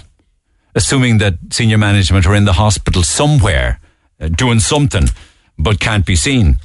[0.75, 3.81] assuming that senior management are in the hospital somewhere
[4.21, 5.09] uh, doing something
[5.63, 6.57] but can't be seen.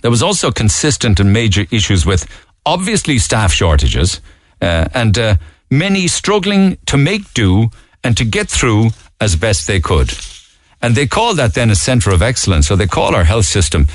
[0.00, 2.26] There was also consistent and major issues with
[2.64, 4.20] obviously staff shortages
[4.60, 5.36] uh, and uh,
[5.70, 7.70] many struggling to make do
[8.04, 8.90] and to get through
[9.20, 10.12] as best they could.
[10.80, 12.66] And they call that then a centre of excellence.
[12.66, 13.86] So they call our health system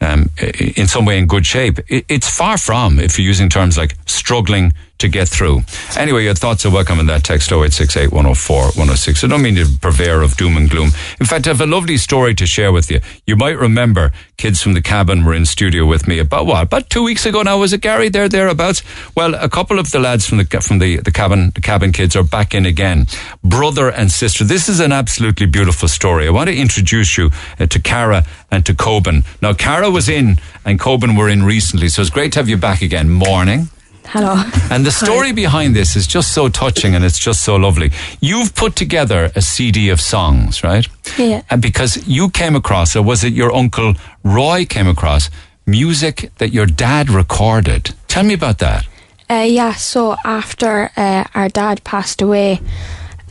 [0.00, 0.30] um,
[0.76, 1.78] in some way in good shape.
[1.88, 4.72] It's far from, if you're using terms like struggling
[5.02, 5.60] to get through.
[5.96, 9.24] Anyway, your thoughts are welcome in that text 0868 104 106.
[9.24, 10.90] I don't mean to purveyor of doom and gloom.
[11.20, 13.00] In fact, I have a lovely story to share with you.
[13.26, 16.62] You might remember kids from the cabin were in studio with me about what?
[16.62, 17.58] About two weeks ago now.
[17.58, 18.82] Was it Gary there, thereabouts?
[19.16, 22.14] Well, a couple of the lads from the, from the, the cabin, the cabin kids
[22.14, 23.06] are back in again.
[23.44, 24.44] Brother and sister.
[24.44, 26.28] This is an absolutely beautiful story.
[26.28, 29.24] I want to introduce you uh, to Cara and to Coben.
[29.42, 32.56] Now, Cara was in and Coben were in recently, so it's great to have you
[32.56, 33.10] back again.
[33.10, 33.68] Morning.
[34.06, 34.42] Hello.
[34.70, 35.32] And the story Hi.
[35.32, 37.90] behind this is just so touching and it's just so lovely.
[38.20, 40.86] You've put together a CD of songs, right?
[41.18, 41.42] Yeah.
[41.50, 45.30] And because you came across, or was it your uncle Roy came across,
[45.66, 47.94] music that your dad recorded?
[48.08, 48.86] Tell me about that.
[49.30, 52.60] Uh, yeah, so after uh, our dad passed away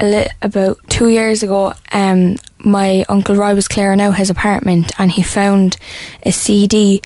[0.02, 5.12] li- about two years ago, um, my uncle Roy was clearing out his apartment and
[5.12, 5.78] he found
[6.24, 7.02] a CD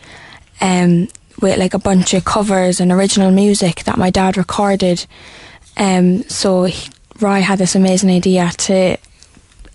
[0.61, 1.07] um,
[1.41, 5.05] with like a bunch of covers and original music that my dad recorded.
[5.77, 6.89] Um, so he,
[7.19, 8.97] Roy had this amazing idea to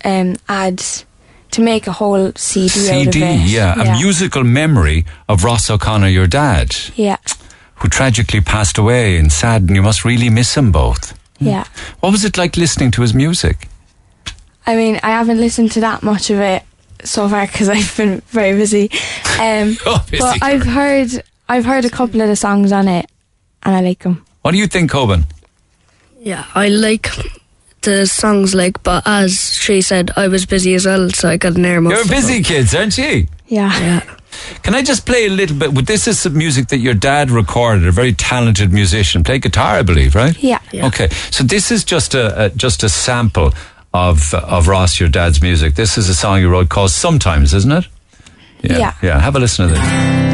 [0.03, 0.83] um, add
[1.51, 6.27] to make a whole CD, CD yeah, yeah, a musical memory of Ross O'Connor, your
[6.27, 6.75] dad.
[6.95, 7.17] Yeah.
[7.75, 11.17] Who tragically passed away and sad, and you must really miss them both.
[11.39, 11.65] Yeah.
[11.99, 13.67] What was it like listening to his music?
[14.65, 16.63] I mean, I haven't listened to that much of it
[17.03, 18.89] so far because I've been very busy.
[19.41, 23.07] Um, oh, busy but I've heard I've heard a couple of the songs on it,
[23.63, 24.23] and I like them.
[24.41, 25.25] What do you think, Coben?
[26.21, 27.09] Yeah, I like
[27.81, 31.57] the songs, like, but as she said, I was busy as well, so I got
[31.57, 31.93] an air most.
[31.93, 33.27] You're busy kids, aren't you?
[33.47, 33.77] Yeah.
[33.81, 34.15] Yeah.
[34.63, 35.85] Can I just play a little bit?
[35.85, 37.85] This is some music that your dad recorded.
[37.85, 40.41] A very talented musician, play guitar, I believe, right?
[40.41, 40.59] Yeah.
[40.71, 40.87] yeah.
[40.87, 43.53] Okay, so this is just a, a just a sample
[43.93, 45.75] of of Ross, your dad's music.
[45.75, 47.87] This is a song you wrote called "Sometimes," isn't it?
[48.61, 48.77] Yeah.
[48.77, 48.93] Yeah.
[49.01, 49.19] yeah.
[49.19, 50.30] Have a listen to this.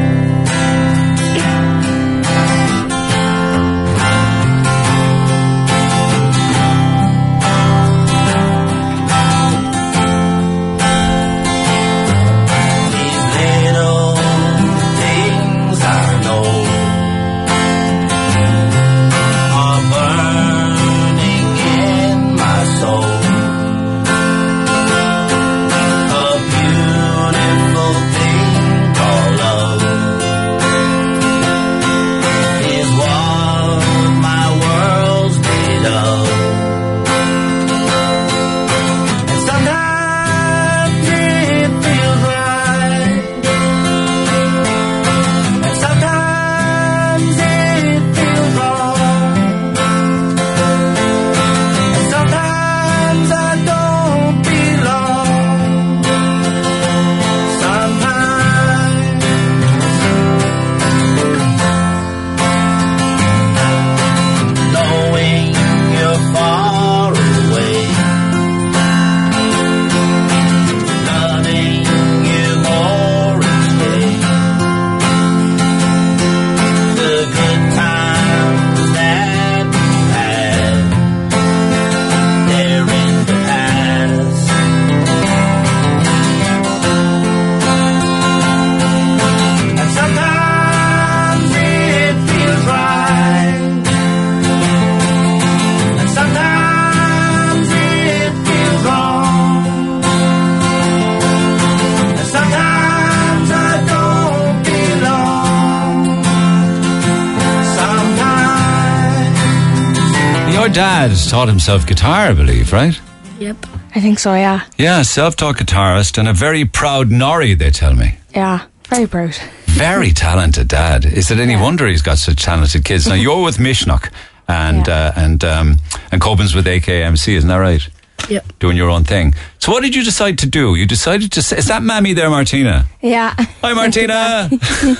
[111.37, 112.99] Taught himself guitar, I believe, right?
[113.37, 113.57] Yep.
[113.93, 114.61] I think so, yeah.
[114.79, 118.17] Yeah, self-taught guitarist and a very proud Nori, they tell me.
[118.33, 119.35] Yeah, very proud.
[119.65, 121.05] Very talented dad.
[121.05, 123.05] Is it any wonder he's got such talented kids?
[123.05, 124.11] Now you're with Mishnok
[124.47, 125.77] and uh, and um,
[126.11, 127.87] and Coben's with AKMC, isn't that right?
[128.29, 128.57] Yep.
[128.57, 129.35] Doing your own thing.
[129.59, 130.73] So what did you decide to do?
[130.73, 132.87] You decided to say, is that Mammy there, Martina?
[132.99, 133.35] Yeah.
[133.61, 134.49] Hi, Martina.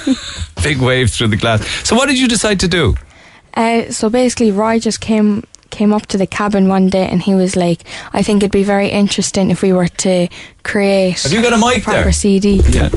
[0.62, 1.66] Big wave through the glass.
[1.84, 2.96] So what did you decide to do?
[3.56, 5.44] Uh, so basically, Roy just came
[5.78, 7.82] came up to the cabin one day and he was like,
[8.14, 10.28] "I think it'd be very interesting if we were to
[10.64, 12.12] create Have you got a mic proper there?
[12.12, 12.90] CD." Yeah.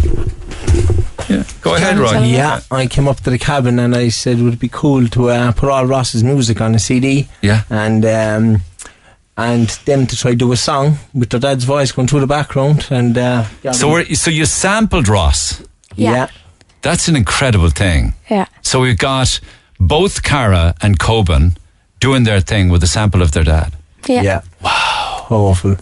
[1.28, 1.44] Yeah.
[1.60, 2.22] Go ahead, Roy.
[2.24, 5.28] Yeah, I came up to the cabin and I said, would it be cool to
[5.30, 7.28] uh, put all Ross's music on a CD?
[7.40, 7.62] Yeah.
[7.70, 8.62] And um,
[9.36, 12.86] and them to try do a song with their dad's voice going through the background.
[12.90, 15.62] And uh, So we're, so you sampled Ross.
[15.94, 16.28] yeah.
[16.82, 18.14] That's an incredible thing.
[18.30, 18.46] Yeah.
[18.62, 19.38] So we've got
[19.78, 21.56] both Cara and Coben
[22.00, 23.74] doing their thing with a sample of their dad.
[24.08, 24.22] Yeah.
[24.22, 24.40] Yeah.
[24.62, 25.26] Wow.
[25.30, 25.76] Awful.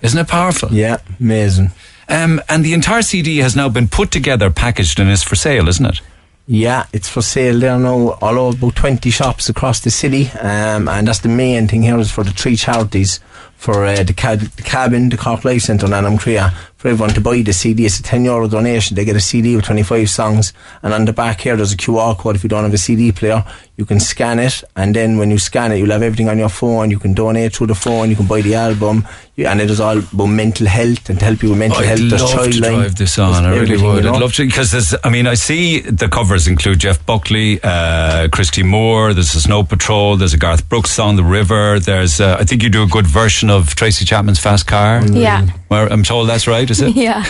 [0.00, 0.70] Isn't it powerful?
[0.72, 1.72] Yeah, amazing.
[2.08, 5.68] Um, and the entire CD has now been put together, packaged, and is for sale,
[5.68, 6.00] isn't it?
[6.46, 10.28] Yeah, it's for sale there are now, all over about 20 shops across the city.
[10.40, 13.20] Um, and that's the main thing here is for the three charities
[13.56, 16.48] for uh, the, cab- the cabin, the Cork Life Centre, and Anam Crea.
[16.84, 18.94] For everyone to buy the CD, it's a 10 euro donation.
[18.94, 20.52] They get a CD with 25 songs.
[20.82, 22.36] And on the back here, there's a QR code.
[22.36, 23.42] If you don't have a CD player,
[23.76, 24.62] you can scan it.
[24.76, 26.90] And then when you scan it, you'll have everything on your phone.
[26.90, 28.10] You can donate through the phone.
[28.10, 29.08] You can buy the album.
[29.36, 31.86] You, and it is all about mental health and to help you with mental I'd
[31.86, 32.00] health.
[32.10, 32.60] There's love to Childline.
[32.60, 33.42] drive this on.
[33.42, 34.04] There's I really would.
[34.04, 34.14] you know?
[34.14, 34.94] I'd love to because there's.
[35.02, 39.12] I mean, I see the covers include Jeff Buckley, uh, Christy Moore.
[39.12, 40.16] There's a Snow Patrol.
[40.16, 42.20] There's a Garth Brooks song, "The River." There's.
[42.20, 45.46] Uh, I think you do a good version of Tracy Chapman's "Fast Car." Yeah.
[45.66, 46.70] Where I'm told that's right.
[46.74, 46.96] Is it?
[46.96, 47.24] Yeah.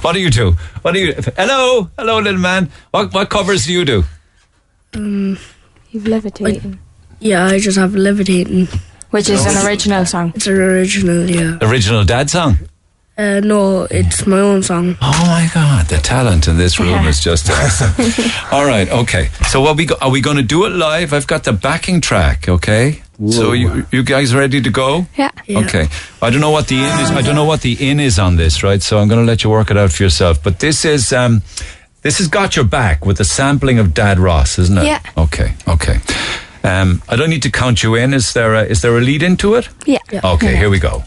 [0.00, 0.52] What do you do?
[0.82, 1.12] What do you?
[1.36, 2.70] Hello, hello, little man.
[2.92, 4.04] What what covers do you do?
[4.94, 5.36] Um,
[5.90, 6.78] You've levitating.
[7.20, 8.68] yeah, I just have levitating.
[9.10, 10.32] Which is an original song.
[10.36, 11.58] It's an original, yeah.
[11.60, 12.56] Original dad song.
[13.18, 14.96] Uh, no, it's my own song.
[15.02, 17.92] Oh my God, the talent in this room is just awesome.
[18.52, 19.28] All right, okay.
[19.50, 21.12] So what we go, are we going to do it live?
[21.12, 22.48] I've got the backing track.
[22.48, 23.02] Okay.
[23.28, 25.06] So you you guys ready to go?
[25.16, 25.30] Yeah.
[25.48, 25.88] Okay.
[26.22, 27.10] I don't know what the in is.
[27.10, 28.82] I don't know what the in is on this, right?
[28.82, 30.42] So I'm going to let you work it out for yourself.
[30.42, 31.42] But this is um,
[32.02, 34.84] this has got your back with the sampling of Dad Ross, isn't it?
[34.84, 35.00] Yeah.
[35.18, 35.54] Okay.
[35.68, 35.98] Okay.
[36.62, 38.14] Um, I don't need to count you in.
[38.14, 39.68] Is there a, is there a lead into it?
[39.86, 39.98] Yeah.
[40.24, 40.56] Okay.
[40.56, 41.02] Here we go.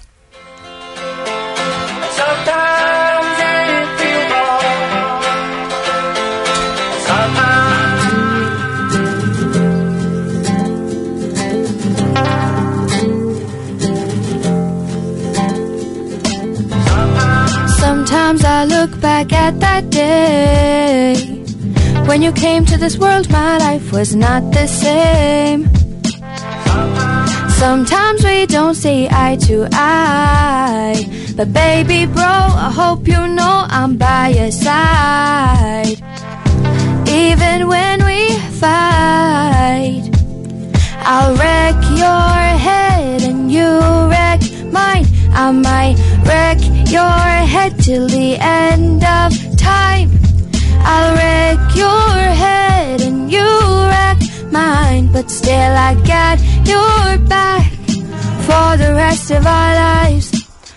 [19.24, 21.16] Back at that day
[22.08, 23.30] when you came to this world.
[23.30, 25.70] My life was not the same.
[27.50, 31.06] Sometimes we don't see eye to eye,
[31.38, 32.24] but baby bro,
[32.68, 35.98] I hope you know I'm by your side.
[37.08, 38.22] Even when we
[38.60, 40.04] fight,
[41.06, 43.70] I'll wreck your head and you
[44.10, 44.42] wreck
[44.72, 45.06] mine.
[45.36, 45.98] I might
[46.62, 47.22] your
[47.54, 50.10] head till the end of time.
[50.86, 52.10] I'll wreck your
[52.44, 53.50] head and you
[53.92, 54.20] wreck
[54.52, 57.72] mine, but still I got your back
[58.48, 60.30] for the rest of our lives.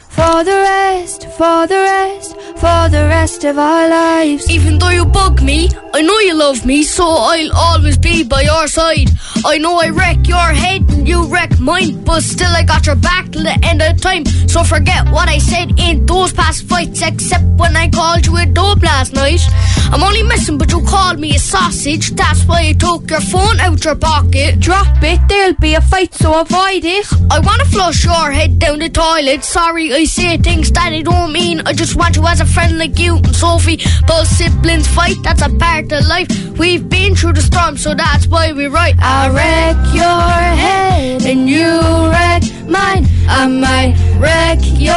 [0.08, 2.25] For the rest, for the rest,
[2.66, 4.50] for the rest of our lives.
[4.50, 8.42] Even though you bug me, I know you love me, so I'll always be by
[8.42, 9.08] your side.
[9.44, 12.96] I know I wreck your head and you wreck mine, but still I got your
[12.96, 14.24] back till the end of time.
[14.52, 18.46] So forget what I said in those past fights, except when I called you a
[18.46, 19.42] dope last night.
[19.92, 22.10] I'm only messing, but you called me a sausage.
[22.10, 24.60] That's why I took your phone out your pocket.
[24.60, 27.06] Drop it, there'll be a fight, so avoid it.
[27.30, 29.44] I wanna flush your head down the toilet.
[29.44, 31.62] Sorry, I say things that I don't mean.
[31.66, 33.80] I just want you as a friend like you and Sophie.
[34.06, 36.28] Both siblings fight, that's a part of life.
[36.58, 38.96] We've been through the storm, so that's why we write.
[38.98, 40.30] I'll wreck your
[40.64, 41.80] head and you
[42.10, 43.06] wreck mine.
[43.28, 44.94] I might wreck your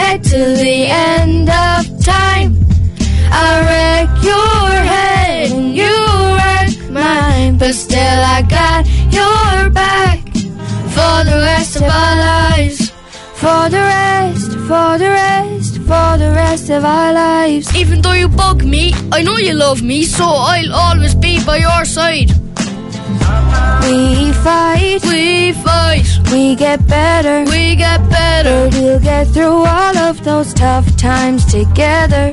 [0.00, 2.71] head till the end of time.
[3.34, 5.96] I'll wreck your head and you
[6.38, 8.86] wreck mine, but still I got
[9.18, 10.20] your back
[10.96, 12.90] for the rest of our lives.
[13.42, 17.74] For the rest, for the rest, for the rest of our lives.
[17.74, 21.56] Even though you bug me, I know you love me, so I'll always be by
[21.56, 22.30] your side.
[23.82, 28.68] We fight, we fight, we get better, we get better.
[28.72, 32.32] We'll get through all of those tough times together.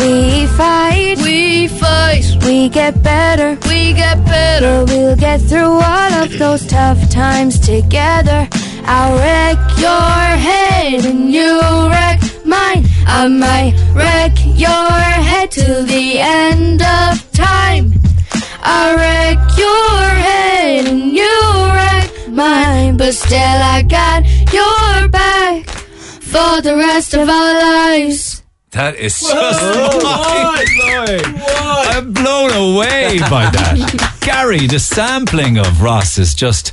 [0.00, 3.58] We fight, we fight, We get better.
[3.68, 4.84] We get better.
[4.86, 8.48] But we'll get through all of those tough times together.
[8.84, 11.60] I'll wreck your head and you
[11.90, 12.84] wreck mine.
[13.06, 14.90] I might wreck your
[15.30, 17.92] head till the end of time.
[18.62, 21.36] I'll wreck your head and you
[21.74, 22.96] wreck mine.
[22.96, 24.22] But still, I got
[24.52, 25.68] your back
[26.32, 28.27] for the rest of our lives.
[28.72, 29.32] That is just
[30.04, 31.42] mind-blowing.
[31.46, 34.18] I'm blown away by that.
[34.20, 36.72] Gary, the sampling of Ross is just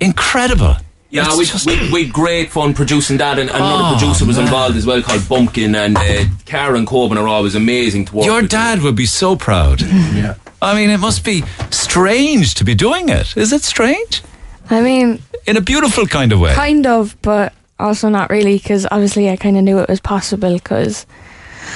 [0.00, 0.76] incredible.
[1.10, 4.36] Yeah, we, just- we, we had great fun producing that, and another Oh, producer was
[4.38, 4.46] man.
[4.46, 8.42] involved as well called Bumpkin, and uh, Karen Coben are always amazing to work Your
[8.42, 8.50] with.
[8.50, 9.80] dad would be so proud.
[10.16, 10.34] Yeah.
[10.62, 13.36] I mean, it must be strange to be doing it.
[13.36, 14.22] Is it strange?
[14.70, 16.54] I mean, In a beautiful kind of way.
[16.54, 20.54] kind of, but also not really, because obviously I kind of knew it was possible,
[20.54, 21.06] because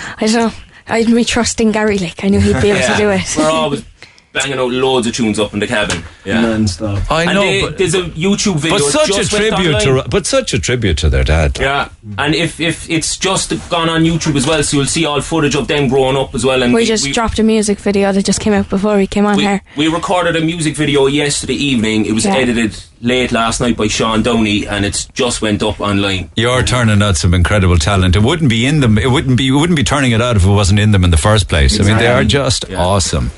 [0.01, 0.53] Oh, I don't know.
[0.89, 3.35] I'd be trusting Gary, like I knew he'd be able to do it.
[3.37, 3.85] We're always
[4.33, 6.03] banging out loads of tunes up in the cabin.
[6.25, 6.41] Yeah.
[6.43, 7.11] Non-stop.
[7.11, 8.79] I And know, they- but- there's a YouTube video.
[8.79, 11.59] But such a just went tribute to, but such a tribute to their dad.
[11.61, 11.89] Yeah,
[12.19, 15.55] and if if it's just gone on YouTube as well, so you'll see all footage
[15.55, 16.63] of them growing up as well.
[16.63, 19.37] And we just dropped a music video that just came out before we came on
[19.37, 19.63] we, here.
[19.77, 22.07] we recorded a music video yesterday evening.
[22.07, 22.37] It was Yeah.
[22.37, 26.31] edited late last night by Sean Downey, and it's just went up online.
[26.37, 28.15] You're turning out some incredible talent.
[28.15, 28.99] It wouldn't be in them.
[28.99, 29.45] It wouldn't be.
[29.45, 31.81] You wouldn't be turning it out if it wasn't in them in the first place.
[31.81, 33.31] I mean, they are just awesome.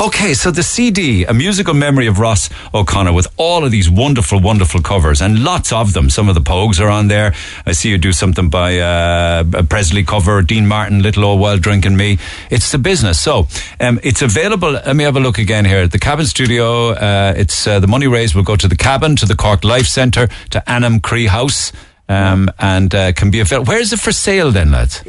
[0.00, 4.40] Okay, so the CD, a musical memory of Ross O'Connor, with all of these wonderful,
[4.40, 6.08] wonderful covers and lots of them.
[6.08, 7.34] Some of the Pogues are on there.
[7.66, 11.60] I see you do something by uh, a Presley cover, Dean Martin, Little Old Wine
[11.60, 12.16] Drinking Me.
[12.50, 13.20] It's the business.
[13.20, 13.48] So
[13.80, 14.70] um, it's available.
[14.72, 15.80] Let me have a look again here.
[15.80, 16.92] at The Cabin Studio.
[16.92, 19.88] Uh, it's uh, the money raised will go to the Cabin, to the Cork Life
[19.88, 21.70] Centre, to Annam Cree House.
[22.08, 23.68] Um, and uh, can be available.
[23.68, 25.04] Where is it for sale then, lads?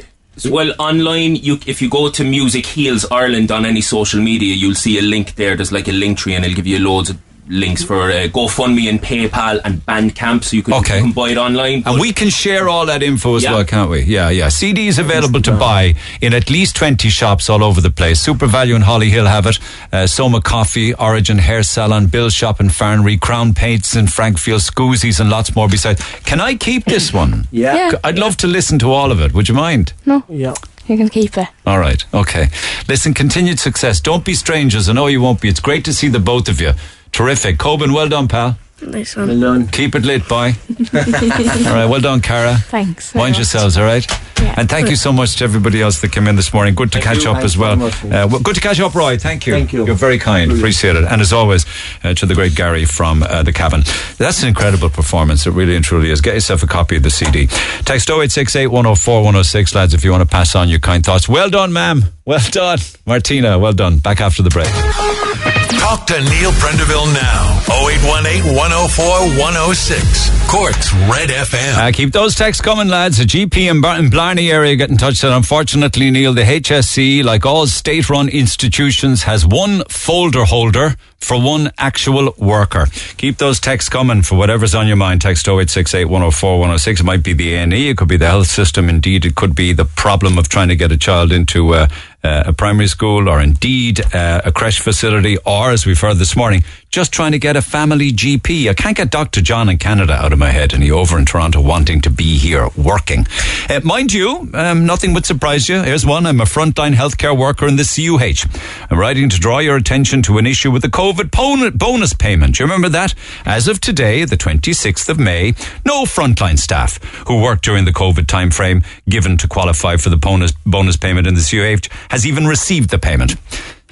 [0.50, 4.76] Well, online, you if you go to Music Heals Ireland on any social media, you'll
[4.76, 5.56] see a link there.
[5.56, 7.18] There's like a link tree, and it'll give you loads of
[7.50, 10.98] links for uh, GoFundMe and PayPal and Bandcamp, so you can, Okay.
[10.98, 11.84] you can buy it online.
[11.86, 13.54] And we can share all that info as Yeah.
[13.54, 14.02] well, can't we?
[14.04, 14.48] Yeah, yeah.
[14.48, 18.26] CDs available to buy in at least 20 shops all over the place.
[18.26, 19.60] SuperValu in Hollyhill have it.
[19.92, 25.20] Uh, Soma Coffee, Origin Hair Salon, Bill Shop and Farranree, Crown Paints and Frankfield, Scoozies
[25.20, 26.02] and lots more besides.
[26.26, 27.48] Can I keep this one?
[27.52, 27.76] Yeah.
[27.76, 27.92] Yeah.
[28.04, 29.34] I'd love to listen to all of it.
[29.34, 29.94] Would you mind?
[30.06, 30.54] No, Yeah.
[30.88, 31.48] you can keep it.
[31.66, 32.04] All right.
[32.14, 32.48] Okay.
[32.88, 34.00] Listen, continued success.
[34.00, 34.88] Don't be strangers.
[34.88, 35.50] I know you won't be.
[35.50, 36.74] It's great to see the both of you.
[37.12, 37.58] Terrific.
[37.58, 38.58] Coben, well done, pal.
[38.84, 39.68] Nice Well done.
[39.68, 40.54] Keep it lit, boy.
[40.94, 41.86] all right.
[41.86, 42.56] Well done, Cara.
[42.58, 43.12] Thanks.
[43.12, 43.38] very Mind much.
[43.40, 44.04] yourselves, all right?
[44.42, 44.56] Yeah.
[44.58, 46.74] And thank you so much to everybody else that came in this morning.
[46.74, 47.76] Good to catch up Thanks as well.
[47.76, 48.04] very much.
[48.06, 48.40] Uh, well.
[48.42, 49.18] Good to catch up, Roy.
[49.20, 49.54] Thank you.
[49.54, 49.86] Thank you.
[49.86, 50.52] You're very kind.
[50.52, 51.04] Appreciate it.
[51.04, 51.64] And as always,
[52.04, 53.84] uh, to the great Gary from uh, the cabin.
[54.18, 55.46] That's an incredible performance.
[55.46, 56.20] It really and truly is.
[56.20, 57.46] Get yourself a copy of the CD.
[57.86, 61.30] Text 0868 104 106, lads, if you want to pass on your kind thoughts.
[61.30, 62.06] Well done, ma'am.
[62.26, 62.80] Well done.
[63.06, 64.00] Martina, well done.
[64.00, 65.61] Back after the break.
[65.92, 67.60] Talk to Neil Prendeville now.
[67.84, 69.06] 0818 104
[69.38, 70.50] 106.
[70.50, 71.76] Cork's Red FM.
[71.76, 73.20] Uh, keep those texts coming, lads.
[73.20, 77.26] A GP in, Bar- in Blarney area get in touch said, unfortunately, Neil, the HSE,
[77.26, 82.88] like all state run institutions, has one folder holder for one actual worker.
[83.18, 85.22] Keep those texts coming for whatever's on your mind.
[85.22, 87.02] Text 0868 104 106.
[87.02, 88.88] It might be the A&E, it could be the health system.
[88.88, 91.88] Indeed, it could be the problem of trying to get a child into uh,
[92.24, 96.64] a primary school or indeed uh, a creche facility or, as we've heard this morning,
[96.92, 98.70] just trying to get a family GP.
[98.70, 99.40] I can't get Dr.
[99.40, 102.38] John in Canada out of my head and he over in Toronto wanting to be
[102.38, 103.26] here working.
[103.70, 105.82] Uh, mind you, um, nothing would surprise you.
[105.82, 106.26] Here's one.
[106.26, 108.46] I'm a frontline healthcare worker in the CUH.
[108.92, 112.58] I'm writing to draw your attention to an issue with the COVID bonus payment.
[112.58, 113.16] Do You remember that?
[113.46, 115.54] As of today, the 26th of May,
[115.86, 120.52] no frontline staff who worked during the COVID timeframe given to qualify for the bonus,
[120.66, 123.36] bonus payment in the CUH has even received the payment.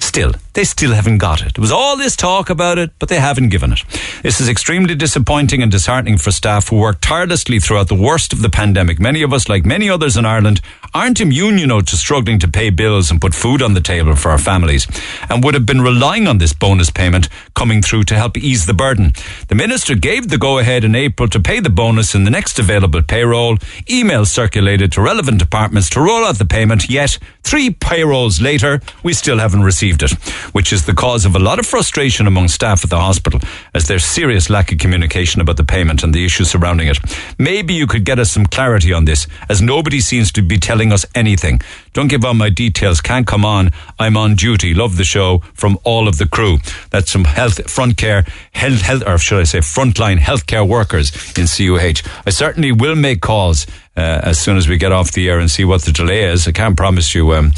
[0.00, 1.54] Still, they still haven't got it.
[1.54, 3.84] There was all this talk about it, but they haven't given it.
[4.22, 8.42] This is extremely disappointing and disheartening for staff who worked tirelessly throughout the worst of
[8.42, 8.98] the pandemic.
[8.98, 10.62] Many of us, like many others in Ireland,
[10.92, 14.16] aren't immune, you know, to struggling to pay bills and put food on the table
[14.16, 14.88] for our families
[15.28, 18.74] and would have been relying on this bonus payment coming through to help ease the
[18.74, 19.12] burden.
[19.48, 22.58] The minister gave the go ahead in April to pay the bonus in the next
[22.58, 23.56] available payroll.
[23.86, 29.12] Emails circulated to relevant departments to roll out the payment, yet three payrolls later, we
[29.12, 30.12] still haven't received it,
[30.52, 33.40] which is the cause of a lot of frustration among staff at the hospital
[33.74, 36.98] as there's serious lack of communication about the payment and the issues surrounding it.
[37.38, 40.92] Maybe you could get us some clarity on this, as nobody seems to be telling
[40.92, 41.60] us anything.
[41.92, 43.70] Don't give out my details, can't come on.
[43.98, 44.74] I'm on duty.
[44.74, 46.58] Love the show from all of the crew.
[46.90, 51.46] That's some health, front care, health, health, or should I say frontline healthcare workers in
[51.46, 52.08] CUH.
[52.26, 55.50] I certainly will make calls uh, as soon as we get off the air and
[55.50, 56.46] see what the delay is.
[56.46, 57.50] I can't promise you um,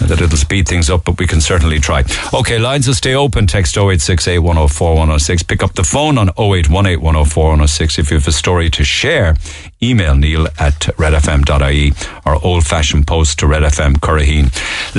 [0.00, 2.04] that it'll speed things up, but we can certainly try.
[2.32, 3.46] Okay, lines will stay open.
[3.46, 5.42] Text 0868 104 106.
[5.44, 9.36] Pick up the phone on 0818 104 106 if you have a story to share.
[9.82, 11.92] Email neil at redfm.ie
[12.26, 14.48] or old fashioned post to redfm Curraheen.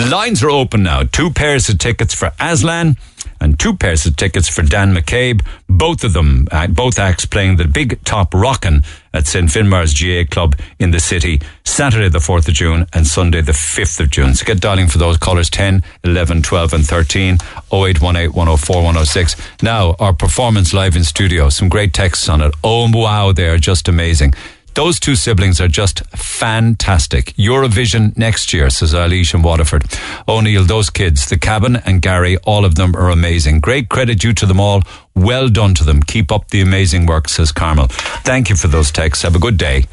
[0.09, 1.03] Lines are open now.
[1.03, 2.97] Two pairs of tickets for Aslan
[3.41, 5.45] and two pairs of tickets for Dan McCabe.
[5.67, 8.83] Both of them, uh, both acts playing the Big Top Rockin'
[9.13, 9.49] at St.
[9.49, 13.99] Finbarr's GAA Club in the city, Saturday the 4th of June and Sunday the 5th
[13.99, 14.35] of June.
[14.35, 17.37] So get dialing for those callers 10, 11, 12 and 13,
[17.71, 19.35] 0818 104 106.
[19.63, 21.49] Now, our performance live in studio.
[21.49, 22.53] Some great texts on it.
[22.63, 24.33] Oh, wow, they are just amazing.
[24.79, 27.33] Those two siblings are just fantastic.
[27.35, 29.83] Eurovision next year, says Eilish and Waterford.
[30.25, 33.59] O'Neill, those kids, the cabin and Gary, all of them are amazing.
[33.59, 34.81] Great credit due to them all.
[35.13, 36.01] Well done to them.
[36.01, 37.87] Keep up the amazing work, says Carmel.
[38.23, 39.23] Thank you for those texts.
[39.23, 39.83] Have a good day.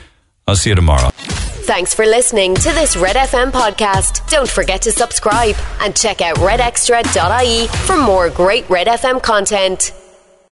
[0.47, 1.11] I'll see you tomorrow.
[1.67, 4.31] Thanks for listening to this Red FM podcast.
[4.31, 9.91] Don't forget to subscribe and check out redextra.ie for more great Red FM content.